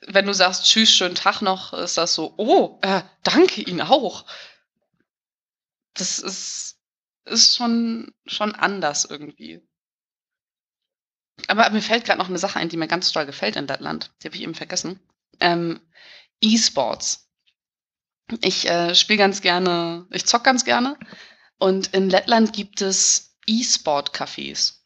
Wenn 0.01 0.25
du 0.25 0.33
sagst, 0.33 0.65
tschüss, 0.65 0.91
schönen 0.91 1.15
Tag 1.15 1.41
noch, 1.41 1.73
ist 1.73 1.97
das 1.97 2.13
so, 2.13 2.33
oh, 2.37 2.79
äh, 2.81 3.01
danke 3.23 3.61
Ihnen 3.61 3.81
auch. 3.81 4.25
Das 5.93 6.19
ist, 6.19 6.79
ist 7.25 7.55
schon, 7.55 8.13
schon 8.25 8.53
anders 8.53 9.05
irgendwie. 9.05 9.67
Aber 11.47 11.69
mir 11.69 11.81
fällt 11.81 12.05
gerade 12.05 12.19
noch 12.19 12.29
eine 12.29 12.39
Sache 12.39 12.59
ein, 12.59 12.69
die 12.69 12.77
mir 12.77 12.87
ganz 12.87 13.11
toll 13.11 13.25
gefällt 13.25 13.55
in 13.55 13.67
Lettland. 13.67 14.11
Die 14.21 14.27
habe 14.27 14.35
ich 14.35 14.41
eben 14.41 14.55
vergessen. 14.55 14.99
Ähm, 15.39 15.79
E-Sports. 16.41 17.29
Ich 18.41 18.69
äh, 18.69 18.93
spiele 18.93 19.19
ganz 19.19 19.41
gerne, 19.41 20.05
ich 20.11 20.25
zock 20.25 20.43
ganz 20.43 20.65
gerne. 20.65 20.97
Und 21.59 21.93
in 21.93 22.09
Lettland 22.09 22.53
gibt 22.53 22.81
es 22.81 23.37
E-Sport-Cafés 23.47 24.81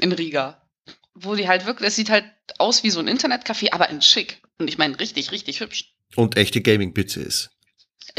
in 0.00 0.12
Riga. 0.12 0.68
Wo 1.14 1.34
die 1.34 1.48
halt 1.48 1.66
wirklich, 1.66 1.88
es 1.88 1.96
sieht 1.96 2.10
halt 2.10 2.24
aus 2.58 2.82
wie 2.82 2.90
so 2.90 3.00
ein 3.00 3.08
Internetcafé, 3.08 3.72
aber 3.72 3.88
in 3.90 4.02
schick. 4.02 4.42
Und 4.58 4.68
ich 4.68 4.78
meine 4.78 4.98
richtig, 4.98 5.30
richtig 5.30 5.60
hübsch. 5.60 5.94
Und 6.16 6.36
echte 6.36 6.60
Gaming-PCs. 6.60 7.50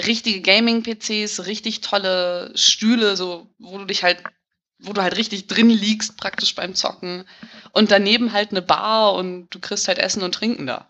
Richtige 0.06 0.42
Gaming-PCs, 0.42 1.46
richtig 1.46 1.82
tolle 1.82 2.52
Stühle, 2.56 3.16
so, 3.16 3.54
wo 3.60 3.78
du 3.78 3.86
dich 3.86 4.04
halt, 4.04 4.24
wo 4.80 4.94
du 4.94 5.02
halt 5.02 5.18
richtig 5.18 5.48
drin 5.48 5.70
liegst, 5.70 6.18
praktisch 6.18 6.56
beim 6.56 6.74
Zocken. 6.74 7.26
Und 7.74 7.92
daneben 7.92 8.32
halt 8.32 8.52
eine 8.52 8.62
Bar 8.62 9.14
und 9.14 9.50
du 9.50 9.60
kriegst 9.60 9.88
halt 9.88 10.00
Essen 10.00 10.24
und 10.24 10.34
Trinken 10.34 10.66
da. 10.66 10.88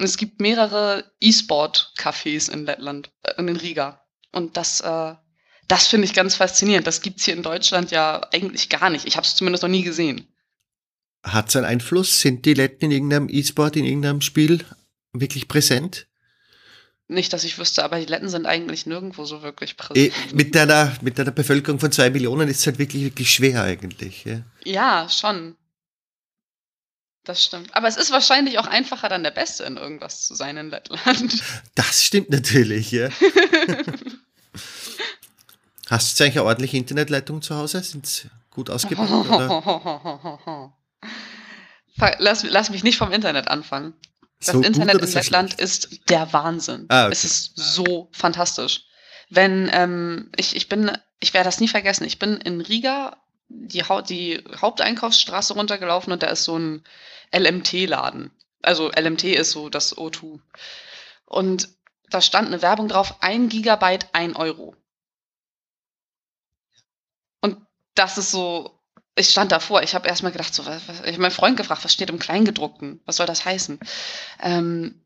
Und 0.00 0.06
es 0.06 0.16
gibt 0.16 0.40
mehrere 0.40 1.12
E-Sport-Cafés 1.20 2.50
in 2.50 2.64
Lettland, 2.64 3.10
äh, 3.22 3.38
in 3.38 3.54
Riga. 3.54 4.00
Und 4.32 4.56
das, 4.56 4.80
äh, 4.80 5.14
das 5.68 5.88
finde 5.88 6.06
ich 6.06 6.14
ganz 6.14 6.36
faszinierend. 6.36 6.86
Das 6.86 7.02
gibt 7.02 7.18
es 7.18 7.26
hier 7.26 7.34
in 7.34 7.42
Deutschland 7.42 7.90
ja 7.90 8.26
eigentlich 8.32 8.70
gar 8.70 8.88
nicht. 8.88 9.06
Ich 9.06 9.16
habe 9.16 9.26
es 9.26 9.36
zumindest 9.36 9.62
noch 9.62 9.68
nie 9.68 9.82
gesehen. 9.82 10.26
Hat 11.22 11.50
es 11.50 11.56
einen 11.56 11.66
Einfluss? 11.66 12.22
Sind 12.22 12.46
die 12.46 12.54
Letten 12.54 12.86
in 12.86 12.92
irgendeinem 12.92 13.28
E-Sport, 13.28 13.76
in 13.76 13.84
irgendeinem 13.84 14.22
Spiel 14.22 14.64
wirklich 15.12 15.48
präsent? 15.48 16.06
Nicht, 17.06 17.34
dass 17.34 17.44
ich 17.44 17.58
wüsste, 17.58 17.84
aber 17.84 18.00
die 18.00 18.06
Letten 18.06 18.30
sind 18.30 18.46
eigentlich 18.46 18.86
nirgendwo 18.86 19.26
so 19.26 19.42
wirklich 19.42 19.76
präsent. 19.76 20.14
E 20.14 20.34
mit, 20.34 20.56
einer, 20.56 20.96
mit 21.02 21.20
einer 21.20 21.30
Bevölkerung 21.30 21.78
von 21.78 21.92
zwei 21.92 22.08
Millionen 22.08 22.48
ist 22.48 22.60
es 22.60 22.66
halt 22.66 22.78
wirklich, 22.78 23.02
wirklich 23.04 23.30
schwer 23.34 23.64
eigentlich. 23.64 24.24
Ja, 24.24 24.44
ja 24.64 25.08
schon. 25.10 25.56
Das 27.24 27.44
stimmt. 27.44 27.74
Aber 27.74 27.86
es 27.86 27.96
ist 27.96 28.10
wahrscheinlich 28.12 28.58
auch 28.58 28.66
einfacher, 28.66 29.08
dann 29.08 29.22
der 29.22 29.30
Beste 29.30 29.64
in 29.64 29.76
irgendwas 29.76 30.26
zu 30.26 30.34
sein 30.34 30.56
in 30.56 30.70
Lettland. 30.70 31.42
Das 31.74 32.02
stimmt 32.04 32.30
natürlich, 32.30 32.90
ja. 32.92 33.08
Hast 35.88 36.18
du 36.18 36.24
eigentlich 36.24 36.38
eine 36.38 36.46
ordentliche 36.46 36.76
Internetleitung 36.76 37.42
zu 37.42 37.56
Hause? 37.56 37.82
Sind 37.82 38.06
sie 38.06 38.30
gut 38.50 38.70
ausgebaut? 38.70 39.08
lass, 42.18 42.44
lass, 42.44 42.70
mich 42.70 42.84
nicht 42.84 42.96
vom 42.96 43.12
Internet 43.12 43.48
anfangen. 43.48 43.94
Das 44.38 44.54
so 44.54 44.62
Internet 44.62 45.02
in 45.02 45.12
Lettland 45.12 45.54
ist 45.54 46.08
der 46.08 46.32
Wahnsinn. 46.32 46.86
Ah, 46.88 47.06
okay. 47.06 47.12
Es 47.12 47.24
ist 47.24 47.52
so 47.56 48.08
fantastisch. 48.12 48.84
Wenn 49.28 49.68
ähm, 49.72 50.30
ich, 50.36 50.56
ich 50.56 50.68
bin, 50.68 50.90
ich 51.18 51.34
werde 51.34 51.46
das 51.46 51.60
nie 51.60 51.68
vergessen. 51.68 52.04
Ich 52.04 52.18
bin 52.18 52.36
in 52.36 52.60
Riga 52.60 53.16
die, 53.50 53.82
ha 53.82 54.02
die 54.02 54.42
Haupteinkaufsstraße 54.60 55.54
runtergelaufen 55.54 56.12
und 56.12 56.22
da 56.22 56.28
ist 56.28 56.44
so 56.44 56.56
ein 56.58 56.84
LMT-Laden. 57.34 58.30
Also 58.62 58.90
LMT 58.90 59.24
ist 59.24 59.50
so 59.50 59.68
das 59.68 59.96
O2. 59.96 60.40
Und 61.26 61.68
da 62.08 62.20
stand 62.20 62.48
eine 62.48 62.62
Werbung 62.62 62.88
drauf, 62.88 63.16
ein 63.20 63.48
Gigabyte, 63.48 64.08
ein 64.12 64.36
Euro. 64.36 64.74
Und 67.40 67.58
das 67.94 68.18
ist 68.18 68.30
so, 68.30 68.78
ich 69.14 69.28
stand 69.28 69.52
davor, 69.52 69.82
ich 69.82 69.94
habe 69.94 70.08
erstmal 70.08 70.32
gedacht, 70.32 70.54
so, 70.54 70.66
was, 70.66 70.88
was, 70.88 71.00
ich 71.00 71.12
habe 71.12 71.22
meinen 71.22 71.30
Freund 71.30 71.56
gefragt, 71.56 71.84
was 71.84 71.92
steht 71.92 72.10
im 72.10 72.18
Kleingedruckten? 72.18 73.00
Was 73.04 73.16
soll 73.16 73.26
das 73.26 73.44
heißen? 73.44 73.80
Ähm, 74.40 75.02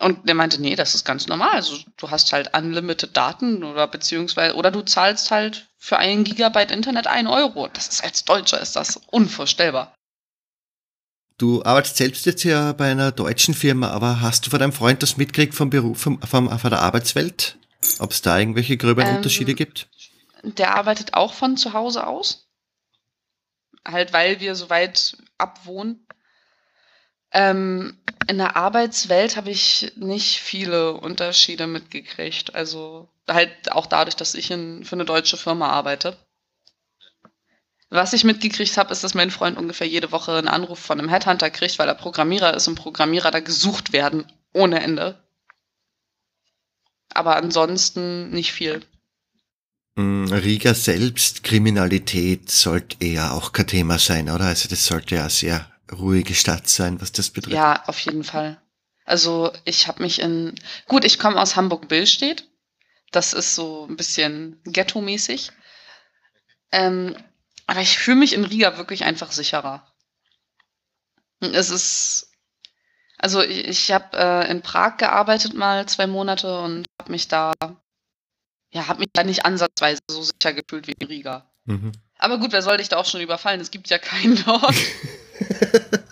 und 0.00 0.28
der 0.28 0.36
meinte, 0.36 0.60
nee, 0.62 0.76
das 0.76 0.94
ist 0.94 1.04
ganz 1.04 1.26
normal. 1.26 1.56
Also 1.56 1.76
du 1.96 2.10
hast 2.10 2.32
halt 2.32 2.56
unlimited 2.56 3.16
Daten 3.16 3.64
oder 3.64 3.88
beziehungsweise, 3.88 4.54
oder 4.54 4.70
du 4.70 4.82
zahlst 4.82 5.30
halt 5.30 5.68
für 5.76 5.98
einen 5.98 6.24
Gigabyte 6.24 6.70
Internet 6.70 7.08
ein 7.08 7.26
Euro. 7.26 7.68
Das 7.68 7.88
ist 7.88 8.04
als 8.04 8.24
Deutscher 8.24 8.60
ist 8.60 8.76
das 8.76 9.00
unvorstellbar. 9.08 9.94
Du 11.36 11.64
arbeitest 11.64 11.96
selbst 11.96 12.26
jetzt 12.26 12.44
ja 12.44 12.72
bei 12.72 12.90
einer 12.90 13.12
deutschen 13.12 13.54
Firma, 13.54 13.90
aber 13.90 14.20
hast 14.20 14.46
du 14.46 14.50
von 14.50 14.60
deinem 14.60 14.72
Freund 14.72 15.02
das 15.02 15.16
mitgekriegt 15.16 15.54
vom 15.54 15.70
Beruf, 15.70 16.00
vom, 16.00 16.20
vom, 16.22 16.58
von 16.58 16.70
der 16.70 16.80
Arbeitswelt? 16.80 17.58
Ob 17.98 18.12
es 18.12 18.22
da 18.22 18.38
irgendwelche 18.38 18.76
gröberen 18.76 19.10
ähm, 19.10 19.16
Unterschiede 19.16 19.54
gibt? 19.54 19.88
Der 20.42 20.76
arbeitet 20.76 21.14
auch 21.14 21.32
von 21.34 21.56
zu 21.56 21.72
Hause 21.72 22.06
aus. 22.06 22.48
Halt, 23.86 24.12
weil 24.12 24.40
wir 24.40 24.54
so 24.54 24.70
weit 24.70 25.16
abwohnen. 25.38 26.06
Ähm, 27.32 27.98
in 28.28 28.36
der 28.36 28.56
Arbeitswelt 28.56 29.36
habe 29.36 29.50
ich 29.50 29.92
nicht 29.96 30.38
viele 30.38 30.92
Unterschiede 30.92 31.66
mitgekriegt. 31.66 32.54
Also 32.54 33.08
halt 33.26 33.72
auch 33.72 33.86
dadurch, 33.86 34.16
dass 34.16 34.34
ich 34.34 34.50
in, 34.50 34.84
für 34.84 34.96
eine 34.96 35.06
deutsche 35.06 35.38
Firma 35.38 35.68
arbeite. 35.68 36.16
Was 37.88 38.12
ich 38.12 38.24
mitgekriegt 38.24 38.76
habe, 38.76 38.92
ist, 38.92 39.02
dass 39.02 39.14
mein 39.14 39.30
Freund 39.30 39.56
ungefähr 39.56 39.88
jede 39.88 40.12
Woche 40.12 40.36
einen 40.36 40.48
Anruf 40.48 40.78
von 40.78 40.98
einem 40.98 41.08
Headhunter 41.08 41.48
kriegt, 41.48 41.78
weil 41.78 41.88
er 41.88 41.94
Programmierer 41.94 42.52
ist 42.52 42.68
und 42.68 42.74
Programmierer 42.74 43.30
da 43.30 43.40
gesucht 43.40 43.94
werden 43.94 44.30
ohne 44.52 44.80
Ende. 44.80 45.18
Aber 47.14 47.36
ansonsten 47.36 48.28
nicht 48.28 48.52
viel. 48.52 48.82
Mm, 49.96 50.30
Riga 50.30 50.74
selbst, 50.74 51.44
Kriminalität 51.44 52.50
sollte 52.50 52.98
eher 53.00 53.32
auch 53.32 53.52
kein 53.52 53.66
Thema 53.66 53.98
sein, 53.98 54.28
oder? 54.28 54.44
Also 54.44 54.68
das 54.68 54.84
sollte 54.84 55.14
ja 55.14 55.30
sehr 55.30 55.66
ruhige 55.92 56.34
Stadt 56.34 56.68
sein, 56.68 57.00
was 57.00 57.12
das 57.12 57.30
betrifft. 57.30 57.54
Ja, 57.54 57.84
auf 57.86 57.98
jeden 58.00 58.24
Fall. 58.24 58.60
Also 59.04 59.52
ich 59.64 59.88
habe 59.88 60.02
mich 60.02 60.20
in, 60.20 60.54
gut, 60.86 61.04
ich 61.04 61.18
komme 61.18 61.40
aus 61.40 61.56
Hamburg-Billstedt. 61.56 62.46
Das 63.10 63.32
ist 63.32 63.54
so 63.54 63.86
ein 63.88 63.96
bisschen 63.96 64.60
ghetto-mäßig. 64.64 65.50
Ähm, 66.72 67.16
aber 67.66 67.80
ich 67.80 67.98
fühle 67.98 68.18
mich 68.18 68.34
in 68.34 68.44
Riga 68.44 68.76
wirklich 68.76 69.04
einfach 69.04 69.32
sicherer. 69.32 69.90
Es 71.40 71.70
ist, 71.70 72.32
also 73.16 73.42
ich, 73.42 73.66
ich 73.66 73.92
habe 73.92 74.16
äh, 74.16 74.50
in 74.50 74.60
Prag 74.60 74.98
gearbeitet 74.98 75.54
mal 75.54 75.86
zwei 75.86 76.06
Monate 76.06 76.60
und 76.60 76.86
habe 77.00 77.12
mich 77.12 77.28
da, 77.28 77.52
ja, 78.70 78.88
habe 78.88 79.00
mich 79.00 79.08
da 79.12 79.24
nicht 79.24 79.46
ansatzweise 79.46 80.00
so 80.10 80.22
sicher 80.22 80.52
gefühlt 80.52 80.86
wie 80.86 80.94
in 80.98 81.06
Riga. 81.06 81.50
Mhm. 81.64 81.92
Aber 82.18 82.38
gut, 82.38 82.52
wer 82.52 82.62
soll 82.62 82.76
dich 82.76 82.88
da 82.88 82.96
auch 82.98 83.06
schon 83.06 83.20
überfallen? 83.20 83.60
Es 83.60 83.70
gibt 83.70 83.88
ja 83.88 83.98
keinen 83.98 84.42
dort. 84.44 84.74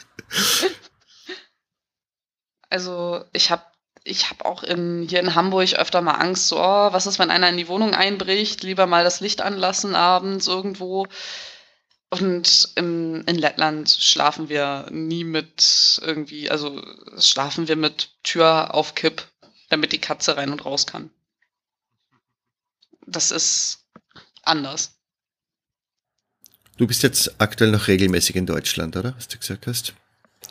also 2.71 3.25
ich 3.33 3.51
habe 3.51 3.65
ich 4.07 4.31
habe 4.31 4.45
auch 4.45 4.63
in, 4.63 5.07
hier 5.09 5.21
in 5.21 5.35
Hamburg 5.35 5.75
öfter 5.75 6.01
mal 6.01 6.13
Angst, 6.13 6.49
so, 6.49 6.59
oh, 6.59 6.93
was 6.93 7.07
ist, 7.07 7.19
wenn 7.19 7.31
einer 7.31 7.49
in 7.49 7.57
die 7.57 7.69
Wohnung 7.69 7.95
einbricht? 7.95 8.63
Lieber 8.63 8.87
mal 8.87 9.05
das 9.05 9.21
Licht 9.21 9.41
anlassen 9.43 9.95
abends 9.95 10.47
irgendwo. 10.47 11.07
Und 12.09 12.69
im, 12.77 13.25
in 13.27 13.37
Lettland 13.37 13.91
schlafen 13.91 14.49
wir 14.49 14.87
nie 14.91 15.25
mit 15.25 16.01
irgendwie, 16.03 16.51
also 16.51 16.81
schlafen 17.19 17.67
wir 17.67 17.77
mit 17.77 18.11
Tür 18.23 18.75
auf 18.75 18.95
Kipp, 18.95 19.27
damit 19.71 19.93
die 19.93 20.01
Katze 20.01 20.37
rein 20.37 20.53
und 20.53 20.65
raus 20.65 20.87
kann. 20.87 21.11
Das 23.07 23.33
ist 23.33 23.87
anders. 24.43 24.96
Du 26.77 26.87
bist 26.87 27.03
jetzt 27.03 27.41
aktuell 27.41 27.71
noch 27.71 27.89
regelmäßig 27.89 28.37
in 28.37 28.47
Deutschland, 28.47 28.97
oder? 28.97 29.15
Was 29.17 29.29
du 29.29 29.39
gesagt 29.39 29.67
hast. 29.67 29.95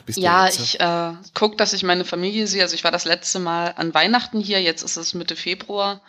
Ja, 0.07 0.47
ich 0.47 0.79
äh, 0.79 1.13
gucke, 1.33 1.55
dass 1.55 1.73
ich 1.73 1.83
meine 1.83 2.05
Familie 2.05 2.47
sehe. 2.47 2.61
Also 2.61 2.75
ich 2.75 2.83
war 2.83 2.91
das 2.91 3.05
letzte 3.05 3.39
Mal 3.39 3.73
an 3.75 3.93
Weihnachten 3.93 4.39
hier, 4.39 4.61
jetzt 4.61 4.83
ist 4.83 4.97
es 4.97 5.13
Mitte 5.13 5.35
Februar. 5.35 6.01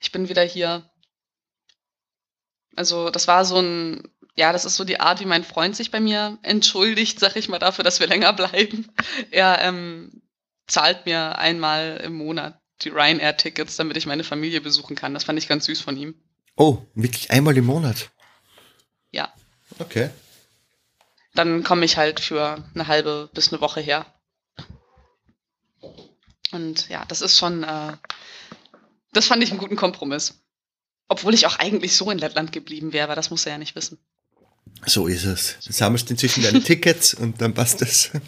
Ich 0.00 0.12
bin 0.12 0.28
wieder 0.28 0.42
hier. 0.42 0.88
Also 2.76 3.10
das 3.10 3.28
war 3.28 3.44
so 3.44 3.60
ein, 3.60 4.08
ja, 4.36 4.52
das 4.52 4.64
ist 4.64 4.76
so 4.76 4.84
die 4.84 5.00
Art, 5.00 5.20
wie 5.20 5.26
mein 5.26 5.44
Freund 5.44 5.76
sich 5.76 5.90
bei 5.90 6.00
mir 6.00 6.38
entschuldigt, 6.42 7.20
sag 7.20 7.36
ich 7.36 7.48
mal, 7.48 7.58
dafür, 7.58 7.84
dass 7.84 8.00
wir 8.00 8.06
länger 8.06 8.32
bleiben. 8.32 8.88
Er 9.30 9.60
ähm, 9.62 10.22
zahlt 10.66 11.06
mir 11.06 11.38
einmal 11.38 12.00
im 12.04 12.14
Monat 12.14 12.60
die 12.82 12.90
Ryanair-Tickets, 12.90 13.76
damit 13.76 13.96
ich 13.96 14.06
meine 14.06 14.24
Familie 14.24 14.60
besuchen 14.60 14.94
kann. 14.94 15.14
Das 15.14 15.24
fand 15.24 15.38
ich 15.38 15.48
ganz 15.48 15.64
süß 15.64 15.80
von 15.80 15.96
ihm. 15.96 16.14
Oh, 16.56 16.78
wirklich 16.94 17.30
einmal 17.30 17.56
im 17.56 17.66
Monat? 17.66 18.10
Ja. 19.10 19.32
Okay. 19.78 20.10
Dann 21.34 21.62
komme 21.62 21.84
ich 21.84 21.96
halt 21.96 22.20
für 22.20 22.64
eine 22.74 22.86
halbe 22.86 23.30
bis 23.32 23.52
eine 23.52 23.60
Woche 23.60 23.80
her. 23.80 24.06
Und 26.50 26.88
ja, 26.88 27.04
das 27.06 27.20
ist 27.20 27.38
schon, 27.38 27.62
äh, 27.62 27.96
das 29.12 29.26
fand 29.26 29.42
ich 29.42 29.50
einen 29.50 29.60
guten 29.60 29.76
Kompromiss. 29.76 30.42
Obwohl 31.08 31.34
ich 31.34 31.46
auch 31.46 31.58
eigentlich 31.58 31.96
so 31.96 32.10
in 32.10 32.18
Lettland 32.18 32.52
geblieben 32.52 32.92
wäre, 32.92 33.04
aber 33.04 33.14
das 33.14 33.30
muss 33.30 33.46
er 33.46 33.52
ja 33.52 33.58
nicht 33.58 33.76
wissen. 33.76 33.98
So 34.86 35.06
ist 35.06 35.24
es. 35.24 35.56
Du 35.64 35.72
sammelst 35.72 36.10
inzwischen 36.10 36.42
deine 36.42 36.62
Tickets 36.62 37.14
und 37.14 37.40
dann 37.40 37.54
passt 37.54 37.82
es. 37.82 38.10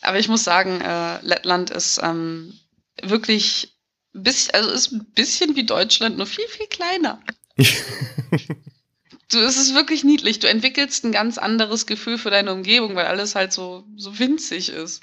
aber 0.00 0.18
ich 0.18 0.28
muss 0.28 0.44
sagen, 0.44 0.80
äh, 0.80 1.20
Lettland 1.22 1.70
ist 1.70 2.00
ähm, 2.02 2.58
wirklich, 3.02 3.76
bisschen, 4.12 4.54
also 4.54 4.70
ist 4.70 4.92
ein 4.92 5.12
bisschen 5.12 5.56
wie 5.56 5.66
Deutschland, 5.66 6.16
nur 6.16 6.26
viel, 6.26 6.46
viel 6.48 6.66
kleiner. 6.66 7.20
Du, 7.58 9.38
es 9.38 9.56
ist 9.56 9.74
wirklich 9.74 10.04
niedlich. 10.04 10.38
Du 10.38 10.48
entwickelst 10.48 11.04
ein 11.04 11.12
ganz 11.12 11.38
anderes 11.38 11.86
Gefühl 11.86 12.18
für 12.18 12.30
deine 12.30 12.52
Umgebung, 12.52 12.94
weil 12.94 13.06
alles 13.06 13.34
halt 13.34 13.52
so, 13.52 13.84
so 13.96 14.18
winzig 14.18 14.68
ist. 14.68 15.02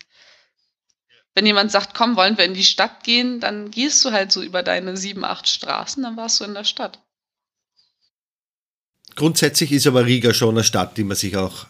Wenn 1.33 1.45
jemand 1.45 1.71
sagt, 1.71 1.93
komm, 1.93 2.15
wollen 2.15 2.37
wir 2.37 2.45
in 2.45 2.53
die 2.53 2.63
Stadt 2.63 3.03
gehen, 3.03 3.41
dann 3.41 3.69
gehst 3.69 4.03
du 4.05 4.11
halt 4.11 4.31
so 4.31 4.41
über 4.41 4.63
deine 4.63 4.95
sieben, 4.95 5.25
acht 5.25 5.49
Straßen, 5.49 6.01
dann 6.01 6.15
warst 6.15 6.39
du 6.39 6.45
in 6.45 6.53
der 6.53 6.63
Stadt. 6.63 7.01
Grundsätzlich 9.15 9.71
ist 9.73 9.85
aber 9.85 10.05
Riga 10.05 10.33
schon 10.33 10.55
eine 10.55 10.63
Stadt, 10.63 10.97
die 10.97 11.03
man 11.03 11.17
sich 11.17 11.35
auch, 11.35 11.67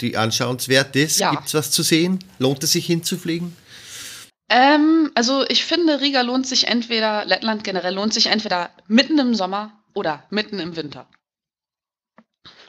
die 0.00 0.16
anschauenswert 0.16 0.96
ist. 0.96 1.20
Ja. 1.20 1.30
Gibt 1.30 1.46
es 1.46 1.54
was 1.54 1.70
zu 1.70 1.84
sehen? 1.84 2.18
Lohnt 2.38 2.64
es 2.64 2.72
sich 2.72 2.86
hinzufliegen? 2.86 3.56
Ähm, 4.48 5.10
also 5.14 5.44
ich 5.48 5.64
finde, 5.64 6.00
Riga 6.00 6.20
lohnt 6.22 6.46
sich 6.46 6.66
entweder, 6.68 7.24
Lettland 7.24 7.64
generell 7.64 7.94
lohnt 7.94 8.14
sich 8.14 8.26
entweder 8.26 8.70
mitten 8.86 9.18
im 9.18 9.34
Sommer 9.34 9.72
oder 9.96 10.24
mitten 10.30 10.60
im 10.60 10.76
Winter. 10.76 11.08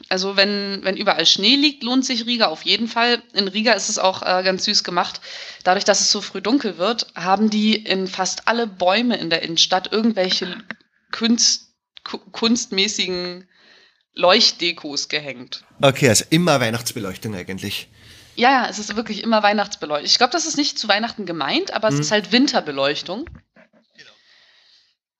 Also 0.08 0.36
wenn, 0.36 0.80
wenn 0.82 0.96
überall 0.96 1.26
Schnee 1.26 1.56
liegt, 1.56 1.82
lohnt 1.82 2.04
sich 2.04 2.24
Riga 2.26 2.46
auf 2.46 2.62
jeden 2.62 2.88
Fall. 2.88 3.22
In 3.34 3.46
Riga 3.46 3.72
ist 3.72 3.90
es 3.90 3.98
auch 3.98 4.22
äh, 4.22 4.42
ganz 4.42 4.64
süß 4.64 4.82
gemacht. 4.82 5.20
Dadurch, 5.64 5.84
dass 5.84 6.00
es 6.00 6.10
so 6.10 6.22
früh 6.22 6.40
dunkel 6.40 6.78
wird, 6.78 7.06
haben 7.14 7.50
die 7.50 7.76
in 7.76 8.08
fast 8.08 8.48
alle 8.48 8.66
Bäume 8.66 9.16
in 9.18 9.28
der 9.28 9.42
Innenstadt 9.42 9.92
irgendwelche 9.92 10.56
Kunst, 11.12 11.74
kunstmäßigen 12.32 13.46
Leuchtdekos 14.14 15.08
gehängt. 15.08 15.64
Okay, 15.82 16.08
also 16.08 16.24
immer 16.30 16.58
Weihnachtsbeleuchtung 16.60 17.34
eigentlich. 17.34 17.88
Ja, 18.34 18.50
ja, 18.50 18.68
es 18.68 18.78
ist 18.78 18.96
wirklich 18.96 19.22
immer 19.22 19.42
Weihnachtsbeleuchtung. 19.42 20.06
Ich 20.06 20.16
glaube, 20.16 20.32
das 20.32 20.46
ist 20.46 20.56
nicht 20.56 20.78
zu 20.78 20.88
Weihnachten 20.88 21.26
gemeint, 21.26 21.74
aber 21.74 21.88
es 21.88 21.94
hm. 21.94 22.00
ist 22.00 22.12
halt 22.12 22.32
Winterbeleuchtung. 22.32 23.28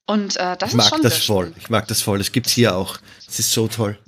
Und 0.09 0.37
äh, 0.39 0.57
das 0.57 0.71
ich 0.71 0.77
mag 0.77 0.87
ist 0.87 0.89
schon 0.89 1.03
das 1.03 1.25
voll. 1.27 1.55
Ich 1.59 1.69
mag 1.69 1.87
das 1.87 2.01
voll. 2.01 2.17
Das 2.17 2.33
gibt 2.33 2.47
es 2.47 2.55
hier 2.55 2.75
auch. 2.75 2.97
Das 3.27 3.39
ist 3.39 3.53
so 3.53 3.69
toll. 3.69 3.99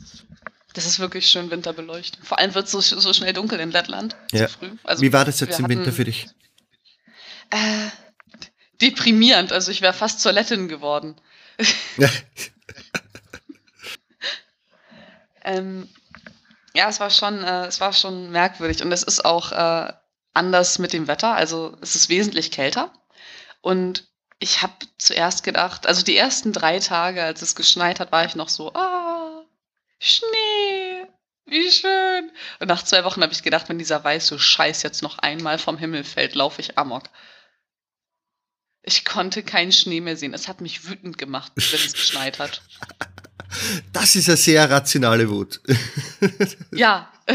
Das 0.72 0.86
ist 0.86 0.98
wirklich 0.98 1.26
schön 1.26 1.50
Winterbeleuchtung. 1.50 2.24
Vor 2.24 2.38
allem 2.38 2.54
wird 2.54 2.64
es 2.64 2.72
so, 2.72 2.80
so 2.80 3.12
schnell 3.12 3.34
dunkel 3.34 3.60
in 3.60 3.70
Lettland. 3.70 4.16
Ja. 4.32 4.48
So 4.48 4.54
also, 4.82 5.02
Wie 5.02 5.12
war 5.12 5.26
das 5.26 5.40
jetzt 5.40 5.58
im 5.58 5.66
hatten, 5.66 5.76
Winter 5.76 5.92
für 5.92 6.04
dich? 6.04 6.28
Äh, 7.50 7.90
deprimierend. 8.80 9.52
Also 9.52 9.70
ich 9.70 9.82
wäre 9.82 9.92
fast 9.92 10.20
zur 10.20 10.32
Lettin 10.32 10.68
geworden. 10.68 11.16
ähm, 15.44 15.86
ja, 16.72 16.88
es 16.88 16.98
war 16.98 17.10
schon, 17.10 17.44
äh, 17.44 17.66
es 17.66 17.78
war 17.82 17.92
schon 17.92 18.30
merkwürdig 18.30 18.82
und 18.82 18.90
es 18.90 19.02
ist 19.02 19.22
auch 19.22 19.52
äh, 19.52 19.92
anders 20.32 20.78
mit 20.78 20.94
dem 20.94 21.08
Wetter. 21.08 21.34
Also 21.34 21.76
es 21.82 21.94
ist 21.94 22.08
wesentlich 22.08 22.50
kälter 22.50 22.90
und 23.60 24.09
ich 24.40 24.62
habe 24.62 24.72
zuerst 24.98 25.44
gedacht, 25.44 25.86
also 25.86 26.02
die 26.02 26.16
ersten 26.16 26.52
drei 26.52 26.80
Tage, 26.80 27.22
als 27.22 27.42
es 27.42 27.54
geschneit 27.54 28.00
hat, 28.00 28.10
war 28.10 28.24
ich 28.24 28.34
noch 28.34 28.48
so, 28.48 28.72
ah, 28.72 29.44
Schnee, 29.98 31.06
wie 31.44 31.70
schön. 31.70 32.32
Und 32.58 32.68
nach 32.68 32.82
zwei 32.82 33.04
Wochen 33.04 33.22
habe 33.22 33.34
ich 33.34 33.42
gedacht, 33.42 33.68
wenn 33.68 33.78
dieser 33.78 34.02
weiße 34.02 34.38
Scheiß 34.38 34.82
jetzt 34.82 35.02
noch 35.02 35.18
einmal 35.18 35.58
vom 35.58 35.76
Himmel 35.76 36.04
fällt, 36.04 36.34
laufe 36.34 36.62
ich 36.62 36.78
amok. 36.78 37.04
Ich 38.82 39.04
konnte 39.04 39.42
keinen 39.42 39.72
Schnee 39.72 40.00
mehr 40.00 40.16
sehen. 40.16 40.32
Es 40.32 40.48
hat 40.48 40.62
mich 40.62 40.88
wütend 40.88 41.18
gemacht, 41.18 41.52
wenn 41.54 41.80
es 41.80 41.92
geschneit 41.92 42.38
hat. 42.38 42.62
Das 43.92 44.14
ist 44.14 44.28
eine 44.28 44.36
sehr 44.36 44.70
rationale 44.70 45.28
Wut. 45.28 45.60
Ja. 46.70 47.12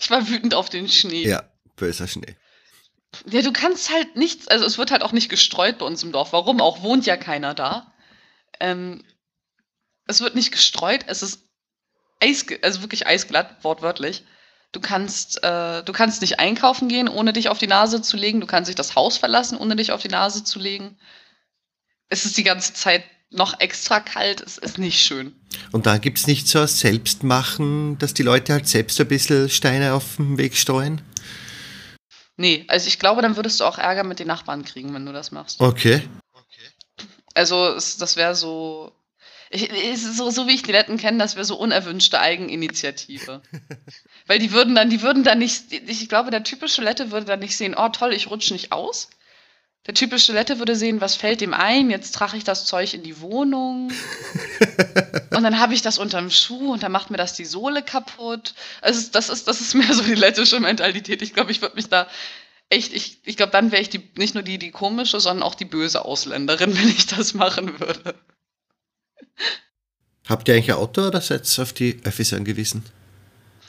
ich 0.00 0.10
war 0.10 0.26
wütend 0.26 0.54
auf 0.54 0.70
den 0.70 0.88
Schnee. 0.88 1.26
Ja, 1.28 1.44
böser 1.76 2.08
Schnee. 2.08 2.34
Ja, 3.30 3.42
du 3.42 3.52
kannst 3.52 3.90
halt 3.90 4.16
nichts, 4.16 4.48
also 4.48 4.64
es 4.64 4.78
wird 4.78 4.90
halt 4.90 5.02
auch 5.02 5.12
nicht 5.12 5.28
gestreut 5.28 5.78
bei 5.78 5.86
uns 5.86 6.02
im 6.02 6.12
Dorf. 6.12 6.32
Warum? 6.32 6.60
Auch 6.60 6.82
wohnt 6.82 7.06
ja 7.06 7.16
keiner 7.16 7.54
da. 7.54 7.92
Ähm, 8.58 9.04
es 10.06 10.20
wird 10.20 10.34
nicht 10.34 10.52
gestreut, 10.52 11.04
es 11.06 11.22
ist 11.22 11.44
eis, 12.20 12.46
also 12.62 12.82
wirklich 12.82 13.06
eisglatt, 13.06 13.62
wortwörtlich. 13.62 14.24
Du 14.72 14.80
kannst, 14.80 15.42
äh, 15.44 15.82
du 15.82 15.92
kannst 15.92 16.22
nicht 16.22 16.40
einkaufen 16.40 16.88
gehen, 16.88 17.08
ohne 17.08 17.34
dich 17.34 17.50
auf 17.50 17.58
die 17.58 17.66
Nase 17.66 18.00
zu 18.00 18.16
legen. 18.16 18.40
Du 18.40 18.46
kannst 18.46 18.68
nicht 18.68 18.78
das 18.78 18.94
Haus 18.96 19.18
verlassen, 19.18 19.58
ohne 19.58 19.76
dich 19.76 19.92
auf 19.92 20.00
die 20.00 20.08
Nase 20.08 20.44
zu 20.44 20.58
legen. 20.58 20.96
Es 22.08 22.24
ist 22.24 22.38
die 22.38 22.42
ganze 22.42 22.72
Zeit 22.72 23.04
noch 23.30 23.60
extra 23.60 24.00
kalt. 24.00 24.40
Es 24.40 24.56
ist 24.56 24.78
nicht 24.78 25.00
schön. 25.00 25.34
Und 25.72 25.84
da 25.84 25.98
gibt 25.98 26.18
es 26.18 26.26
nicht 26.26 26.48
so 26.48 26.60
ein 26.60 26.66
Selbstmachen, 26.68 27.98
dass 27.98 28.14
die 28.14 28.22
Leute 28.22 28.54
halt 28.54 28.68
selbst 28.68 28.98
ein 28.98 29.08
bisschen 29.08 29.50
Steine 29.50 29.92
auf 29.92 30.16
dem 30.16 30.38
Weg 30.38 30.56
streuen? 30.56 31.02
Nee, 32.42 32.64
also 32.66 32.88
ich 32.88 32.98
glaube, 32.98 33.22
dann 33.22 33.36
würdest 33.36 33.60
du 33.60 33.64
auch 33.64 33.78
Ärger 33.78 34.02
mit 34.02 34.18
den 34.18 34.26
Nachbarn 34.26 34.64
kriegen, 34.64 34.92
wenn 34.94 35.06
du 35.06 35.12
das 35.12 35.30
machst. 35.30 35.60
Okay. 35.60 36.02
Also 37.34 37.68
es, 37.68 37.98
das 37.98 38.16
wäre 38.16 38.34
so, 38.34 38.90
ich, 39.48 39.70
so, 40.02 40.28
so 40.28 40.48
wie 40.48 40.54
ich 40.56 40.64
die 40.64 40.72
Letten 40.72 40.96
kenne, 40.96 41.18
das 41.18 41.36
wäre 41.36 41.44
so 41.44 41.56
unerwünschte 41.56 42.18
Eigeninitiative. 42.18 43.42
Weil 44.26 44.40
die 44.40 44.50
würden 44.50 44.74
dann, 44.74 44.90
die 44.90 45.02
würden 45.02 45.22
dann 45.22 45.38
nicht, 45.38 45.70
ich 45.70 46.08
glaube, 46.08 46.32
der 46.32 46.42
typische 46.42 46.82
Lette 46.82 47.12
würde 47.12 47.26
dann 47.26 47.38
nicht 47.38 47.56
sehen, 47.56 47.76
oh 47.78 47.90
toll, 47.90 48.12
ich 48.12 48.28
rutsche 48.28 48.54
nicht 48.54 48.72
aus. 48.72 49.08
Der 49.86 49.94
typische 49.94 50.32
Lette 50.32 50.60
würde 50.60 50.76
sehen, 50.76 51.00
was 51.00 51.16
fällt 51.16 51.42
ihm 51.42 51.52
ein, 51.52 51.90
jetzt 51.90 52.14
trage 52.14 52.36
ich 52.36 52.44
das 52.44 52.66
Zeug 52.66 52.94
in 52.94 53.02
die 53.02 53.20
Wohnung. 53.20 53.90
und 55.30 55.42
dann 55.42 55.58
habe 55.58 55.74
ich 55.74 55.82
das 55.82 55.98
unterm 55.98 56.30
Schuh 56.30 56.72
und 56.72 56.84
dann 56.84 56.92
macht 56.92 57.10
mir 57.10 57.16
das 57.16 57.34
die 57.34 57.44
Sohle 57.44 57.82
kaputt. 57.82 58.54
Also 58.80 59.10
das 59.10 59.28
ist, 59.28 59.48
das 59.48 59.60
ist 59.60 59.74
mehr 59.74 59.92
so 59.92 60.04
die 60.04 60.14
lettische 60.14 60.60
Mentalität. 60.60 61.20
Ich 61.20 61.34
glaube, 61.34 61.50
ich 61.50 61.62
würde 61.62 61.74
mich 61.74 61.88
da 61.88 62.06
echt, 62.68 62.92
ich, 62.92 63.18
ich 63.24 63.36
glaube, 63.36 63.50
dann 63.50 63.72
wäre 63.72 63.82
ich 63.82 63.90
die, 63.90 64.08
nicht 64.16 64.34
nur 64.34 64.44
die, 64.44 64.58
die 64.58 64.70
komische, 64.70 65.18
sondern 65.18 65.42
auch 65.42 65.56
die 65.56 65.64
böse 65.64 66.04
Ausländerin, 66.04 66.76
wenn 66.78 66.88
ich 66.88 67.06
das 67.06 67.34
machen 67.34 67.80
würde. 67.80 68.14
Habt 70.28 70.46
ihr 70.46 70.54
eigentlich 70.54 70.70
ein 70.70 70.78
Auto 70.78 71.08
oder 71.08 71.20
seid 71.20 71.46
ihr 71.58 71.62
auf 71.62 71.72
die 71.72 71.98
Öffis 72.04 72.32
angewiesen? 72.32 72.84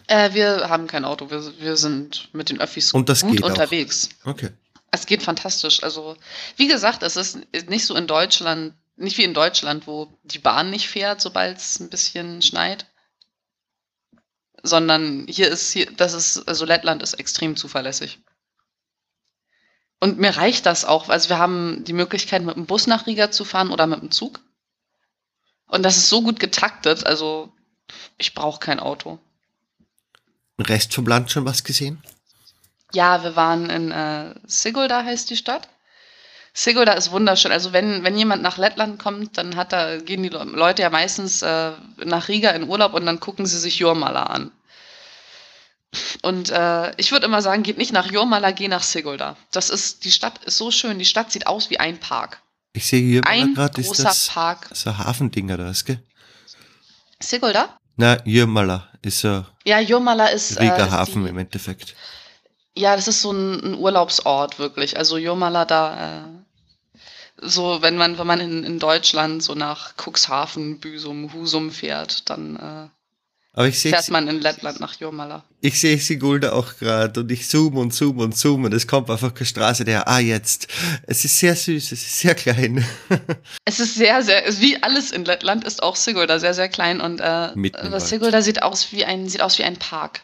Äh, 0.05 0.34
wir 0.34 0.70
haben 0.70 0.86
kein 0.86 1.05
Auto, 1.05 1.32
wir, 1.32 1.41
wir 1.59 1.76
sind 1.76 2.30
mit 2.34 2.49
den 2.49 2.61
Öffis 2.61 2.93
Und 2.93 3.09
das 3.09 3.22
gut 3.22 3.32
geht 3.32 3.41
unterwegs. 3.43 4.09
Auch. 4.24 4.32
Okay. 4.32 4.49
Es 4.93 5.07
geht 5.07 5.23
fantastisch. 5.23 5.81
Also, 5.81 6.15
wie 6.55 6.67
gesagt, 6.67 7.01
es 7.01 7.15
ist 7.15 7.39
nicht 7.67 7.83
so 7.83 7.95
in 7.95 8.05
Deutschland, 8.05 8.75
nicht 8.95 9.17
wie 9.17 9.23
in 9.23 9.33
Deutschland, 9.33 9.87
wo 9.87 10.15
die 10.21 10.37
Bahn 10.37 10.69
nicht 10.69 10.87
fährt, 10.87 11.19
sobald 11.19 11.57
es 11.57 11.79
ein 11.79 11.89
bisschen 11.89 12.43
schneit. 12.43 12.85
Sondern 14.61 15.25
hier 15.27 15.49
ist 15.49 15.73
hier, 15.73 15.91
das 15.93 16.13
ist, 16.13 16.47
also 16.47 16.63
Lettland 16.65 17.01
ist 17.01 17.15
extrem 17.15 17.55
zuverlässig. 17.55 18.19
Und 19.99 20.19
mir 20.19 20.37
reicht 20.37 20.67
das 20.67 20.85
auch. 20.85 21.09
Also 21.09 21.29
wir 21.29 21.39
haben 21.39 21.83
die 21.85 21.93
Möglichkeit, 21.93 22.43
mit 22.43 22.55
dem 22.55 22.67
Bus 22.67 22.85
nach 22.85 23.07
Riga 23.07 23.31
zu 23.31 23.45
fahren 23.45 23.71
oder 23.71 23.87
mit 23.87 23.99
dem 23.99 24.11
Zug. 24.11 24.41
Und 25.65 25.81
das 25.81 25.97
ist 25.97 26.09
so 26.09 26.21
gut 26.21 26.39
getaktet, 26.39 27.03
also 27.07 27.51
ich 28.19 28.35
brauche 28.35 28.59
kein 28.59 28.79
Auto. 28.79 29.17
Rest 30.59 30.93
vom 30.93 31.07
Land 31.07 31.31
schon 31.31 31.45
was 31.45 31.63
gesehen? 31.63 32.03
Ja, 32.93 33.23
wir 33.23 33.35
waren 33.35 33.69
in 33.69 33.91
äh, 33.91 34.33
Sigulda, 34.45 35.03
heißt 35.03 35.29
die 35.29 35.37
Stadt. 35.37 35.67
Sigulda 36.53 36.93
ist 36.93 37.11
wunderschön. 37.11 37.51
Also 37.51 37.73
wenn, 37.73 38.03
wenn 38.03 38.15
jemand 38.17 38.43
nach 38.43 38.57
Lettland 38.57 38.99
kommt, 38.99 39.37
dann 39.39 39.55
hat 39.55 39.73
da, 39.73 39.97
gehen 39.97 40.21
die 40.21 40.29
Leute 40.29 40.83
ja 40.83 40.89
meistens 40.91 41.41
äh, 41.41 41.71
nach 42.05 42.27
Riga 42.27 42.51
in 42.51 42.69
Urlaub 42.69 42.93
und 42.93 43.05
dann 43.07 43.19
gucken 43.19 43.47
sie 43.47 43.57
sich 43.57 43.79
Jurmala 43.79 44.23
an. 44.23 44.51
Und 46.21 46.49
äh, 46.51 46.91
ich 46.97 47.11
würde 47.11 47.25
immer 47.25 47.41
sagen, 47.41 47.63
geht 47.63 47.77
nicht 47.77 47.93
nach 47.93 48.11
Jurmala, 48.11 48.51
geh 48.51 48.67
nach 48.67 48.83
Sigulda. 48.83 49.35
Das 49.51 49.69
ist, 49.69 50.05
die 50.05 50.11
Stadt 50.11 50.43
ist 50.43 50.57
so 50.57 50.69
schön. 50.71 50.99
Die 50.99 51.05
Stadt 51.05 51.31
sieht 51.31 51.47
aus 51.47 51.69
wie 51.71 51.79
ein 51.79 51.99
Park. 51.99 52.39
Ich 52.73 52.85
sehe 52.87 53.01
hier 53.01 53.21
Ein 53.25 53.53
gerade, 53.53 53.79
ist 53.81 53.87
großer 53.87 54.03
das 54.03 54.27
Park. 54.27 54.69
so 54.73 54.89
ein 54.91 54.97
Hafending 54.97 55.51
oder 55.51 55.65
was, 55.65 55.85
gell? 55.85 55.99
Sigulda? 57.19 57.77
Na, 57.95 58.17
Jürmala 58.25 58.89
ist 59.03 59.23
ein 59.25 59.45
Ja, 59.65 59.79
Jurmala 59.79 60.27
ist. 60.27 60.59
äh, 60.59 60.65
ist 60.65 60.91
Hafen 60.91 61.23
die, 61.23 61.29
im 61.29 61.37
Endeffekt. 61.37 61.95
Ja, 62.76 62.95
das 62.95 63.07
ist 63.07 63.21
so 63.21 63.32
ein, 63.32 63.59
ein 63.63 63.76
Urlaubsort 63.76 64.57
wirklich. 64.59 64.97
Also 64.97 65.17
Jurmala 65.17 65.65
da, 65.65 66.24
äh, 66.24 66.43
so 67.41 67.82
wenn 67.82 67.97
man, 67.97 68.17
wenn 68.17 68.28
man 68.28 68.39
in, 68.39 68.63
in 68.63 68.80
Deutschland 68.80 69.43
so 69.43 69.53
nach 69.53 69.93
Cuxhaven, 69.97 70.80
Büsum, 70.80 71.32
Husum 71.34 71.71
fährt, 71.71 72.30
dann 72.30 72.55
äh, 72.55 72.89
Aber 73.53 73.67
ich 73.67 73.80
fährt 73.80 74.09
man 74.09 74.28
in 74.28 74.41
Lettland 74.41 74.80
nach 74.80 74.99
Jurmala. 74.99 75.43
ich 75.61 75.80
sehe 75.80 75.99
Sigulda 75.99 76.53
auch 76.53 76.78
gerade 76.78 77.19
und 77.19 77.32
ich 77.32 77.47
zoome 77.47 77.80
und 77.80 77.93
zoome 77.93 78.24
und 78.24 78.36
zoome 78.36 78.65
und 78.65 78.74
es 78.74 78.88
kommt 78.88 79.09
einfach 79.11 79.36
keine 79.36 79.45
Straße 79.45 79.86
der, 79.86 80.07
ah 80.07 80.19
jetzt. 80.19 80.67
Es 81.05 81.26
ist 81.26 81.38
sehr 81.38 81.55
süß, 81.55 81.91
es 81.91 82.01
ist 82.01 82.19
sehr 82.19 82.34
klein. 82.34 82.84
Es 83.65 83.80
ist 83.80 83.95
sehr, 83.95 84.24
sehr, 84.24 84.43
wie 84.59 84.82
alles 84.82 85.11
in 85.11 85.26
Lettland 85.26 85.63
ist 85.63 85.82
auch 85.84 85.95
Sigulda 85.95 86.39
sehr, 86.39 86.53
sehr 86.53 86.69
klein 86.69 87.01
und 87.01 87.19
äh. 87.19 87.49
Sigulda 87.99 88.41
sieht 88.41 88.63
aus 88.63 88.91
wie 88.91 89.05
ein, 89.05 89.30
sieht 89.30 89.41
aus 89.41 89.57
wie 89.59 89.63
ein 89.63 89.78
Park. 89.78 90.21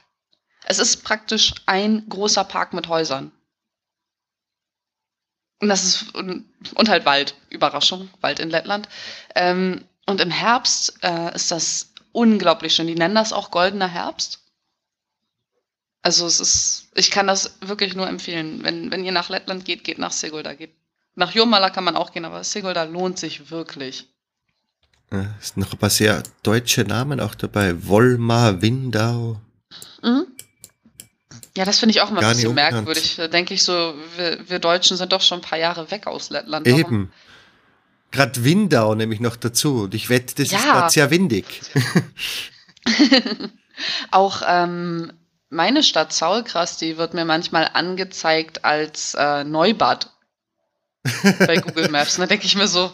Es 0.70 0.78
ist 0.78 1.03
praktisch 1.03 1.55
ein 1.65 2.07
großer 2.09 2.43
Park 2.43 2.74
mit 2.74 2.88
Häusern. 2.88 3.32
Und 5.59 5.70
das 5.70 5.84
ist, 5.84 6.15
und, 6.15 6.45
und 6.76 6.89
halt 6.89 7.05
Wald. 7.07 7.34
Überraschung, 7.49 8.07
Wald 8.22 8.39
in 8.39 8.51
Lettland. 8.51 8.88
Ähm, 9.34 9.84
und 10.05 10.22
im 10.22 10.30
Herbst 10.30 10.99
äh, 11.01 11.34
ist 11.34 11.49
das 11.49 11.91
unglaublich 12.11 12.76
schön. 12.76 12.86
Die 12.86 12.93
nennen 12.93 13.15
das 13.15 13.34
auch 13.34 13.49
goldener 13.49 13.88
Herbst. 13.88 14.41
Also 16.03 16.28
es 16.28 16.39
ist, 16.39 16.91
ich 16.93 17.09
kann 17.09 17.26
das 17.26 17.57
wirklich 17.61 17.95
nur 17.95 18.07
empfehlen. 18.07 18.63
Wenn, 18.63 18.91
wenn 18.91 19.03
ihr 19.03 19.11
nach 19.11 19.30
Lettland 19.30 19.65
geht, 19.65 19.84
geht 19.84 19.97
nach 19.97 20.11
Sigulda. 20.11 20.53
Geht. 20.53 20.76
Nach 21.15 21.32
Jurmala 21.32 21.72
kann 21.72 21.84
man 21.84 21.95
auch 21.95 22.11
gehen, 22.11 22.26
aber 22.26 22.43
Sigulda 22.43 22.84
lohnt 22.84 23.17
sich 23.17 23.49
wirklich. 23.49 24.07
Äh, 25.09 25.26
Es 25.41 25.47
sind 25.49 25.57
noch 25.57 25.74
ein 25.74 25.80
paar 25.80 25.89
sehr 25.89 26.22
deutsche 26.43 26.84
Namen 26.84 27.20
auch 27.20 27.34
dabei. 27.34 27.88
Wolmar, 27.88 28.61
Windau. 28.61 29.41
Mhm. 30.03 30.28
Ja, 31.60 31.66
das 31.66 31.78
finde 31.80 31.91
ich 31.91 31.99
auch 31.99 32.10
immer 32.10 32.22
ein 32.22 32.30
bisschen 32.30 32.47
unbekannt. 32.51 32.74
merkwürdig. 32.88 33.16
Da 33.18 33.28
denke 33.28 33.53
ich 33.53 33.64
so, 33.64 33.93
wir, 34.16 34.49
wir 34.49 34.60
Deutschen 34.60 34.95
sind 34.95 35.12
doch 35.12 35.20
schon 35.20 35.39
ein 35.39 35.41
paar 35.41 35.60
Jahre 35.60 35.91
weg 35.91 36.07
aus 36.07 36.30
Lettland. 36.30 36.66
Eben. 36.66 37.12
Gerade 38.12 38.45
Windau 38.45 38.95
nämlich 38.95 39.20
noch 39.20 39.36
dazu. 39.36 39.82
Und 39.84 39.93
ich 39.93 40.07
wette, 40.10 40.36
das 40.36 40.45
ist 40.53 40.53
Ja. 40.53 40.72
gerade 40.72 40.89
sehr 40.89 41.12
windig. 41.12 41.45
Auch 44.12 44.41
ähm, 44.47 45.12
meine 45.49 45.84
Stadt 45.84 46.14
Saulkras, 46.14 46.78
die 46.78 46.97
wird 46.97 47.14
mir 47.14 47.26
manchmal 47.26 47.70
angezeigt 47.74 48.64
als 48.64 49.16
äh, 49.20 49.43
Neubad 49.43 50.12
bei 51.39 51.57
Google 51.62 51.89
Maps. 51.89 52.16
Und 52.18 52.22
da 52.22 52.28
denke 52.28 52.45
ich 52.45 52.55
mir 52.55 52.70
so, 52.70 52.93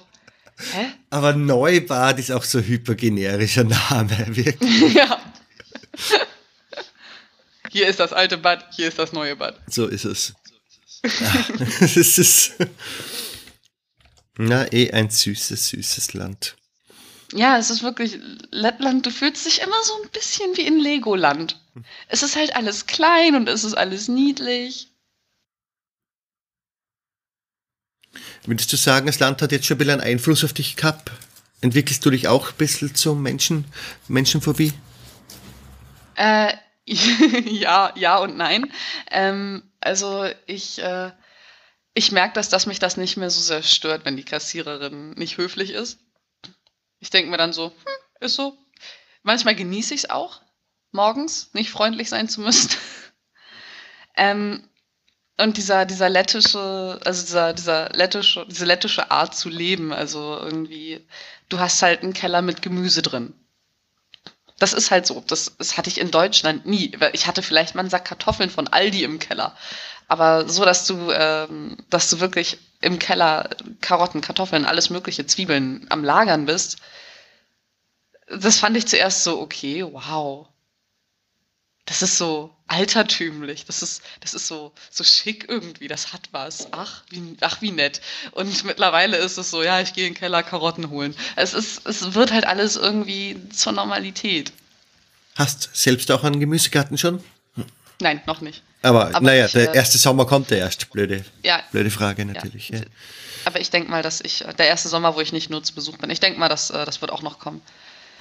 hä? 0.74 0.88
Aber 1.11 1.34
Neubad 1.34 2.18
ist 2.18 2.32
auch 2.32 2.43
so 2.43 2.57
ein 2.57 2.63
hypergenerischer 2.66 3.63
Name. 3.66 4.09
Wirklich. 4.36 4.93
ja. 4.95 5.20
Hier 7.76 7.89
ist 7.89 7.99
das 7.99 8.13
alte 8.13 8.38
Bad, 8.38 8.73
hier 8.73 8.88
ist 8.88 8.99
das 8.99 9.11
neue 9.11 9.36
Bad. 9.36 9.59
So 9.67 9.88
ist 9.88 10.05
es. 10.05 10.34
Ja, 11.03 11.45
es 11.82 12.17
ist. 12.17 12.53
Na, 14.38 14.71
eh 14.71 14.91
ein 14.91 15.09
süßes, 15.09 15.67
süßes 15.67 16.13
Land. 16.13 16.55
Ja, 17.34 17.57
es 17.57 17.69
ist 17.69 17.84
wirklich 17.84 18.17
Lettland, 18.51 19.05
du 19.05 19.11
fühlst 19.11 19.45
dich 19.45 19.61
immer 19.61 19.84
so 19.84 19.91
ein 20.01 20.09
bisschen 20.11 20.55
wie 20.55 20.65
in 20.65 20.80
Legoland. 20.80 21.59
Es 22.07 22.23
ist 22.23 22.38
halt 22.38 22.55
alles 22.55 22.86
klein 22.86 23.36
und 23.36 23.49
es 23.49 23.65
ist 23.65 23.73
alles 23.73 24.07
niedlich. 24.07 24.88
Würdest 28.45 28.71
du 28.71 28.78
sagen, 28.78 29.07
das 29.07 29.19
Land 29.19 29.41
hat 29.41 29.51
jetzt 29.51 29.65
schon 29.65 29.76
ein 29.76 29.80
bisschen 29.80 29.99
einen 29.99 30.13
Einfluss 30.13 30.45
auf 30.45 30.53
dich 30.53 30.78
gehabt? 30.78 31.11
Entwickelst 31.59 32.05
du 32.05 32.09
dich 32.09 32.30
auch 32.30 32.51
ein 32.51 32.57
bisschen 32.57 32.95
zum 32.95 33.21
Menschen, 33.21 33.65
Menschenphobie? 34.07 34.71
Äh, 36.15 36.53
ja, 37.45 37.91
ja 37.95 38.17
und 38.17 38.38
nein. 38.38 38.71
Ähm, 39.09 39.63
also 39.81 40.27
ich, 40.45 40.79
äh, 40.79 41.11
ich 41.93 42.11
merke, 42.11 42.33
dass, 42.33 42.49
dass 42.49 42.67
mich 42.67 42.79
das 42.79 42.97
nicht 42.97 43.17
mehr 43.17 43.29
so 43.29 43.41
sehr 43.41 43.63
stört, 43.63 44.05
wenn 44.05 44.17
die 44.17 44.23
Kassiererin 44.23 45.11
nicht 45.11 45.38
höflich 45.38 45.71
ist. 45.71 45.99
Ich 46.99 47.09
denke 47.09 47.31
mir 47.31 47.38
dann 47.38 47.53
so, 47.53 47.69
hm, 47.69 47.93
ist 48.19 48.36
so. 48.36 48.57
Manchmal 49.23 49.55
genieße 49.55 49.93
ich 49.93 50.03
es 50.03 50.09
auch, 50.09 50.41
morgens 50.91 51.53
nicht 51.53 51.71
freundlich 51.71 52.09
sein 52.09 52.29
zu 52.29 52.41
müssen. 52.41 52.69
ähm, 54.15 54.67
und 55.38 55.57
dieser, 55.57 55.86
dieser 55.86 56.09
lettische, 56.09 56.99
also 57.03 57.21
dieser, 57.23 57.53
dieser 57.53 57.89
lettische, 57.89 58.45
diese 58.47 58.65
lettische 58.65 59.11
Art 59.11 59.36
zu 59.36 59.49
leben, 59.49 59.91
also 59.91 60.38
irgendwie, 60.39 61.05
du 61.49 61.59
hast 61.59 61.81
halt 61.81 62.03
einen 62.03 62.13
Keller 62.13 62.41
mit 62.41 62.61
Gemüse 62.61 63.01
drin. 63.01 63.33
Das 64.60 64.74
ist 64.74 64.91
halt 64.91 65.06
so. 65.06 65.24
Das, 65.28 65.56
das 65.58 65.78
hatte 65.78 65.89
ich 65.89 65.99
in 65.99 66.12
Deutschland 66.12 66.66
nie. 66.66 66.97
Ich 67.14 67.28
hatte 67.28 67.41
vielleicht 67.41 67.76
mal 67.76 67.82
einen 67.82 67.89
Sack 67.89 68.06
Kartoffeln 68.06 68.49
von 68.49 68.68
Aldi 68.68 69.03
im 69.03 69.20
Keller. 69.20 69.56
Aber 70.08 70.47
so, 70.47 70.64
dass 70.66 70.86
du, 70.86 71.12
ähm, 71.12 71.78
dass 71.89 72.10
du 72.10 72.20
wirklich 72.20 72.60
im 72.82 72.99
Keller 72.99 73.49
Karotten, 73.82 74.22
Kartoffeln, 74.22 74.66
alles 74.66 74.89
mögliche, 74.89 75.26
Zwiebeln 75.26 75.88
am 75.89 76.03
Lagern 76.03 76.45
bist, 76.45 76.78
das 78.28 78.60
fand 78.60 78.78
ich 78.78 78.88
zuerst 78.88 79.24
so, 79.24 79.39
okay, 79.41 79.84
wow. 79.84 80.47
Das 81.86 82.01
ist 82.01 82.17
so 82.17 82.51
altertümlich. 82.67 83.65
Das 83.65 83.83
ist, 83.83 84.01
das 84.21 84.33
ist 84.33 84.47
so, 84.47 84.71
so 84.89 85.03
schick 85.03 85.45
irgendwie. 85.47 85.88
Das 85.88 86.13
hat 86.13 86.29
was. 86.31 86.67
Ach, 86.71 87.03
wie, 87.09 87.38
ach, 87.41 87.61
wie 87.61 87.71
nett. 87.71 88.01
Und 88.31 88.63
mittlerweile 88.63 89.17
ist 89.17 89.38
es 89.38 89.51
so, 89.51 89.61
ja, 89.61 89.79
ich 89.81 89.93
gehe 89.93 90.07
in 90.07 90.13
den 90.13 90.19
Keller 90.19 90.41
Karotten 90.41 90.89
holen. 90.89 91.15
Es 91.36 91.53
ist, 91.53 91.86
es 91.86 92.15
wird 92.15 92.31
halt 92.31 92.45
alles 92.45 92.75
irgendwie 92.75 93.38
zur 93.49 93.73
Normalität. 93.73 94.51
Hast 95.36 95.69
selbst 95.73 96.09
auch 96.11 96.23
einen 96.23 96.39
Gemüsegarten 96.39 96.97
schon? 96.97 97.23
Nein, 97.99 98.21
noch 98.25 98.41
nicht. 98.41 98.63
Aber, 98.81 99.07
Aber 99.07 99.21
naja, 99.21 99.45
ich, 99.45 99.51
der 99.53 99.73
äh, 99.73 99.77
erste 99.77 99.97
Sommer 99.97 100.25
kommt 100.25 100.51
ja 100.51 100.57
erst. 100.57 100.89
Blöde, 100.91 101.23
Ja, 101.43 101.61
blöde 101.71 101.89
Frage 101.91 102.25
natürlich. 102.25 102.69
Ja. 102.69 102.81
aber 103.45 103.59
ich 103.59 103.69
denke 103.69 103.89
mal, 103.89 104.01
dass 104.03 104.21
ich, 104.21 104.43
der 104.57 104.67
erste 104.67 104.89
Sommer, 104.89 105.15
wo 105.15 105.21
ich 105.21 105.31
nicht 105.31 105.49
nur 105.49 105.63
zu 105.63 105.73
Besuch 105.73 105.97
bin, 105.97 106.09
ich 106.09 106.19
denke 106.19 106.39
mal, 106.39 106.49
dass, 106.49 106.69
äh, 106.69 106.86
das 106.86 107.01
wird 107.01 107.11
auch 107.11 107.21
noch 107.21 107.39
kommen. 107.39 107.61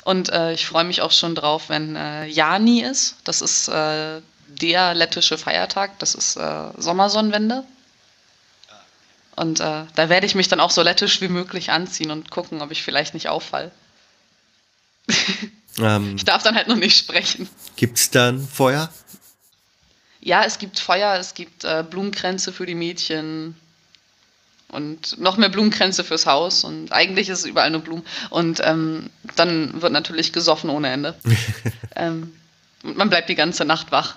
Und 0.05 0.28
äh, 0.30 0.52
ich 0.52 0.66
freue 0.66 0.84
mich 0.84 1.00
auch 1.00 1.12
schon 1.12 1.34
drauf, 1.34 1.68
wenn 1.68 1.96
äh, 1.96 2.26
Jani 2.26 2.82
ist. 2.82 3.16
Das 3.24 3.40
ist 3.40 3.68
äh, 3.68 4.20
der 4.48 4.94
lettische 4.94 5.38
Feiertag. 5.38 5.98
Das 5.98 6.14
ist 6.14 6.36
äh, 6.36 6.70
Sommersonnenwende. 6.76 7.64
Und 9.36 9.61
äh, 9.61 9.84
da 9.94 10.09
werde 10.09 10.26
ich 10.26 10.34
mich 10.34 10.48
dann 10.48 10.61
auch 10.61 10.70
so 10.70 10.82
lettisch 10.82 11.20
wie 11.20 11.28
möglich 11.28 11.70
anziehen 11.70 12.11
und 12.11 12.30
gucken, 12.30 12.61
ob 12.62 12.70
ich 12.70 12.82
vielleicht 12.82 13.14
nicht 13.14 13.28
auffall. 13.28 13.70
Ähm, 15.80 16.14
Ich 16.14 16.24
darf 16.24 16.44
dann 16.44 16.55
halt 16.55 16.68
noch 16.68 16.76
nicht 16.76 16.96
sprechen. 16.96 17.48
gibt's 17.74 18.09
dann 18.09 18.46
Feuer? 18.46 18.90
Ja, 20.20 20.44
es 20.44 20.59
gibt 20.59 20.78
Feuer, 20.78 21.16
es 21.18 21.34
gibt 21.34 21.64
äh, 21.64 21.82
Blumenkränze 21.82 22.52
für 22.52 22.64
die 22.64 22.76
Mädchen 22.76 23.57
und 24.75 25.18
noch 25.18 25.37
mehr 25.37 25.49
Blumenkränze 25.49 26.05
fürs 26.05 26.27
Haus 26.27 26.64
und 26.64 26.93
eigentlich 26.93 27.29
ist 27.29 27.41
es 27.41 27.45
überall 27.47 27.70
nur 27.70 27.81
Blumen. 27.81 28.05
Und 28.31 28.61
ähm, 28.64 29.11
dann 29.37 29.81
wird 29.81 29.93
natürlich 29.93 30.33
gesoffen 30.33 30.70
ohne 30.70 30.91
Ende. 30.91 31.14
ähm, 31.97 32.35
und 32.83 32.97
man 32.97 33.09
bleibt 33.09 33.29
die 33.29 33.35
ganze 33.35 33.64
Nacht 33.64 33.93
wach. 33.93 34.16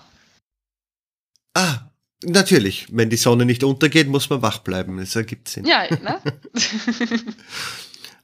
Ah, 1.53 1.79
natürlich. 2.23 2.87
Wenn 2.91 3.09
die 3.09 3.17
Sonne 3.17 3.45
nicht 3.45 3.63
untergeht, 3.63 4.07
muss 4.07 4.29
man 4.29 4.41
wach 4.41 4.59
bleiben. 4.59 4.97
Das 4.97 5.15
ergibt 5.15 5.47
Sinn. 5.47 5.65
Ja, 5.65 5.83
ne? 5.89 6.19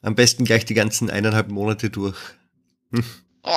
Am 0.02 0.14
besten 0.14 0.44
gleich 0.44 0.64
die 0.64 0.74
ganzen 0.74 1.08
eineinhalb 1.08 1.48
Monate 1.48 1.88
durch. 1.88 2.18
Oh, 3.42 3.50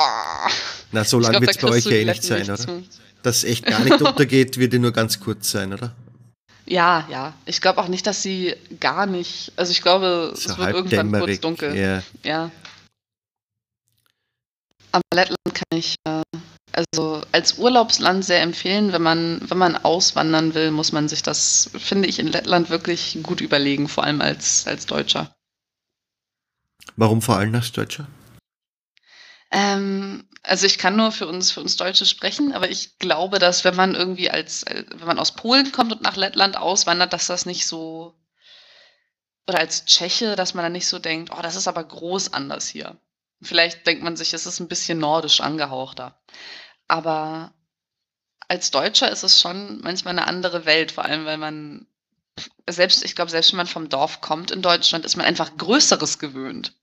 Na, 0.91 1.03
so 1.03 1.19
lange 1.19 1.41
wird 1.41 1.51
es 1.51 1.57
bei 1.57 1.69
euch 1.69 1.85
ja 1.85 1.91
eh 1.91 2.05
nicht 2.05 2.23
sein, 2.23 2.43
oder? 2.49 2.83
Dass 3.23 3.43
echt 3.43 3.65
gar 3.65 3.79
nicht 3.79 4.01
untergeht, 4.01 4.57
wird 4.57 4.73
ja 4.73 4.79
nur 4.79 4.93
ganz 4.93 5.19
kurz 5.19 5.51
sein, 5.51 5.73
oder? 5.73 5.95
Ja, 6.67 7.07
ja. 7.09 7.33
Ich 7.45 7.61
glaube 7.61 7.81
auch 7.81 7.87
nicht, 7.87 8.05
dass 8.05 8.21
sie 8.21 8.55
gar 8.79 9.05
nicht. 9.05 9.53
Also 9.55 9.71
ich 9.71 9.81
glaube, 9.81 10.33
So 10.35 10.51
es 10.51 10.57
wird 10.57 10.73
irgendwann 10.73 11.11
kurz 11.11 11.39
dunkel. 11.39 11.75
Ja. 11.75 12.03
Ja. 12.23 12.51
Aber 14.91 15.03
Lettland 15.13 15.53
kann 15.53 15.79
ich 15.79 15.95
äh, 16.05 16.21
also 16.73 17.21
als 17.31 17.57
Urlaubsland 17.57 18.23
sehr 18.25 18.41
empfehlen. 18.41 18.91
Wenn 18.91 19.01
man, 19.01 19.41
wenn 19.49 19.57
man 19.57 19.75
auswandern 19.77 20.53
will, 20.53 20.71
muss 20.71 20.91
man 20.91 21.07
sich 21.07 21.23
das, 21.23 21.69
finde 21.77 22.07
ich, 22.07 22.19
in 22.19 22.27
Lettland 22.27 22.69
wirklich 22.69 23.17
gut 23.23 23.41
überlegen, 23.41 23.87
vor 23.87 24.03
allem 24.03 24.21
als, 24.21 24.67
als 24.67 24.85
Deutscher. 24.85 25.33
Warum 26.95 27.21
vor 27.21 27.37
allem 27.37 27.55
als 27.55 27.71
Deutscher? 27.71 28.07
Ähm, 29.51 30.27
also 30.43 30.65
ich 30.65 30.77
kann 30.77 30.95
nur 30.95 31.11
für 31.11 31.27
uns, 31.27 31.51
für 31.51 31.61
uns 31.61 31.77
Deutsche 31.77 32.05
sprechen, 32.05 32.53
aber 32.53 32.69
ich 32.69 32.97
glaube, 32.99 33.39
dass 33.39 33.63
wenn 33.63 33.75
man 33.75 33.95
irgendwie 33.95 34.29
als, 34.29 34.65
wenn 34.65 35.07
man 35.07 35.19
aus 35.19 35.33
Polen 35.35 35.71
kommt 35.71 35.91
und 35.91 36.01
nach 36.01 36.15
Lettland 36.15 36.57
auswandert, 36.57 37.13
dass 37.13 37.27
das 37.27 37.45
nicht 37.45 37.67
so 37.67 38.15
oder 39.47 39.59
als 39.59 39.85
Tscheche, 39.85 40.35
dass 40.35 40.53
man 40.53 40.63
dann 40.63 40.73
nicht 40.73 40.87
so 40.87 40.99
denkt, 40.99 41.31
oh, 41.31 41.41
das 41.41 41.55
ist 41.55 41.67
aber 41.67 41.83
groß 41.83 42.33
anders 42.33 42.67
hier. 42.67 42.97
Vielleicht 43.41 43.87
denkt 43.87 44.03
man 44.03 44.17
sich, 44.17 44.33
es 44.33 44.45
ist 44.45 44.59
ein 44.59 44.67
bisschen 44.67 44.99
nordisch 44.99 45.41
angehauchter. 45.41 46.19
Aber 46.87 47.53
als 48.47 48.71
Deutscher 48.71 49.09
ist 49.09 49.23
es 49.23 49.39
schon 49.39 49.79
manchmal 49.81 50.17
eine 50.17 50.27
andere 50.27 50.65
Welt, 50.65 50.91
vor 50.91 51.05
allem 51.05 51.25
weil 51.25 51.37
man 51.37 51.87
selbst, 52.69 53.03
ich 53.03 53.15
glaube, 53.15 53.31
selbst 53.31 53.51
wenn 53.51 53.57
man 53.57 53.67
vom 53.67 53.89
Dorf 53.89 54.21
kommt 54.21 54.51
in 54.51 54.61
Deutschland, 54.61 55.05
ist 55.05 55.15
man 55.15 55.25
einfach 55.25 55.55
Größeres 55.57 56.19
gewöhnt. 56.19 56.73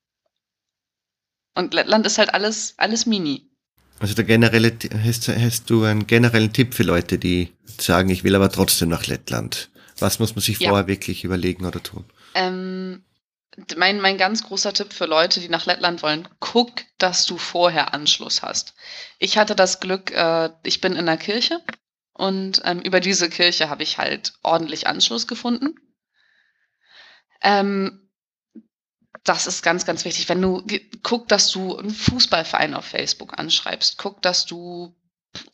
Und 1.55 1.75
Lettland 1.75 2.07
ist 2.07 2.19
halt 2.19 2.35
alles, 2.35 2.75
alles 2.77 3.07
mini. 3.07 3.51
Also 4.01 4.15
der 4.15 4.25
generelle, 4.25 4.77
hast, 5.05 5.29
hast 5.29 5.71
du 5.71 5.85
einen 5.85 6.07
generellen 6.07 6.53
Tipp 6.53 6.75
für 6.75 6.83
Leute, 6.83 7.19
die 7.19 7.53
sagen, 7.81 8.11
ich 8.11 8.25
will 8.25 8.35
aber 8.35 8.51
trotzdem 8.51 8.89
nach 8.89 9.07
Lettland? 9.07 9.71
Was 9.99 10.19
muss 10.19 10.35
man 10.35 10.43
sich 10.43 10.59
ja. 10.59 10.71
vorher 10.71 10.89
wirklich 10.89 11.25
überlegen 11.25 11.65
oder 11.65 11.83
tun? 11.83 12.05
Ähm, 12.35 13.05
mein, 13.77 14.01
mein 14.01 14.19
ganz 14.19 14.43
großer 14.43 14.73
Tipp 14.73 14.93
für 14.93 15.07
Leute, 15.07 15.41
die 15.41 15.49
nach 15.49 15.67
Lettland 15.67 16.03
wollen, 16.03 16.29
guck, 16.41 16.73
dass 16.99 17.25
du 17.27 17.39
vorher 17.39 17.95
Anschluss 17.95 18.43
hast. 18.43 18.75
Ich 19.19 19.39
hatte 19.39 19.55
das 19.55 19.79
Glück, 19.79 20.11
äh, 20.11 20.51
ich 20.65 20.81
bin 20.81 20.97
in 20.97 21.07
der 21.07 21.17
Kirche 21.17 21.61
und 22.13 22.63
ähm, 22.65 22.81
über 22.81 23.01
diese 23.01 23.29
Kirche 23.29 23.69
habe 23.69 23.85
ich 23.85 23.99
halt 23.99 24.35
ordentlich 24.43 24.89
Anschluss 24.89 25.29
gefunden. 25.29 25.77
Ähm, 27.43 28.04
das 29.25 29.47
ist 29.47 29.63
ganz, 29.63 29.87
ganz 29.87 30.05
wichtig. 30.05 30.29
Wenn 30.29 30.43
du 30.43 30.63
guck, 31.03 31.29
dass 31.29 31.51
du 31.51 31.77
einen 31.77 31.91
Fußballverein 31.91 32.75
auf 32.75 32.85
Facebook 32.85 33.39
anschreibst, 33.39 33.97
guck, 33.97 34.21
dass 34.21 34.45
du, 34.45 34.95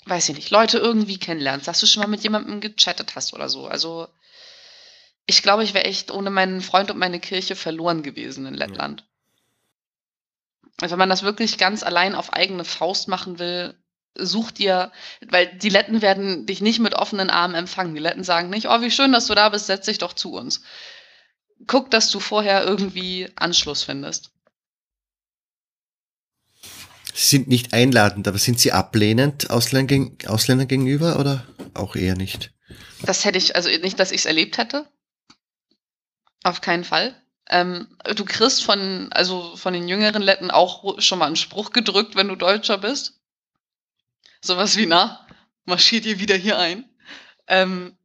weiß 0.06 0.28
ich 0.28 0.34
nicht, 0.34 0.50
Leute 0.50 0.78
irgendwie 0.78 1.18
kennenlernst, 1.18 1.68
dass 1.68 1.78
du 1.78 1.86
schon 1.86 2.02
mal 2.02 2.08
mit 2.08 2.22
jemandem 2.22 2.60
gechattet 2.60 3.14
hast 3.14 3.32
oder 3.32 3.48
so. 3.48 3.68
Also 3.68 4.08
ich 5.26 5.42
glaube, 5.42 5.62
ich 5.62 5.72
wäre 5.72 5.84
echt 5.84 6.10
ohne 6.10 6.30
meinen 6.30 6.60
Freund 6.60 6.90
und 6.90 6.98
meine 6.98 7.20
Kirche 7.20 7.54
verloren 7.54 8.02
gewesen 8.02 8.44
in 8.44 8.54
Lettland. 8.54 9.06
Also 10.80 10.92
wenn 10.92 10.98
man 10.98 11.10
das 11.10 11.22
wirklich 11.22 11.56
ganz 11.56 11.84
allein 11.84 12.16
auf 12.16 12.32
eigene 12.32 12.64
Faust 12.64 13.06
machen 13.06 13.38
will, 13.38 13.76
such 14.16 14.50
dir, 14.50 14.90
weil 15.28 15.46
die 15.58 15.68
Letten 15.68 16.02
werden 16.02 16.44
dich 16.46 16.60
nicht 16.60 16.80
mit 16.80 16.94
offenen 16.94 17.30
Armen 17.30 17.54
empfangen. 17.54 17.94
Die 17.94 18.00
Letten 18.00 18.24
sagen 18.24 18.50
nicht, 18.50 18.66
oh, 18.68 18.80
wie 18.80 18.90
schön, 18.90 19.12
dass 19.12 19.26
du 19.26 19.34
da 19.36 19.50
bist, 19.50 19.66
setz 19.66 19.86
dich 19.86 19.98
doch 19.98 20.14
zu 20.14 20.32
uns 20.32 20.62
guck, 21.66 21.90
dass 21.90 22.10
du 22.10 22.20
vorher 22.20 22.64
irgendwie 22.64 23.28
Anschluss 23.36 23.82
findest. 23.82 24.32
Sie 27.12 27.36
sind 27.36 27.48
nicht 27.48 27.72
einladend, 27.72 28.26
aber 28.28 28.38
sind 28.38 28.60
sie 28.60 28.72
ablehnend 28.72 29.50
Ausländern, 29.50 30.16
Ausländern 30.26 30.68
gegenüber 30.68 31.18
oder 31.18 31.46
auch 31.74 31.96
eher 31.96 32.16
nicht? 32.16 32.52
Das 33.02 33.24
hätte 33.24 33.38
ich, 33.38 33.56
also 33.56 33.68
nicht, 33.68 33.98
dass 33.98 34.12
ich 34.12 34.20
es 34.20 34.26
erlebt 34.26 34.58
hätte. 34.58 34.88
Auf 36.42 36.60
keinen 36.60 36.84
Fall. 36.84 37.20
Ähm, 37.48 37.88
du 38.16 38.24
kriegst 38.24 38.64
von, 38.64 39.12
also 39.12 39.56
von 39.56 39.74
den 39.74 39.88
jüngeren 39.88 40.22
Letten 40.22 40.50
auch 40.50 41.00
schon 41.00 41.18
mal 41.18 41.26
einen 41.26 41.36
Spruch 41.36 41.72
gedrückt, 41.72 42.16
wenn 42.16 42.28
du 42.28 42.36
Deutscher 42.36 42.78
bist. 42.78 43.20
Sowas 44.40 44.76
wie, 44.76 44.86
na, 44.86 45.26
marschiert 45.64 46.06
ihr 46.06 46.20
wieder 46.20 46.36
hier 46.36 46.58
ein. 46.58 46.88
Ähm, 47.48 47.98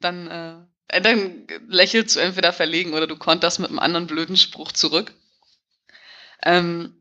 dann 0.00 0.28
äh, 0.28 0.52
äh, 0.52 0.64
dann 0.88 1.46
lächelst 1.68 2.16
du 2.16 2.20
entweder 2.20 2.52
verlegen 2.52 2.94
oder 2.94 3.06
du 3.06 3.16
konterst 3.16 3.60
mit 3.60 3.68
einem 3.68 3.78
anderen 3.78 4.06
blöden 4.06 4.36
Spruch 4.36 4.72
zurück. 4.72 5.12
Ähm, 6.42 6.94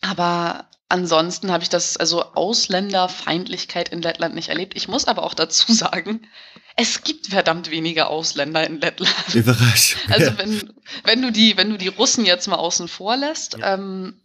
aber 0.00 0.70
ansonsten 0.88 1.50
habe 1.50 1.62
ich 1.62 1.68
das, 1.68 1.96
also 1.96 2.22
Ausländerfeindlichkeit 2.34 3.90
in 3.90 4.02
Lettland 4.02 4.34
nicht 4.34 4.48
erlebt. 4.48 4.76
Ich 4.76 4.88
muss 4.88 5.06
aber 5.06 5.22
auch 5.22 5.34
dazu 5.34 5.72
sagen, 5.74 6.28
es 6.76 7.02
gibt 7.02 7.28
verdammt 7.28 7.70
wenige 7.70 8.06
Ausländer 8.06 8.66
in 8.66 8.80
Lettland. 8.80 9.34
Überraschung. 9.34 10.00
Also 10.08 10.38
wenn, 10.38 10.72
wenn 11.04 11.22
du 11.22 11.30
die, 11.30 11.56
wenn 11.56 11.70
du 11.70 11.78
die 11.78 11.88
Russen 11.88 12.24
jetzt 12.24 12.46
mal 12.46 12.56
außen 12.56 12.88
vor 12.88 13.16
lässt, 13.16 13.58
ja. 13.58 13.74
ähm, 13.74 14.20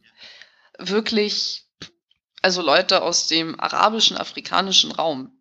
wirklich, 0.77 1.65
also 2.41 2.61
Leute 2.61 3.01
aus 3.01 3.27
dem 3.27 3.59
arabischen, 3.59 4.17
afrikanischen 4.17 4.91
Raum, 4.91 5.36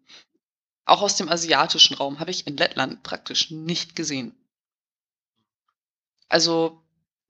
auch 0.87 1.03
aus 1.03 1.17
dem 1.17 1.29
asiatischen 1.29 1.97
Raum 1.97 2.21
habe 2.21 2.31
ich 2.31 2.47
in 2.47 2.57
Lettland 2.57 3.03
praktisch 3.03 3.51
nicht 3.51 3.97
gesehen. 3.97 4.35
Also 6.29 6.83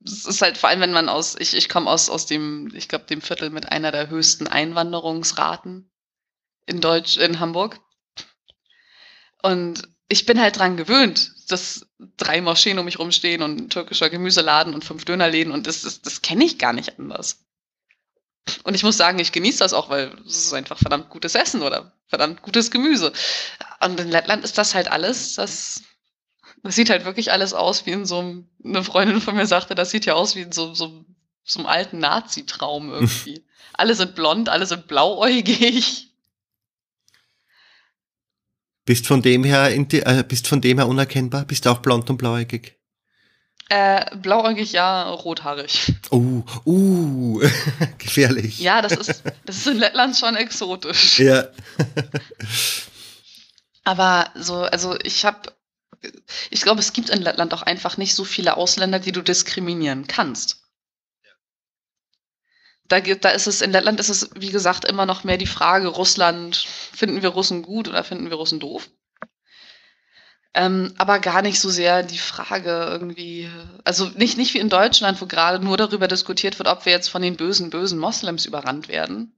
es 0.05 0.27
ist 0.27 0.43
halt 0.43 0.59
vor 0.59 0.69
allem, 0.69 0.81
wenn 0.81 0.93
man 0.93 1.09
aus, 1.09 1.37
ich, 1.39 1.55
ich 1.55 1.69
komme 1.69 1.91
aus, 1.91 2.11
aus 2.11 2.27
dem, 2.27 2.71
ich 2.75 2.89
glaube, 2.89 3.07
dem 3.07 3.23
Viertel 3.23 3.51
mit 3.51 3.73
einer 3.73 3.91
der 3.91 4.09
höchsten 4.09 4.47
Einwanderungsraten 4.47 5.91
in 6.67 6.81
Deutsch, 6.81 7.17
in 7.17 7.41
Hamburg. 7.41 7.81
Und 9.43 9.89
ich 10.09 10.27
bin 10.27 10.41
halt 10.41 10.59
dran 10.59 10.77
gewöhnt, 10.77 11.33
dass 11.49 11.87
drei 12.17 12.41
Moscheen 12.41 12.79
um 12.79 12.85
mich 12.85 12.99
rumstehen 12.99 13.43
und 13.43 13.59
ein 13.59 13.71
türkischer 13.71 14.11
Gemüseladen 14.11 14.75
und 14.75 14.85
fünf 14.85 15.05
Dönerläden 15.05 15.53
und 15.53 15.67
das, 15.67 15.83
das, 15.83 16.03
das 16.03 16.23
kenne 16.23 16.45
ich 16.45 16.59
gar 16.59 16.73
nicht 16.73 16.99
anders. 16.99 17.46
Und 18.65 18.75
ich 18.75 18.83
muss 18.83 18.97
sagen, 18.97 19.19
ich 19.19 19.33
genieße 19.33 19.59
das 19.59 19.73
auch, 19.73 19.91
weil 19.91 20.13
es 20.27 20.47
ist 20.47 20.53
einfach 20.53 20.79
verdammt 20.79 21.09
gutes 21.09 21.35
Essen 21.35 21.63
oder 21.63 21.93
verdammt 22.09 22.43
gutes 22.43 22.71
Gemüse. 22.71 23.13
Und 23.81 23.99
in 23.99 24.11
Lettland 24.11 24.45
ist 24.45 24.59
das 24.59 24.75
halt 24.75 24.89
alles, 24.89 25.35
das, 25.35 25.83
das 26.63 26.75
sieht 26.75 26.91
halt 26.91 27.05
wirklich 27.05 27.33
alles 27.33 27.55
aus 27.55 27.87
wie 27.87 27.93
in 27.93 28.07
so 28.07 28.19
einem, 28.19 28.49
eine 28.65 28.85
Freundin 28.85 29.21
von 29.21 29.37
mir 29.37 29.47
sagte, 29.47 29.75
das 29.75 29.91
sieht 29.91 30.07
ja 30.07 30.15
aus 30.15 30.37
wie 30.37 30.43
in 30.43 30.53
so, 30.53 30.75
so, 30.75 31.05
so 31.45 31.59
einem 31.61 31.67
alten 31.67 31.99
Nazi-Traum 31.99 32.91
irgendwie. 32.93 33.45
alle 33.73 33.95
sind 33.95 34.15
blond, 34.15 34.49
alle 34.49 34.67
sind 34.67 34.87
blauäugig. 34.87 36.13
Bist 38.85 39.07
von 39.09 39.21
dem 39.21 39.43
her, 39.43 39.77
äh, 39.77 40.25
bist 40.27 40.47
von 40.47 40.61
dem 40.61 40.79
her 40.79 40.87
unerkennbar? 40.87 41.45
Bist 41.45 41.67
du 41.67 41.71
auch 41.71 41.79
blond 41.79 42.09
und 42.09 42.19
blauäugig? 42.19 42.77
Äh, 43.69 44.17
blauäugig 44.17 44.73
ja, 44.73 45.11
rothaarig. 45.11 45.93
Uh, 46.13 46.45
uh, 46.65 47.41
gefährlich. 47.99 48.61
Ja, 48.61 48.81
das 48.81 48.93
ist, 48.93 49.23
das 49.45 49.57
ist 49.57 49.67
in 49.67 49.79
Lettland 49.79 50.17
schon 50.17 50.37
exotisch. 50.37 51.19
Ja. 51.19 51.49
Aber 53.85 54.31
so, 54.35 54.63
also 54.63 54.97
ich 55.03 55.25
habe, 55.25 55.53
ich 56.51 56.63
glaube, 56.63 56.81
es 56.81 56.93
gibt 56.93 57.11
in 57.11 57.23
Lettland 57.23 57.55
auch 57.55 57.63
einfach 57.63 57.97
nicht 57.97 58.15
so 58.15 58.25
viele 58.25 58.57
Ausländer, 58.57 59.01
die 59.01 59.13
du 59.13 59.23
diskriminieren 59.23 60.07
kannst. 60.07 60.63
Da, 62.89 63.01
da 63.01 63.31
ist 63.31 63.49
es, 63.49 63.63
in 63.63 63.73
Lettland 63.73 63.99
ist 63.99 64.11
es, 64.11 64.31
wie 64.37 64.51
gesagt, 64.51 64.85
immer 64.85 65.07
noch 65.07 65.25
mehr 65.25 65.39
die 65.39 65.47
Frage, 65.47 65.89
Russland, 65.89 66.57
finden 66.57 67.23
wir 67.23 67.31
Russen 67.31 67.63
gut 67.63 67.89
oder 67.89 68.05
finden 68.05 68.31
wir 68.31 68.37
Russen 68.37 68.61
doof? 68.61 68.89
Ähm, 70.59 70.95
aber 70.97 71.19
gar 71.19 71.43
nicht 71.43 71.61
so 71.61 71.69
sehr 71.69 72.03
die 72.03 72.17
Frage 72.17 72.71
irgendwie, 72.91 73.51
also 73.85 74.07
nicht, 74.17 74.39
nicht 74.39 74.55
wie 74.55 74.59
in 74.59 74.71
Deutschland, 74.71 75.21
wo 75.21 75.27
gerade 75.27 75.63
nur 75.63 75.77
darüber 75.77 76.09
diskutiert 76.09 76.59
wird, 76.59 76.67
ob 76.67 76.87
wir 76.87 76.93
jetzt 76.93 77.09
von 77.09 77.21
den 77.21 77.37
bösen, 77.37 77.69
bösen 77.69 77.99
Moslems 77.99 78.47
überrannt 78.47 78.89
werden. 78.89 79.37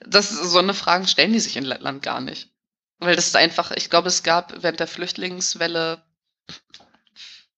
Das, 0.00 0.30
so 0.30 0.58
eine 0.58 0.74
Fragen 0.74 1.06
stellen 1.06 1.32
die 1.32 1.38
sich 1.38 1.56
in 1.56 1.62
Lettland 1.62 2.02
gar 2.02 2.20
nicht. 2.20 2.50
Weil 2.98 3.14
das 3.14 3.28
ist 3.28 3.36
einfach, 3.36 3.70
ich 3.70 3.88
glaube, 3.88 4.08
es 4.08 4.24
gab 4.24 4.64
während 4.64 4.80
der 4.80 4.88
Flüchtlingswelle 4.88 6.02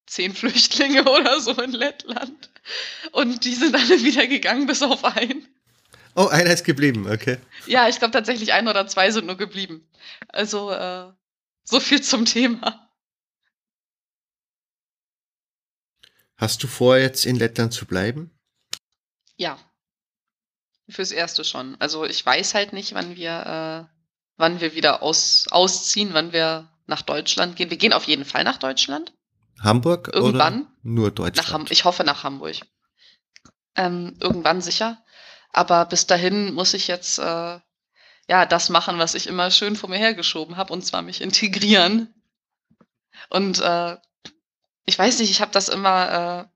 zehn 0.05 0.35
Flüchtlinge 0.35 1.05
oder 1.11 1.41
so 1.41 1.53
in 1.53 1.71
Lettland. 1.71 2.51
Und 3.13 3.45
die 3.45 3.55
sind 3.55 3.73
alle 3.73 4.03
wieder 4.03 4.27
gegangen, 4.27 4.67
bis 4.67 4.83
auf 4.83 5.03
einen. 5.03 5.47
Oh, 6.15 6.27
einer 6.27 6.51
ist 6.51 6.65
geblieben, 6.65 7.09
okay. 7.11 7.39
Ja, 7.65 7.89
ich 7.89 7.97
glaube 7.97 8.11
tatsächlich 8.11 8.53
ein 8.53 8.67
oder 8.67 8.85
zwei 8.85 9.09
sind 9.09 9.25
nur 9.25 9.37
geblieben. 9.37 9.89
Also, 10.27 10.69
äh, 10.69 11.07
so 11.65 11.79
viel 11.79 12.01
zum 12.01 12.25
Thema. 12.25 12.89
Hast 16.37 16.63
du 16.63 16.67
vor, 16.67 16.97
jetzt 16.97 17.25
in 17.25 17.37
Lettland 17.37 17.73
zu 17.73 17.85
bleiben? 17.85 18.31
Ja. 19.37 19.57
Fürs 20.87 21.11
Erste 21.11 21.43
schon. 21.43 21.75
Also 21.79 22.05
ich 22.05 22.23
weiß 22.25 22.53
halt 22.53 22.73
nicht, 22.73 22.93
wann 22.93 23.15
wir, 23.15 23.89
äh, 23.89 23.95
wann 24.37 24.61
wir 24.61 24.75
wieder 24.75 25.01
aus, 25.01 25.47
ausziehen, 25.49 26.13
wann 26.13 26.31
wir 26.31 26.71
nach 26.85 27.01
Deutschland 27.01 27.55
gehen. 27.55 27.69
Wir 27.69 27.77
gehen 27.77 27.93
auf 27.93 28.03
jeden 28.03 28.25
Fall 28.25 28.43
nach 28.43 28.57
Deutschland. 28.57 29.13
Hamburg 29.59 30.11
irgendwann 30.13 30.61
oder 30.61 30.71
nur 30.83 31.11
Deutschland? 31.11 31.63
Nach 31.63 31.71
ich 31.71 31.85
hoffe 31.85 32.03
nach 32.03 32.23
Hamburg. 32.23 32.57
Ähm, 33.75 34.15
irgendwann 34.19 34.61
sicher. 34.61 35.03
Aber 35.51 35.85
bis 35.85 36.05
dahin 36.05 36.53
muss 36.53 36.73
ich 36.73 36.87
jetzt 36.87 37.17
äh, 37.17 37.59
ja, 38.27 38.45
das 38.45 38.69
machen, 38.69 38.97
was 38.97 39.15
ich 39.15 39.27
immer 39.27 39.51
schön 39.51 39.75
vor 39.75 39.89
mir 39.89 39.97
hergeschoben 39.97 40.57
habe, 40.57 40.73
und 40.73 40.85
zwar 40.85 41.01
mich 41.01 41.21
integrieren. 41.21 42.13
Und 43.29 43.59
äh, 43.59 43.97
ich 44.85 44.97
weiß 44.97 45.19
nicht, 45.19 45.29
ich 45.29 45.41
habe 45.41 45.51
das 45.51 45.69
immer 45.69 46.47
äh, 46.47 46.55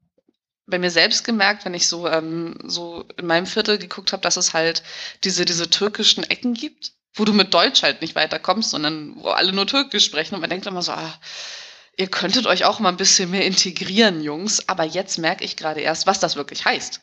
bei 0.68 0.80
mir 0.80 0.92
selbst 0.92 1.24
gemerkt, 1.24 1.66
wenn 1.66 1.74
ich 1.74 1.88
so, 1.88 2.08
ähm, 2.08 2.58
so 2.64 3.06
in 3.18 3.26
meinem 3.26 3.46
Viertel 3.46 3.78
geguckt 3.78 4.14
habe, 4.14 4.22
dass 4.22 4.38
es 4.38 4.54
halt 4.54 4.84
diese, 5.24 5.46
diese 5.46 5.70
türkischen 5.70 6.24
Ecken 6.24 6.54
gibt, 6.54 6.94
wo 7.14 7.26
du 7.26 7.34
mit 7.34 7.54
Deutsch 7.54 7.84
halt 7.84 8.02
nicht 8.02 8.16
weiterkommst, 8.16 8.72
sondern 8.72 9.16
wo 9.18 9.30
alle 9.30 9.52
nur 9.52 9.68
Türkisch 9.68 10.06
sprechen. 10.06 10.36
Und 10.36 10.42
man 10.42 10.50
denkt 10.50 10.68
immer 10.68 10.82
so, 10.82 10.92
ah, 10.92 11.20
ihr 11.98 12.08
könntet 12.08 12.48
euch 12.48 12.66
auch 12.66 12.80
mal 12.80 12.90
ein 12.90 12.98
bisschen 12.98 13.32
mehr 13.32 13.46
integrieren, 13.46 14.22
Jungs. 14.22 14.70
Aber 14.70 14.84
jetzt 14.84 15.18
merke 15.18 15.44
ich 15.44 15.58
gerade 15.58 15.82
erst, 15.82 16.08
was 16.08 16.20
das 16.20 16.36
wirklich 16.36 16.66
heißt. 16.66 17.02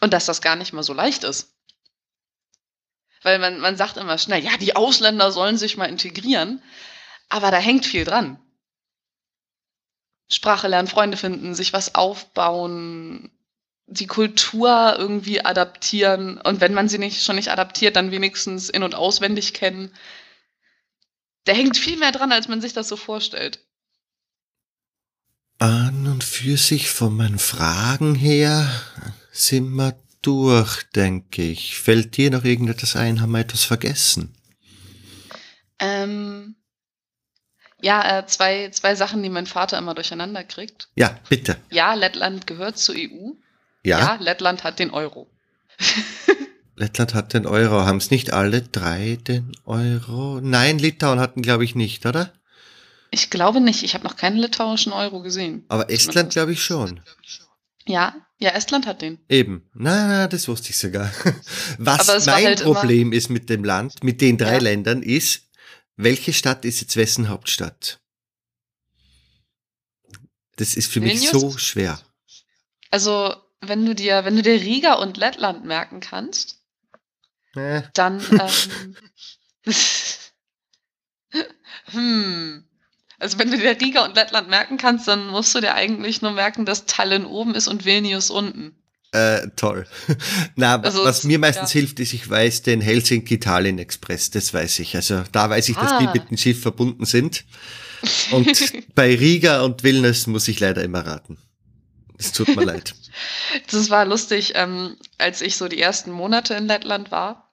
Und 0.00 0.12
dass 0.12 0.26
das 0.26 0.42
gar 0.42 0.56
nicht 0.56 0.72
mal 0.72 0.82
so 0.82 0.92
leicht 0.92 1.24
ist. 1.24 1.53
Weil 3.24 3.38
man, 3.38 3.58
man 3.58 3.76
sagt 3.76 3.96
immer 3.96 4.18
schnell, 4.18 4.44
ja, 4.44 4.56
die 4.58 4.76
Ausländer 4.76 5.32
sollen 5.32 5.56
sich 5.56 5.76
mal 5.76 5.86
integrieren. 5.86 6.62
Aber 7.30 7.50
da 7.50 7.56
hängt 7.56 7.86
viel 7.86 8.04
dran. 8.04 8.38
Sprache 10.28 10.68
lernen, 10.68 10.88
Freunde 10.88 11.16
finden, 11.16 11.54
sich 11.54 11.72
was 11.72 11.94
aufbauen, 11.94 13.30
die 13.86 14.06
Kultur 14.06 14.96
irgendwie 14.98 15.44
adaptieren. 15.44 16.38
Und 16.38 16.60
wenn 16.60 16.74
man 16.74 16.88
sie 16.88 16.98
nicht 16.98 17.24
schon 17.24 17.36
nicht 17.36 17.50
adaptiert, 17.50 17.96
dann 17.96 18.10
wenigstens 18.10 18.68
in- 18.68 18.82
und 18.82 18.94
auswendig 18.94 19.54
kennen. 19.54 19.90
Der 21.46 21.54
hängt 21.54 21.78
viel 21.78 21.96
mehr 21.96 22.12
dran, 22.12 22.30
als 22.30 22.48
man 22.48 22.60
sich 22.60 22.74
das 22.74 22.88
so 22.88 22.96
vorstellt. 22.96 23.58
An 25.58 26.06
und 26.06 26.24
für 26.24 26.58
sich 26.58 26.90
von 26.90 27.16
meinen 27.16 27.38
Fragen 27.38 28.14
her 28.14 28.68
sind 29.30 29.70
wir 29.70 30.03
durch, 30.26 30.82
denke 30.94 31.42
ich. 31.42 31.78
Fällt 31.78 32.16
dir 32.16 32.30
noch 32.30 32.44
irgendetwas 32.44 32.96
ein? 32.96 33.20
Haben 33.20 33.32
wir 33.32 33.40
etwas 33.40 33.64
vergessen? 33.64 34.34
Ähm, 35.78 36.56
ja, 37.80 38.18
äh, 38.18 38.26
zwei, 38.26 38.70
zwei 38.70 38.94
Sachen, 38.94 39.22
die 39.22 39.28
mein 39.28 39.46
Vater 39.46 39.76
immer 39.78 39.94
durcheinander 39.94 40.44
kriegt. 40.44 40.88
Ja, 40.94 41.18
bitte. 41.28 41.56
Ja, 41.70 41.94
Lettland 41.94 42.46
gehört 42.46 42.78
zur 42.78 42.94
EU. 42.94 43.32
Ja, 43.82 43.98
Ja, 43.98 44.14
Lettland 44.20 44.64
hat 44.64 44.78
den 44.78 44.90
Euro. 44.90 45.30
Lettland 46.76 47.14
hat 47.14 47.34
den 47.34 47.46
Euro. 47.46 47.84
Haben 47.84 47.98
es 47.98 48.10
nicht 48.10 48.32
alle 48.32 48.62
drei 48.62 49.18
den 49.20 49.52
Euro? 49.64 50.40
Nein, 50.40 50.78
Litauen 50.78 51.20
hatten, 51.20 51.42
glaube 51.42 51.64
ich, 51.64 51.74
nicht, 51.74 52.06
oder? 52.06 52.32
Ich 53.10 53.30
glaube 53.30 53.60
nicht. 53.60 53.82
Ich 53.82 53.94
habe 53.94 54.04
noch 54.04 54.16
keinen 54.16 54.38
litauischen 54.38 54.92
Euro 54.92 55.20
gesehen. 55.20 55.64
Aber 55.68 55.90
Estland, 55.90 56.32
glaube 56.32 56.52
ich, 56.52 56.64
schon. 56.64 57.00
Ja, 57.86 58.14
ja, 58.38 58.50
Estland 58.50 58.86
hat 58.86 59.02
den. 59.02 59.18
Eben. 59.28 59.68
Na, 59.74 60.06
na, 60.06 60.28
das 60.28 60.48
wusste 60.48 60.70
ich 60.70 60.78
sogar. 60.78 61.12
Was 61.78 62.26
mein 62.26 62.44
halt 62.46 62.62
Problem 62.62 63.12
ist 63.12 63.28
mit 63.30 63.48
dem 63.50 63.62
Land, 63.64 64.02
mit 64.02 64.20
den 64.20 64.38
drei 64.38 64.54
Ja. 64.54 64.58
Ländern, 64.60 65.02
ist, 65.02 65.42
welche 65.96 66.32
Stadt 66.32 66.64
ist 66.64 66.80
jetzt 66.80 66.96
wessen 66.96 67.28
Hauptstadt? 67.28 68.00
Das 70.56 70.76
ist 70.76 70.90
für 70.90 71.00
mich 71.00 71.14
Vilnius? 71.22 71.40
so 71.40 71.58
schwer. 71.58 72.00
Also, 72.90 73.34
wenn 73.60 73.84
du 73.84 73.94
dir, 73.94 74.24
wenn 74.24 74.36
du 74.36 74.42
dir 74.42 74.60
Riga 74.60 74.94
und 74.94 75.16
Lettland 75.16 75.64
merken 75.64 76.00
kannst, 76.00 76.60
Äh, 77.56 77.82
dann 77.94 78.20
ähm, 79.64 79.74
hm. 81.92 82.68
Also 83.18 83.38
wenn 83.38 83.50
du 83.50 83.56
dir 83.58 83.80
Riga 83.80 84.04
und 84.04 84.16
Lettland 84.16 84.48
merken 84.48 84.76
kannst, 84.76 85.06
dann 85.08 85.28
musst 85.28 85.54
du 85.54 85.60
dir 85.60 85.74
eigentlich 85.74 86.20
nur 86.22 86.32
merken, 86.32 86.64
dass 86.66 86.86
Tallinn 86.86 87.24
oben 87.26 87.54
ist 87.54 87.68
und 87.68 87.84
Vilnius 87.84 88.30
unten. 88.30 88.74
Äh, 89.12 89.48
toll. 89.54 89.86
Na, 90.56 90.80
Also 90.80 91.04
was 91.04 91.22
mir 91.22 91.38
meistens 91.38 91.72
ja. 91.72 91.80
hilft, 91.80 92.00
ist, 92.00 92.12
ich 92.12 92.28
weiß 92.28 92.62
den 92.62 92.80
Helsinki-Tallinn 92.80 93.78
Express, 93.78 94.30
das 94.30 94.52
weiß 94.52 94.80
ich. 94.80 94.96
Also 94.96 95.22
da 95.30 95.48
weiß 95.48 95.68
ich, 95.68 95.76
dass 95.76 95.98
die 95.98 96.06
Ah. 96.08 96.12
mit 96.12 96.30
dem 96.30 96.36
Schiff 96.36 96.60
verbunden 96.60 97.04
sind. 97.04 97.44
Und 98.32 98.72
bei 98.96 99.14
Riga 99.14 99.62
und 99.62 99.84
Vilnius 99.84 100.26
muss 100.26 100.48
ich 100.48 100.58
leider 100.58 100.82
immer 100.82 101.06
raten. 101.06 101.38
Es 102.18 102.32
tut 102.32 102.54
mir 102.54 102.64
leid. 102.64 102.94
Das 103.70 103.90
war 103.90 104.04
lustig, 104.04 104.54
ähm, 104.56 104.96
als 105.18 105.40
ich 105.40 105.56
so 105.56 105.68
die 105.68 105.80
ersten 105.80 106.10
Monate 106.10 106.54
in 106.54 106.66
Lettland 106.66 107.12
war, 107.12 107.52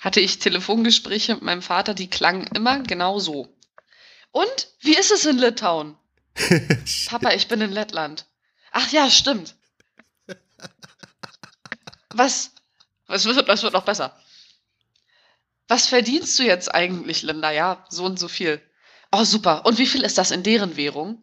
hatte 0.00 0.20
ich 0.20 0.38
Telefongespräche 0.38 1.34
mit 1.34 1.42
meinem 1.42 1.60
Vater, 1.60 1.92
die 1.92 2.08
klangen 2.08 2.46
immer 2.54 2.82
genau 2.82 3.18
so. 3.18 3.53
Und 4.34 4.68
wie 4.80 4.96
ist 4.96 5.12
es 5.12 5.26
in 5.26 5.38
Litauen? 5.38 5.96
Papa, 7.06 7.30
ich 7.34 7.46
bin 7.46 7.60
in 7.60 7.70
Lettland. 7.70 8.26
Ach 8.72 8.90
ja, 8.90 9.08
stimmt. 9.08 9.54
Was? 12.10 12.50
Was 13.06 13.24
wird, 13.26 13.48
das 13.48 13.62
wird 13.62 13.74
noch 13.74 13.84
besser. 13.84 14.18
Was 15.68 15.86
verdienst 15.86 16.36
du 16.36 16.42
jetzt 16.42 16.74
eigentlich, 16.74 17.22
Linda? 17.22 17.52
Ja, 17.52 17.86
so 17.88 18.04
und 18.06 18.18
so 18.18 18.26
viel. 18.26 18.60
Oh, 19.12 19.22
super. 19.22 19.64
Und 19.66 19.78
wie 19.78 19.86
viel 19.86 20.02
ist 20.02 20.18
das 20.18 20.32
in 20.32 20.42
deren 20.42 20.76
Währung? 20.76 21.22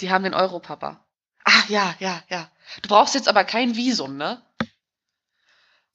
Die 0.00 0.10
haben 0.10 0.24
den 0.24 0.34
Euro, 0.34 0.60
Papa. 0.60 1.02
Ah, 1.44 1.62
ja, 1.68 1.94
ja, 1.98 2.22
ja. 2.28 2.50
Du 2.82 2.90
brauchst 2.90 3.14
jetzt 3.14 3.26
aber 3.26 3.44
kein 3.44 3.74
Visum, 3.74 4.18
ne? 4.18 4.44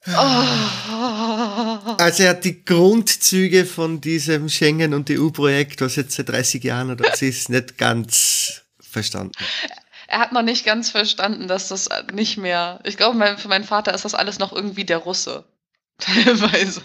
Oh. 0.06 1.96
Also 1.98 2.24
er 2.24 2.32
hat 2.32 2.44
die 2.44 2.66
Grundzüge 2.66 3.66
von 3.66 4.02
diesem 4.02 4.50
Schengen- 4.50 4.94
und 4.94 5.10
EU-Projekt, 5.10 5.82
was 5.82 5.96
jetzt 5.96 6.16
seit 6.16 6.30
30 6.30 6.64
Jahren 6.64 6.92
oder 6.92 7.10
was 7.10 7.22
ist, 7.22 7.50
nicht 7.50 7.78
ganz 7.78 8.64
verstanden. 8.80 9.32
Er 10.08 10.20
hat 10.20 10.34
noch 10.34 10.42
nicht 10.42 10.66
ganz 10.66 10.90
verstanden, 10.90 11.48
dass 11.48 11.70
das 11.70 11.90
nicht 12.12 12.38
mehr. 12.38 12.80
Ich 12.84 12.98
glaube, 12.98 13.18
mein, 13.18 13.38
für 13.38 13.48
meinen 13.48 13.64
Vater 13.64 13.94
ist 13.94 14.06
das 14.06 14.14
alles 14.14 14.40
noch 14.40 14.52
irgendwie 14.52 14.86
der 14.86 14.98
Russe. 14.98 15.46
Teilweise. 15.98 16.82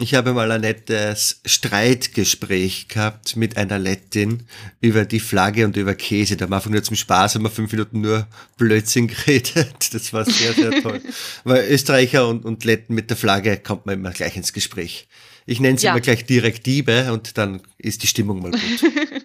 Ich 0.00 0.14
habe 0.14 0.32
mal 0.32 0.50
ein 0.50 0.62
nettes 0.62 1.40
Streitgespräch 1.44 2.88
gehabt 2.88 3.36
mit 3.36 3.56
einer 3.56 3.78
Lettin 3.78 4.48
über 4.80 5.04
die 5.04 5.20
Flagge 5.20 5.64
und 5.64 5.76
über 5.76 5.94
Käse. 5.94 6.36
Da 6.36 6.46
am 6.46 6.52
Anfang 6.52 6.72
nur 6.72 6.82
zum 6.82 6.96
Spaß 6.96 7.36
haben 7.36 7.44
wir 7.44 7.50
fünf 7.50 7.70
Minuten 7.70 8.00
nur 8.00 8.26
Blödsinn 8.56 9.06
geredet. 9.08 9.94
Das 9.94 10.12
war 10.12 10.24
sehr, 10.24 10.52
sehr 10.52 10.70
toll. 10.82 11.00
Weil 11.44 11.68
Österreicher 11.68 12.26
und, 12.26 12.44
und 12.44 12.64
Letten 12.64 12.94
mit 12.94 13.08
der 13.08 13.16
Flagge 13.16 13.56
kommt 13.56 13.86
man 13.86 13.94
immer 13.94 14.10
gleich 14.10 14.36
ins 14.36 14.52
Gespräch. 14.52 15.06
Ich 15.46 15.60
nenne 15.60 15.78
sie 15.78 15.86
Ja. 15.86 15.92
immer 15.92 16.00
gleich 16.00 16.24
Direktive 16.24 17.12
und 17.12 17.38
dann 17.38 17.62
ist 17.78 18.02
die 18.02 18.06
Stimmung 18.08 18.40
mal 18.42 18.50
gut. 18.50 18.62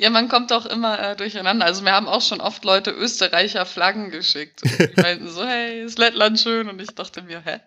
Ja, 0.00 0.10
man 0.10 0.28
kommt 0.28 0.52
auch 0.52 0.66
immer 0.66 0.98
äh, 1.12 1.14
durcheinander. 1.14 1.64
Also 1.64 1.84
mir 1.84 1.92
haben 1.92 2.08
auch 2.08 2.22
schon 2.22 2.40
oft 2.40 2.64
Leute 2.64 2.90
Österreicher 2.90 3.64
Flaggen 3.64 4.10
geschickt. 4.10 4.64
Und 4.64 4.80
die 4.80 5.00
meinten 5.00 5.28
so, 5.30 5.46
hey, 5.46 5.84
ist 5.84 5.96
Lettland 5.96 6.40
schön? 6.40 6.68
Und 6.68 6.82
ich 6.82 6.88
dachte 6.88 7.22
mir, 7.22 7.40
hä? 7.44 7.60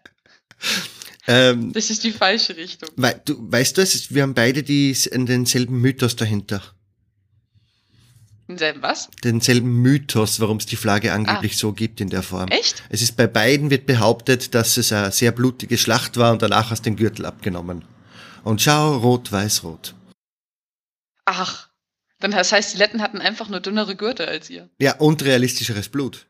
Ähm, 1.27 1.71
Das 1.73 1.89
ist 1.89 2.03
die 2.03 2.11
falsche 2.11 2.55
Richtung. 2.57 2.89
wei- 2.95 3.19
du, 3.25 3.35
weißt 3.39 3.77
du, 3.77 3.83
wir 4.09 4.23
haben 4.23 4.33
beide 4.33 4.63
die, 4.63 4.95
denselben 5.13 5.79
Mythos 5.79 6.15
dahinter. 6.15 6.61
Denselben 8.49 8.81
was? 8.81 9.09
Denselben 9.23 9.81
Mythos, 9.81 10.39
warum 10.41 10.57
es 10.57 10.65
die 10.65 10.75
Flagge 10.75 11.13
angeblich 11.13 11.57
so 11.57 11.71
gibt 11.71 12.01
in 12.01 12.09
der 12.09 12.23
Form. 12.23 12.49
Echt? 12.49 12.83
Es 12.89 13.01
ist 13.01 13.15
bei 13.15 13.25
beiden 13.25 13.69
wird 13.69 13.85
behauptet, 13.85 14.53
dass 14.53 14.75
es 14.77 14.91
eine 14.91 15.11
sehr 15.11 15.31
blutige 15.31 15.77
Schlacht 15.77 16.17
war 16.17 16.33
und 16.33 16.41
danach 16.41 16.69
hast 16.69 16.81
du 16.85 16.89
den 16.89 16.97
Gürtel 16.97 17.25
abgenommen. 17.25 17.85
Und 18.43 18.61
schau, 18.61 18.97
rot, 18.97 19.31
weiß, 19.31 19.63
rot. 19.63 19.95
Ach. 21.25 21.69
Dann 22.19 22.31
das 22.31 22.51
heißt, 22.51 22.73
die 22.73 22.77
Letten 22.77 23.01
hatten 23.01 23.19
einfach 23.21 23.47
nur 23.49 23.59
dünnere 23.61 23.95
Gürtel 23.95 24.25
als 24.27 24.49
ihr. 24.49 24.69
Ja, 24.79 24.95
und 24.97 25.23
realistischeres 25.23 25.87
Blut. 25.89 26.27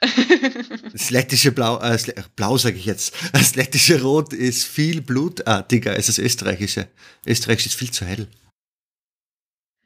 Das 0.00 1.10
lettische 1.10 1.52
Blau, 1.52 1.80
äh, 1.80 1.98
Blau 2.36 2.56
sage 2.56 2.76
ich 2.76 2.84
jetzt, 2.84 3.14
das 3.32 3.56
lettische 3.56 4.00
Rot 4.02 4.32
ist 4.32 4.64
viel 4.64 5.00
blutartiger 5.00 5.92
als 5.92 6.06
das 6.06 6.18
österreichische. 6.18 6.88
Österreichisch 7.26 7.66
ist 7.66 7.74
viel 7.74 7.90
zu 7.90 8.04
hell. 8.04 8.28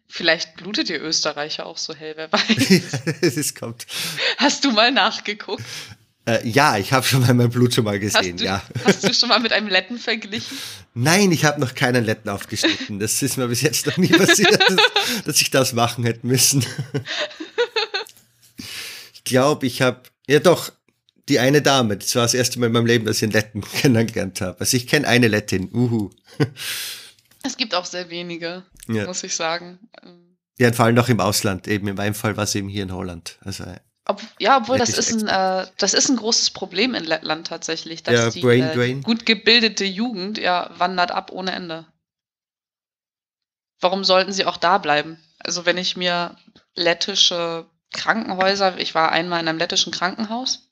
Vielleicht 0.08 0.56
blutet 0.56 0.90
ihr 0.90 1.00
Österreicher 1.00 1.64
auch 1.64 1.78
so 1.78 1.94
hell, 1.94 2.12
wer 2.16 2.30
weiß. 2.32 3.36
es 3.36 3.54
kommt. 3.54 3.86
Hast 4.36 4.64
du 4.64 4.70
mal 4.70 4.92
nachgeguckt? 4.92 5.64
Äh, 6.26 6.46
ja, 6.46 6.76
ich 6.76 6.92
habe 6.92 7.04
schon 7.04 7.22
mal 7.22 7.34
mein 7.34 7.50
Blut 7.50 7.74
schon 7.74 7.84
mal 7.84 7.94
Hast 7.94 8.14
gesehen, 8.18 8.36
du, 8.36 8.44
ja. 8.44 8.62
hast 8.84 9.02
du 9.02 9.12
schon 9.12 9.30
mal 9.30 9.40
mit 9.40 9.52
einem 9.52 9.66
Letten 9.68 9.98
verglichen? 9.98 10.56
Nein, 10.94 11.32
ich 11.32 11.44
habe 11.44 11.60
noch 11.60 11.74
keinen 11.74 12.04
Letten 12.04 12.28
aufgeschnitten. 12.28 13.00
Das 13.00 13.22
ist 13.22 13.38
mir 13.38 13.48
bis 13.48 13.62
jetzt 13.62 13.86
noch 13.86 13.96
nie 13.96 14.08
passiert, 14.08 14.60
dass, 14.60 14.76
dass 15.24 15.40
ich 15.40 15.50
das 15.50 15.72
machen 15.72 16.04
hätte 16.04 16.26
müssen. 16.26 16.64
Ich 19.32 19.34
glaube, 19.34 19.66
ich 19.66 19.80
habe, 19.80 20.02
ja 20.28 20.40
doch, 20.40 20.70
die 21.30 21.38
eine 21.38 21.62
Dame, 21.62 21.96
das 21.96 22.14
war 22.16 22.24
das 22.24 22.34
erste 22.34 22.60
Mal 22.60 22.66
in 22.66 22.72
meinem 22.72 22.84
Leben, 22.84 23.06
dass 23.06 23.16
ich 23.16 23.22
einen 23.22 23.32
Letten 23.32 23.60
kennengelernt 23.80 24.42
habe. 24.42 24.60
Also 24.60 24.76
ich 24.76 24.86
kenne 24.86 25.08
eine 25.08 25.28
Lettin, 25.28 25.70
uhu. 25.72 26.10
Es 27.42 27.56
gibt 27.56 27.74
auch 27.74 27.86
sehr 27.86 28.10
wenige, 28.10 28.62
Ja. 28.88 29.06
muss 29.06 29.24
ich 29.24 29.34
sagen. 29.34 29.78
Ja, 30.58 30.70
vor 30.74 30.84
allem 30.84 30.94
noch 30.94 31.08
im 31.08 31.18
Ausland, 31.18 31.66
eben 31.66 31.88
in 31.88 31.96
meinem 31.96 32.14
Fall 32.14 32.36
war 32.36 32.44
es 32.44 32.54
eben 32.54 32.68
hier 32.68 32.82
in 32.82 32.92
Holland. 32.92 33.38
Also 33.40 33.64
äh, 33.64 33.80
Ob, 34.04 34.20
ja, 34.38 34.58
obwohl 34.58 34.76
das 34.76 34.90
ist, 34.98 35.10
ein, 35.14 35.28
äh, 35.28 35.66
das 35.78 35.94
ist 35.94 36.10
ein 36.10 36.16
großes 36.18 36.50
Problem 36.50 36.92
in 36.94 37.04
Lettland 37.04 37.46
tatsächlich, 37.46 38.02
dass 38.02 38.14
Ja, 38.14 38.28
die 38.30 38.40
Brain 38.42 38.64
äh, 38.64 38.74
Drain. 38.74 39.02
gut 39.02 39.24
gebildete 39.24 39.86
Jugend 39.86 40.36
ja 40.36 40.70
wandert 40.76 41.10
ab 41.10 41.32
ohne 41.32 41.52
Ende. 41.52 41.86
Warum 43.80 44.04
sollten 44.04 44.32
sie 44.32 44.44
auch 44.44 44.58
da 44.58 44.76
bleiben? 44.76 45.18
Also 45.38 45.64
wenn 45.64 45.78
ich 45.78 45.96
mir 45.96 46.36
lettische 46.74 47.66
Krankenhäuser, 47.92 48.78
ich 48.78 48.94
war 48.94 49.12
einmal 49.12 49.40
in 49.40 49.48
einem 49.48 49.58
lettischen 49.58 49.92
Krankenhaus, 49.92 50.68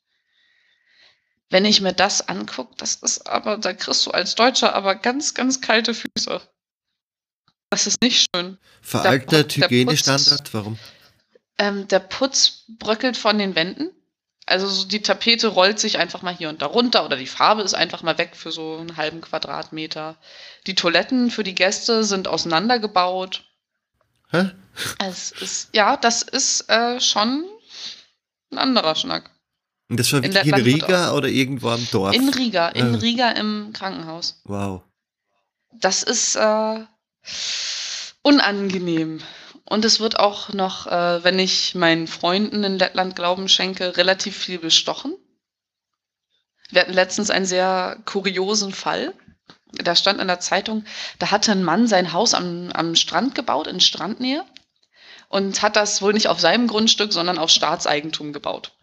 wenn 1.51 1.65
ich 1.65 1.81
mir 1.81 1.93
das 1.93 2.27
angucke, 2.27 2.73
das 2.77 2.95
ist 2.95 3.27
aber, 3.27 3.57
da 3.57 3.73
kriegst 3.73 4.05
du 4.05 4.11
als 4.11 4.35
Deutscher 4.35 4.73
aber 4.73 4.95
ganz, 4.95 5.33
ganz 5.33 5.59
kalte 5.59 5.93
Füße. 5.93 6.41
Das 7.69 7.87
ist 7.87 8.01
nicht 8.01 8.29
schön. 8.33 8.57
veraltet, 8.81 9.57
der 9.57 9.69
Hygienestandard, 9.69 10.53
warum? 10.53 10.79
Ähm, 11.57 11.87
der 11.89 11.99
Putz 11.99 12.63
bröckelt 12.67 13.17
von 13.17 13.37
den 13.37 13.55
Wänden. 13.55 13.91
Also 14.45 14.67
so 14.67 14.87
die 14.87 15.01
Tapete 15.01 15.47
rollt 15.47 15.79
sich 15.79 15.99
einfach 15.99 16.21
mal 16.21 16.35
hier 16.35 16.49
und 16.49 16.61
da 16.61 16.65
runter 16.65 17.05
oder 17.05 17.15
die 17.15 17.27
Farbe 17.27 17.61
ist 17.61 17.73
einfach 17.73 18.01
mal 18.01 18.17
weg 18.17 18.35
für 18.35 18.51
so 18.51 18.77
einen 18.77 18.97
halben 18.97 19.21
Quadratmeter. 19.21 20.17
Die 20.67 20.75
Toiletten 20.75 21.31
für 21.31 21.43
die 21.43 21.55
Gäste 21.55 22.03
sind 22.03 22.27
auseinandergebaut. 22.27 23.43
Hä? 24.31 24.51
Es 24.99 25.31
ist, 25.31 25.69
ja, 25.73 25.97
das 25.97 26.21
ist 26.21 26.69
äh, 26.69 26.99
schon 26.99 27.45
ein 28.51 28.57
anderer 28.57 28.95
Schnack. 28.95 29.29
Und 29.89 29.99
das 29.99 30.11
war 30.13 30.23
In 30.23 30.33
wirklich 30.33 30.55
in, 30.55 30.63
Riga 30.63 31.13
oder 31.13 31.27
irgendwo 31.27 31.69
am 31.69 31.85
Dorf? 31.91 32.15
In 32.15 32.29
Riga, 32.29 32.69
in 32.69 32.95
Ah. 32.95 32.97
Riga 32.97 33.31
im 33.31 33.71
Krankenhaus. 33.73 34.41
wow. 34.45 34.81
Das 35.73 36.03
ist 36.03 36.35
äh, 36.35 36.85
unangenehm. 38.23 39.21
Und 39.65 39.85
es 39.85 39.99
wird 40.01 40.19
auch 40.19 40.49
noch, 40.53 40.87
äh, 40.87 41.23
wenn 41.23 41.39
ich 41.39 41.75
meinen 41.75 42.07
Freunden 42.07 42.63
in 42.63 42.77
Lettland 42.77 43.15
Glauben 43.15 43.47
schenke, 43.47 43.95
relativ 43.97 44.35
viel 44.37 44.59
bestochen. 44.59 45.15
Wir 46.71 46.81
hatten 46.81 46.93
letztens 46.93 47.29
einen 47.29 47.45
sehr 47.45 47.97
kuriosen 48.05 48.73
Fall. 48.73 49.13
Da 49.73 49.95
stand 49.95 50.19
in 50.19 50.27
der 50.27 50.39
Zeitung, 50.39 50.85
da 51.19 51.31
hatte 51.31 51.51
ein 51.51 51.63
Mann 51.63 51.87
sein 51.87 52.13
Haus 52.13 52.33
am, 52.33 52.69
am 52.73 52.95
Strand 52.95 53.35
gebaut, 53.35 53.67
in 53.67 53.79
Strandnähe, 53.79 54.45
und 55.29 55.61
hat 55.61 55.77
das 55.77 56.01
wohl 56.01 56.13
nicht 56.13 56.27
auf 56.27 56.39
seinem 56.39 56.67
Grundstück, 56.67 57.13
sondern 57.13 57.37
auf 57.37 57.49
Staatseigentum 57.49 58.33
gebaut. 58.33 58.73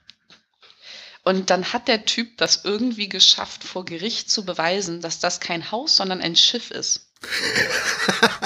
Und 1.25 1.51
dann 1.51 1.75
hat 1.75 1.89
der 1.89 2.07
Typ 2.07 2.39
das 2.39 2.65
irgendwie 2.65 3.09
geschafft, 3.09 3.63
vor 3.63 3.85
Gericht 3.85 4.31
zu 4.31 4.47
beweisen, 4.47 5.03
dass 5.03 5.19
das 5.19 5.41
kein 5.41 5.71
Haus, 5.71 5.97
sondern 5.97 6.23
ein 6.23 6.37
Schiff 6.37 6.71
ist. 6.71 7.13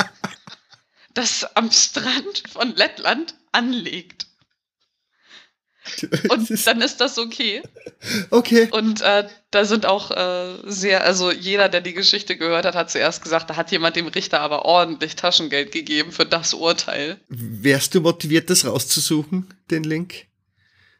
das 1.15 1.45
am 1.55 1.71
Strand 1.71 2.43
von 2.51 2.75
Lettland 2.75 3.35
anlegt. 3.53 4.27
Und 6.29 6.67
dann 6.67 6.81
ist 6.81 7.01
das 7.01 7.19
okay. 7.19 7.63
Okay. 8.31 8.69
Und 8.71 9.01
äh, 9.01 9.29
da 9.51 9.65
sind 9.65 9.87
auch 9.87 10.11
äh, 10.11 10.55
sehr, 10.65 11.05
also 11.05 11.31
jeder, 11.33 11.69
der 11.69 11.81
die 11.81 11.93
Geschichte 11.93 12.37
gehört 12.37 12.65
hat, 12.65 12.75
hat 12.75 12.91
zuerst 12.91 13.23
gesagt, 13.23 13.51
da 13.51 13.57
hat 13.57 13.71
jemand 13.73 13.97
dem 13.97 14.07
Richter 14.07 14.41
aber 14.41 14.65
ordentlich 14.65 15.17
Taschengeld 15.17 15.73
gegeben 15.73 16.13
für 16.13 16.27
das 16.27 16.55
Urteil. 16.55 17.19
Wärst 17.29 17.95
du 17.95 18.01
motiviert, 18.01 18.49
das 18.51 18.65
rauszusuchen, 18.65 19.53
den 19.71 19.85
Link? 19.85 20.27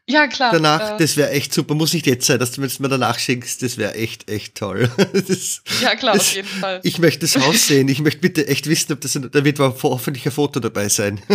Ja, 0.05 0.27
klar. 0.27 0.51
Danach, 0.51 0.95
äh, 0.95 0.97
das 0.97 1.15
wäre 1.15 1.29
echt 1.31 1.53
super. 1.53 1.75
Muss 1.75 1.93
nicht 1.93 2.05
jetzt 2.05 2.25
sein, 2.25 2.37
dass 2.37 2.51
du 2.51 2.61
mir 2.61 2.67
das 2.67 2.79
mal 2.79 2.89
danach 2.89 3.17
schickst. 3.17 3.63
Das 3.63 3.77
wäre 3.77 3.93
echt, 3.95 4.29
echt 4.29 4.55
toll. 4.55 4.91
Das, 5.13 5.61
ja, 5.81 5.95
klar, 5.95 6.13
das, 6.13 6.27
auf 6.27 6.35
jeden 6.35 6.47
Fall. 6.47 6.81
Ich 6.83 6.99
möchte 6.99 7.21
das 7.21 7.37
Haus 7.37 7.67
sehen. 7.67 7.87
Ich 7.87 8.01
möchte 8.01 8.19
bitte 8.19 8.47
echt 8.47 8.67
wissen, 8.67 8.91
ob 8.91 9.01
das, 9.01 9.13
da 9.13 9.45
wird 9.45 9.59
hoffentlich 9.59 10.25
ein 10.25 10.31
Foto 10.31 10.59
dabei 10.59 10.89
sein. 10.89 11.21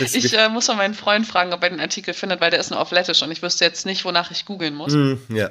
ich 0.00 0.32
äh, 0.34 0.48
muss 0.48 0.68
mal 0.68 0.76
meinen 0.76 0.94
Freund 0.94 1.26
fragen, 1.26 1.52
ob 1.52 1.62
er 1.62 1.70
den 1.70 1.80
Artikel 1.80 2.14
findet, 2.14 2.40
weil 2.40 2.50
der 2.50 2.60
ist 2.60 2.70
nur 2.70 2.80
auf 2.80 2.90
Lettisch 2.90 3.22
und 3.22 3.30
ich 3.30 3.42
wüsste 3.42 3.64
jetzt 3.64 3.86
nicht, 3.86 4.04
wonach 4.04 4.30
ich 4.30 4.44
googeln 4.44 4.74
muss. 4.74 4.92
Mm, 4.92 5.14
ja. 5.28 5.50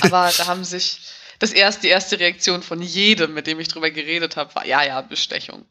Aber 0.00 0.32
da 0.38 0.46
haben 0.46 0.64
sich 0.64 1.00
das 1.38 1.52
erste, 1.52 1.82
die 1.82 1.88
erste 1.88 2.18
Reaktion 2.18 2.62
von 2.62 2.80
jedem, 2.80 3.34
mit 3.34 3.46
dem 3.46 3.60
ich 3.60 3.68
drüber 3.68 3.90
geredet 3.90 4.36
habe, 4.36 4.54
war 4.54 4.66
ja, 4.66 4.82
ja, 4.84 5.00
Bestechung. 5.00 5.66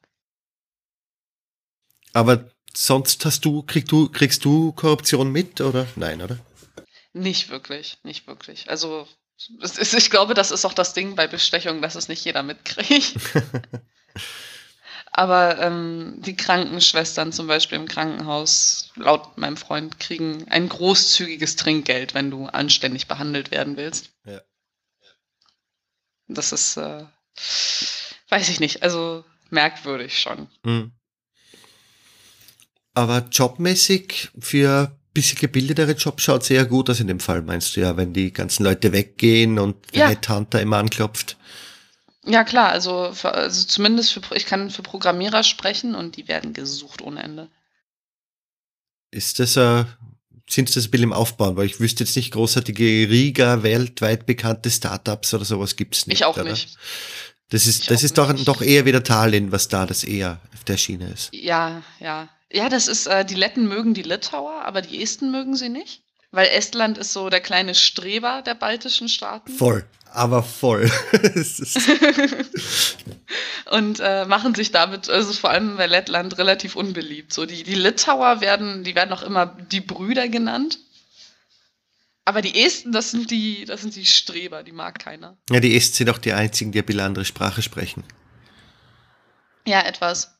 Aber 2.14 2.50
sonst 2.74 3.26
hast 3.26 3.46
du, 3.46 3.64
kriegst 3.64 3.92
du, 3.92 4.10
kriegst 4.10 4.46
du 4.46 4.74
Korruption 4.74 5.32
mit 5.32 5.62
oder 5.62 5.88
nein, 5.96 6.22
oder? 6.22 6.38
Nicht 7.14 7.50
wirklich, 7.50 7.98
nicht 8.04 8.28
wirklich. 8.28 8.70
Also 8.70 9.08
ist, 9.62 9.94
ich 9.94 10.10
glaube, 10.10 10.34
das 10.34 10.52
ist 10.52 10.66
auch 10.66 10.74
das 10.74 10.94
Ding 10.94 11.16
bei 11.16 11.28
Bestechung, 11.28 11.82
dass 11.82 11.96
es 11.96 12.08
nicht 12.08 12.24
jeder 12.24 12.44
mitkriegt. 12.44 13.16
Aber 15.14 15.60
ähm, 15.60 16.16
die 16.20 16.38
Krankenschwestern 16.38 17.34
zum 17.34 17.48
Beispiel 17.48 17.78
im 17.78 17.88
Krankenhaus, 17.88 18.92
laut 18.96 19.38
meinem 19.38 19.58
Freund, 19.58 20.00
kriegen 20.00 20.48
ein 20.50 20.70
großzügiges 20.70 21.58
Trinkgeld, 21.58 22.14
wenn 22.14 22.32
du 22.32 22.46
anständig 22.46 23.08
behandelt 23.08 23.52
werden 23.52 23.76
willst. 23.76 24.12
Ja. 24.26 24.42
Das 26.28 26.54
ist, 26.54 26.78
äh, 26.78 27.04
weiß 28.30 28.48
ich 28.48 28.62
nicht, 28.62 28.84
also 28.84 29.26
merkwürdig 29.50 30.18
schon. 30.18 30.48
Mhm. 30.64 30.94
Aber 32.94 33.28
jobmäßig 33.32 34.32
für 34.40 34.98
bisschen 35.14 35.40
gebildetere 35.40 35.92
Jobs 35.94 36.24
schaut 36.24 36.44
sehr 36.44 36.66
gut 36.66 36.90
aus 36.90 37.00
in 37.00 37.08
dem 37.08 37.20
Fall, 37.20 37.42
meinst 37.42 37.76
du 37.76 37.82
ja, 37.82 37.98
wenn 37.98 38.14
die 38.14 38.32
ganzen 38.32 38.64
Leute 38.64 38.94
weggehen 38.94 39.60
und 39.60 39.94
der 39.94 40.02
ja. 40.02 40.08
Headhunter 40.10 40.62
immer 40.62 40.78
anklopft. 40.78 41.38
Ja, 42.26 42.44
klar, 42.44 42.70
also, 42.70 43.12
für, 43.14 43.34
also 43.34 43.66
zumindest 43.66 44.14
für, 44.14 44.36
ich 44.36 44.46
kann 44.46 44.70
für 44.70 44.84
Programmierer 44.84 45.44
sprechen 45.44 45.96
und 45.96 46.18
die 46.18 46.28
werden 46.28 46.54
gesucht 46.54 47.02
ohne 47.02 47.24
Ende. 47.24 47.50
Ist 49.10 49.40
das, 49.40 49.58
äh, 49.58 49.86
sind 50.48 50.74
das 50.76 50.86
ein 50.86 50.92
bisschen 50.92 51.06
im 51.06 51.14
Aufbauen? 51.14 51.56
Weil 51.58 51.66
ich 51.66 51.80
wüsste 51.80 52.04
jetzt 52.04 52.16
nicht 52.16 52.32
großartige 52.32 52.84
Riga, 53.10 53.64
weltweit 53.64 54.26
bekannte 54.26 54.70
Startups 54.70 55.34
oder 55.34 55.46
sowas 55.46 55.76
gibt 55.76 55.96
es 55.96 56.08
nicht. 56.08 56.20
Ich 56.20 56.26
auch 56.26 56.38
oder? 56.38 56.52
nicht. 56.52 56.78
Das 57.50 57.68
ist, 57.68 57.92
das 57.92 58.04
ist 58.04 58.18
doch, 58.18 58.32
doch 58.46 58.62
eher 58.62 58.86
wieder 58.86 59.04
Tallinn, 59.04 59.52
was 59.52 59.68
da 59.68 59.86
das 59.86 60.06
eher 60.06 60.40
auf 60.54 60.64
der 60.64 60.78
Schiene 60.78 61.12
ist. 61.12 61.34
Ja, 61.34 61.84
ja. 62.00 62.30
Ja, 62.54 62.70
das 62.70 62.88
ist, 62.88 63.08
äh, 63.08 63.26
die 63.26 63.36
Letten 63.36 63.68
mögen 63.68 63.94
die 63.94 64.04
Litauer, 64.04 64.64
aber 64.64 64.82
die 64.82 65.02
Esten 65.02 65.32
mögen 65.32 65.56
sie 65.56 65.70
nicht. 65.70 66.04
Weil 66.32 66.48
Estland 66.48 66.98
ist 66.98 67.12
so 67.12 67.30
der 67.30 67.42
kleine 67.42 67.76
Streber 67.76 68.42
der 68.42 68.56
baltischen 68.56 69.10
Staaten. 69.10 69.52
Voll, 69.52 69.86
aber 70.14 70.44
voll. 70.44 70.90
und 73.72 74.00
äh, 74.00 74.26
machen 74.26 74.56
sich 74.56 74.72
damit, 74.72 75.10
also 75.10 75.34
vor 75.34 75.50
allem 75.50 75.78
bei 75.78 75.88
Lettland, 75.88 76.38
relativ 76.38 76.76
unbeliebt. 76.76 77.34
So 77.34 77.46
die, 77.46 77.64
die 77.64 77.76
Litauer 77.76 78.42
werden, 78.42 78.84
die 78.84 78.96
werden 78.96 79.14
auch 79.14 79.24
immer 79.24 79.46
die 79.46 79.82
Brüder 79.82 80.28
genannt. 80.28 80.80
Aber 82.24 82.42
die 82.42 82.64
Esten, 82.64 82.92
das 82.92 83.12
sind 83.12 83.32
die, 83.32 83.66
das 83.66 83.82
sind 83.82 83.96
die 83.96 84.06
Streber, 84.06 84.64
die 84.64 84.72
mag 84.72 85.00
keiner. 85.00 85.38
Ja, 85.50 85.60
die 85.60 85.76
Esten 85.76 85.96
sind 85.96 86.10
auch 86.10 86.20
die 86.20 86.34
einzigen, 86.34 86.72
die 86.72 86.80
ein 86.80 86.86
bisschen 86.86 87.02
andere 87.02 87.26
Sprache 87.26 87.62
sprechen. 87.62 88.04
Ja, 89.66 89.82
etwas. 89.82 90.38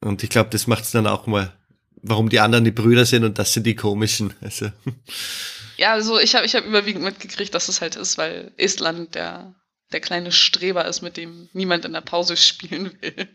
Und 0.00 0.22
ich 0.22 0.30
glaube, 0.30 0.50
das 0.50 0.66
macht 0.66 0.84
es 0.84 0.92
dann 0.92 1.06
auch 1.06 1.26
mal 1.26 1.52
warum 2.02 2.28
die 2.28 2.40
anderen 2.40 2.64
die 2.64 2.70
Brüder 2.70 3.04
sind 3.04 3.24
und 3.24 3.38
das 3.38 3.52
sind 3.52 3.66
die 3.66 3.74
komischen. 3.74 4.34
Also. 4.40 4.70
Ja, 5.78 5.92
also 5.92 6.18
ich 6.18 6.34
habe 6.34 6.44
ich 6.44 6.54
hab 6.54 6.64
überwiegend 6.64 7.04
mitgekriegt, 7.04 7.54
dass 7.54 7.68
es 7.68 7.80
halt 7.80 7.96
ist, 7.96 8.18
weil 8.18 8.52
Estland 8.56 9.14
der, 9.14 9.54
der 9.92 10.00
kleine 10.00 10.32
Streber 10.32 10.84
ist, 10.84 11.02
mit 11.02 11.16
dem 11.16 11.48
niemand 11.52 11.84
in 11.84 11.92
der 11.92 12.00
Pause 12.00 12.36
spielen 12.36 12.92
will. 13.00 13.28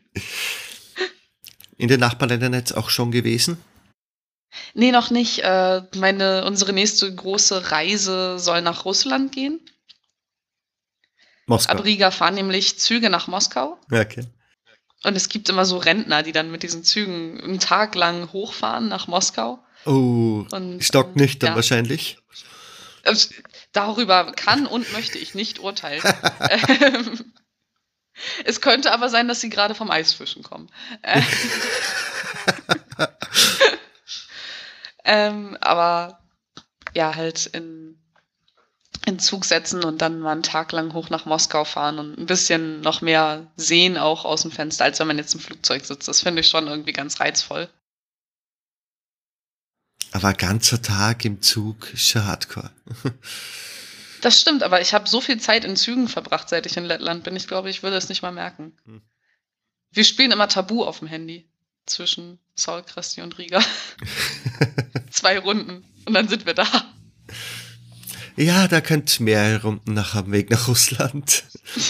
In 1.78 1.88
den 1.88 2.02
Nachbarländern 2.02 2.54
jetzt 2.54 2.74
auch 2.74 2.90
schon 2.90 3.12
gewesen? 3.12 3.58
Nee, 4.74 4.92
noch 4.92 5.10
nicht. 5.10 5.40
Äh, 5.40 5.82
meine, 5.96 6.46
unsere 6.46 6.74
nächste 6.74 7.14
große 7.14 7.72
Reise 7.72 8.38
soll 8.38 8.62
nach 8.62 8.86
Russland 8.86 9.32
gehen. 9.32 9.60
Moskau. 11.46 11.74
Ab 11.74 11.84
Riga 11.84 12.12
fahren 12.12 12.36
nämlich 12.36 12.80
Züge 12.80 13.10
nach 13.10 13.28
Moskau. 13.28 13.80
Okay. 13.92 14.26
Und 15.04 15.16
es 15.16 15.30
gibt 15.30 15.50
immer 15.50 15.66
so 15.66 15.78
Rentner, 15.78 16.24
die 16.24 16.32
dann 16.32 16.52
mit 16.52 16.64
diesen 16.64 16.84
Zügen 16.84 17.42
einen 17.42 17.60
Tag 17.60 17.96
lang 17.96 18.32
hochfahren 18.32 18.88
nach 18.88 19.08
Moskau. 19.08 19.60
Oh, 19.86 20.46
und, 20.52 20.82
stocknüchtern 20.82 21.50
ja. 21.50 21.56
wahrscheinlich. 21.56 22.18
Also, 23.04 23.34
darüber 23.72 24.32
kann 24.32 24.66
und 24.66 24.92
möchte 24.94 25.18
ich 25.18 25.36
nicht 25.36 25.60
urteilen. 25.60 26.02
Ähm, 26.50 27.34
es 28.46 28.62
könnte 28.62 28.92
aber 28.92 29.10
sein, 29.10 29.28
dass 29.28 29.42
sie 29.42 29.50
gerade 29.50 29.76
vom 29.76 29.92
Eisfischen 29.92 30.44
kommen. 30.44 30.70
ähm, 35.04 35.58
aber 35.62 36.20
ja, 36.94 37.16
halt 37.16 37.48
in 37.48 38.00
in 39.06 39.20
Zug 39.20 39.46
setzen 39.46 39.84
und 39.84 40.02
dann 40.02 40.20
mal 40.20 40.32
einen 40.32 40.44
Tag 40.44 40.72
lang 40.72 40.94
hoch 40.94 41.10
nach 41.10 41.26
Moskau 41.26 41.66
fahren 41.66 42.00
und 42.00 42.18
ein 42.18 42.26
bisschen 42.26 42.82
noch 42.82 43.02
mehr 43.02 43.52
sehen 43.58 43.98
auch 43.98 44.24
aus 44.24 44.44
dem 44.44 44.52
Fenster, 44.52 44.86
als 44.86 45.00
wenn 45.00 45.08
man 45.08 45.18
jetzt 45.18 45.34
im 45.34 45.42
Flugzeug 45.42 45.86
sitzt. 45.86 46.08
Das 46.08 46.22
finde 46.22 46.42
ich 46.42 46.48
schon 46.48 46.68
irgendwie 46.68 46.94
ganz 46.94 47.20
reizvoll. 47.20 47.70
Aber 50.14 50.34
ganzer 50.34 50.82
Tag 50.82 51.26
im 51.26 51.42
Zug 51.42 51.92
ist 51.92 52.08
schon 52.08 52.24
hardcore. 52.24 52.70
das 54.22 54.40
stimmt, 54.40 54.62
aber 54.62 54.80
ich 54.80 54.94
habe 54.94 55.10
so 55.10 55.20
viel 55.20 55.40
Zeit 55.40 55.66
in 55.66 55.76
Zügen 55.76 56.08
verbracht, 56.08 56.50
seit 56.50 56.68
ich 56.68 56.78
in 56.78 56.86
Lettland 56.86 57.24
bin. 57.24 57.36
Ich 57.36 57.48
glaube, 57.48 57.72
ich 57.72 57.82
würde 57.82 57.98
es 57.98 58.10
nicht 58.10 58.22
mal 58.22 58.32
merken. 58.32 58.78
Hm. 58.86 59.02
Wir 59.92 60.04
spielen 60.04 60.32
immer 60.32 60.48
Tabu 60.48 60.84
auf 60.84 61.00
dem 61.00 61.08
Handy 61.08 61.50
zwischen 61.88 62.40
Saul, 62.54 62.84
Kresti 62.84 63.22
und 63.22 63.40
Riga. 63.40 63.62
Zwei 65.10 65.40
Runden 65.40 65.84
und 66.06 66.14
dann 66.14 66.28
sind 66.28 66.46
wir 66.46 66.54
da. 66.54 66.68
Ja, 68.36 68.68
da 68.68 68.82
könnt 68.82 69.20
mehrere 69.20 69.64
Runden 69.64 69.94
nach 69.94 70.14
am 70.14 70.32
Weg 70.32 70.52
nach 70.52 70.68
Russland. 70.68 71.44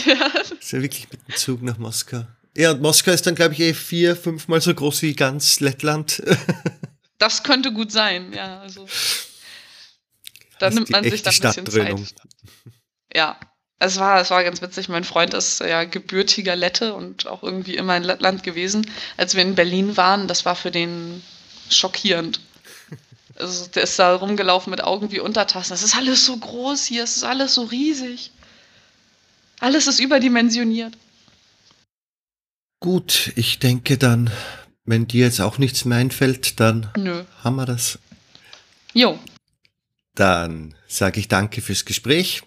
Ja. 0.05 0.27
Ist 0.59 0.71
ja 0.71 0.81
wirklich 0.81 1.09
mit 1.11 1.27
dem 1.27 1.35
Zug 1.35 1.61
nach 1.61 1.77
Moskau. 1.77 2.25
Ja, 2.55 2.71
und 2.71 2.81
Moskau 2.81 3.11
ist 3.11 3.25
dann, 3.27 3.35
glaube 3.35 3.53
ich, 3.53 3.59
eh 3.59 3.73
vier, 3.73 4.15
fünfmal 4.15 4.61
so 4.61 4.73
groß 4.73 5.01
wie 5.01 5.13
ganz 5.13 5.59
Lettland. 5.59 6.23
Das 7.23 7.41
könnte 7.41 7.71
gut 7.71 7.89
sein, 7.89 8.33
ja. 8.33 8.59
Also, 8.59 8.85
da 10.59 10.69
nimmt 10.69 10.89
man 10.89 11.05
sich 11.05 11.23
dann 11.23 11.33
ein 11.33 11.63
bisschen 11.63 11.65
Zeit. 11.67 12.15
Ja, 13.15 13.39
es 13.79 13.97
war, 13.97 14.19
es 14.19 14.29
war 14.29 14.43
ganz 14.43 14.61
witzig. 14.61 14.89
Mein 14.89 15.05
Freund 15.05 15.33
ist 15.33 15.61
ja 15.61 15.85
gebürtiger 15.85 16.57
Lette 16.57 16.93
und 16.93 17.25
auch 17.27 17.41
irgendwie 17.41 17.77
immer 17.77 17.95
in 17.95 18.03
Lettland 18.03 18.43
gewesen. 18.43 18.91
Als 19.15 19.35
wir 19.35 19.41
in 19.41 19.55
Berlin 19.55 19.95
waren, 19.95 20.27
das 20.27 20.43
war 20.43 20.57
für 20.57 20.69
den 20.71 21.23
schockierend. 21.69 22.41
Also 23.35 23.65
der 23.65 23.81
ist 23.81 23.97
da 23.97 24.13
rumgelaufen 24.13 24.69
mit 24.69 24.83
Augen 24.83 25.11
wie 25.11 25.19
Untertassen. 25.19 25.73
Es 25.73 25.81
ist 25.81 25.95
alles 25.95 26.23
so 26.23 26.37
groß 26.37 26.85
hier, 26.85 27.03
es 27.03 27.17
ist 27.17 27.23
alles 27.23 27.55
so 27.55 27.63
riesig. 27.63 28.29
Alles 29.59 29.87
ist 29.87 29.99
überdimensioniert. 29.99 30.95
Gut, 32.79 33.31
ich 33.35 33.57
denke 33.57 33.97
dann, 33.97 34.29
wenn 34.85 35.07
dir 35.07 35.25
jetzt 35.25 35.41
auch 35.41 35.57
nichts 35.57 35.85
mehr 35.85 35.97
einfällt, 35.97 36.59
dann 36.59 36.89
Nö. 36.97 37.23
haben 37.43 37.55
wir 37.55 37.65
das. 37.65 37.99
Jo. 38.93 39.17
Dann 40.15 40.75
sage 40.87 41.19
ich 41.19 41.27
danke 41.27 41.61
fürs 41.61 41.85
Gespräch. 41.85 42.43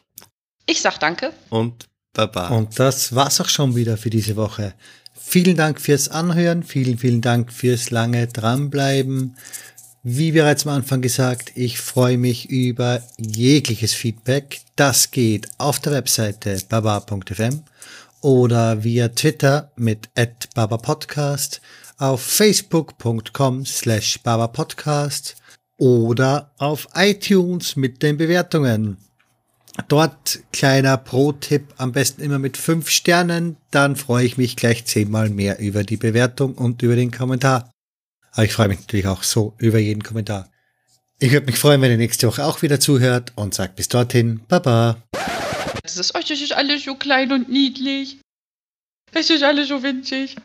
Ich 0.66 0.80
sag 0.80 0.99
danke. 0.99 1.32
Und 1.51 1.87
baba. 2.12 2.49
Und 2.49 2.78
das 2.78 3.14
war's 3.14 3.41
auch 3.41 3.49
schon 3.49 3.76
wieder 3.76 3.97
für 3.97 4.11
diese 4.11 4.37
Woche. 4.37 4.74
Vielen 5.14 5.57
Dank 5.57 5.80
fürs 5.80 6.09
Anhören, 6.09 6.62
vielen, 6.62 6.99
vielen 6.99 7.20
Dank 7.20 7.53
fürs 7.53 7.91
lange 7.91 8.28
dranbleiben. 8.28 9.37
Wie 10.05 10.30
bereits 10.30 10.66
am 10.66 10.74
Anfang 10.74 11.03
gesagt, 11.03 11.51
ich 11.57 11.80
freue 11.80 12.16
mich 12.16 12.49
über 12.49 13.03
jegliches 13.18 13.93
Feedback. 13.93 14.61
Das 14.76 15.11
geht 15.11 15.49
auf 15.59 15.80
der 15.80 15.95
Webseite 15.95 16.62
baba.fm 16.68 17.64
oder 18.20 18.84
via 18.84 19.09
Twitter 19.09 19.72
mit 19.74 20.09
@babapodcast, 20.55 21.61
auf 21.99 22.22
facebook.com 22.22 23.64
slash 23.64 24.20
babapodcast 24.22 25.36
oder 25.78 26.53
auf 26.59 26.88
iTunes 26.94 27.76
mit 27.76 28.03
den 28.03 28.16
Bewertungen. 28.16 28.99
Dort 29.88 30.40
kleiner 30.53 30.97
Pro-Tipp, 30.97 31.74
am 31.76 31.92
besten 31.92 32.22
immer 32.22 32.38
mit 32.38 32.57
fünf 32.57 32.88
Sternen, 32.88 33.57
dann 33.70 33.97
freue 33.97 34.24
ich 34.24 34.38
mich 34.38 34.57
gleich 34.57 34.86
zehnmal 34.86 35.28
mehr 35.28 35.59
über 35.59 35.84
die 35.84 35.99
Bewertung 35.99 36.55
und 36.55 36.82
über 36.82 36.97
den 36.97 37.11
Kommentar. 37.11 37.70
Aber 38.32 38.44
ich 38.44 38.53
freue 38.53 38.68
mich 38.68 38.80
natürlich 38.80 39.07
auch 39.07 39.22
so 39.22 39.55
über 39.59 39.78
jeden 39.78 40.03
Kommentar. 40.03 40.51
Ich 41.18 41.32
würde 41.32 41.47
mich 41.47 41.59
freuen, 41.59 41.80
wenn 41.80 41.90
ihr 41.90 41.97
nächste 41.97 42.26
Woche 42.26 42.44
auch 42.44 42.62
wieder 42.62 42.80
zuhört 42.80 43.32
und 43.36 43.55
sagt 43.55 43.76
bis 43.76 43.88
dorthin, 43.88 44.40
Baba. 44.49 45.03
Das 45.82 45.97
ist, 45.97 46.14
oh, 46.14 46.18
ist 46.18 46.53
alles 46.53 46.84
so 46.84 46.94
klein 46.94 47.32
und 47.32 47.49
niedlich. 47.49 48.18
Es 49.12 49.30
ist 49.30 49.42
alles 49.42 49.68
so 49.68 49.82
winzig. 49.82 50.36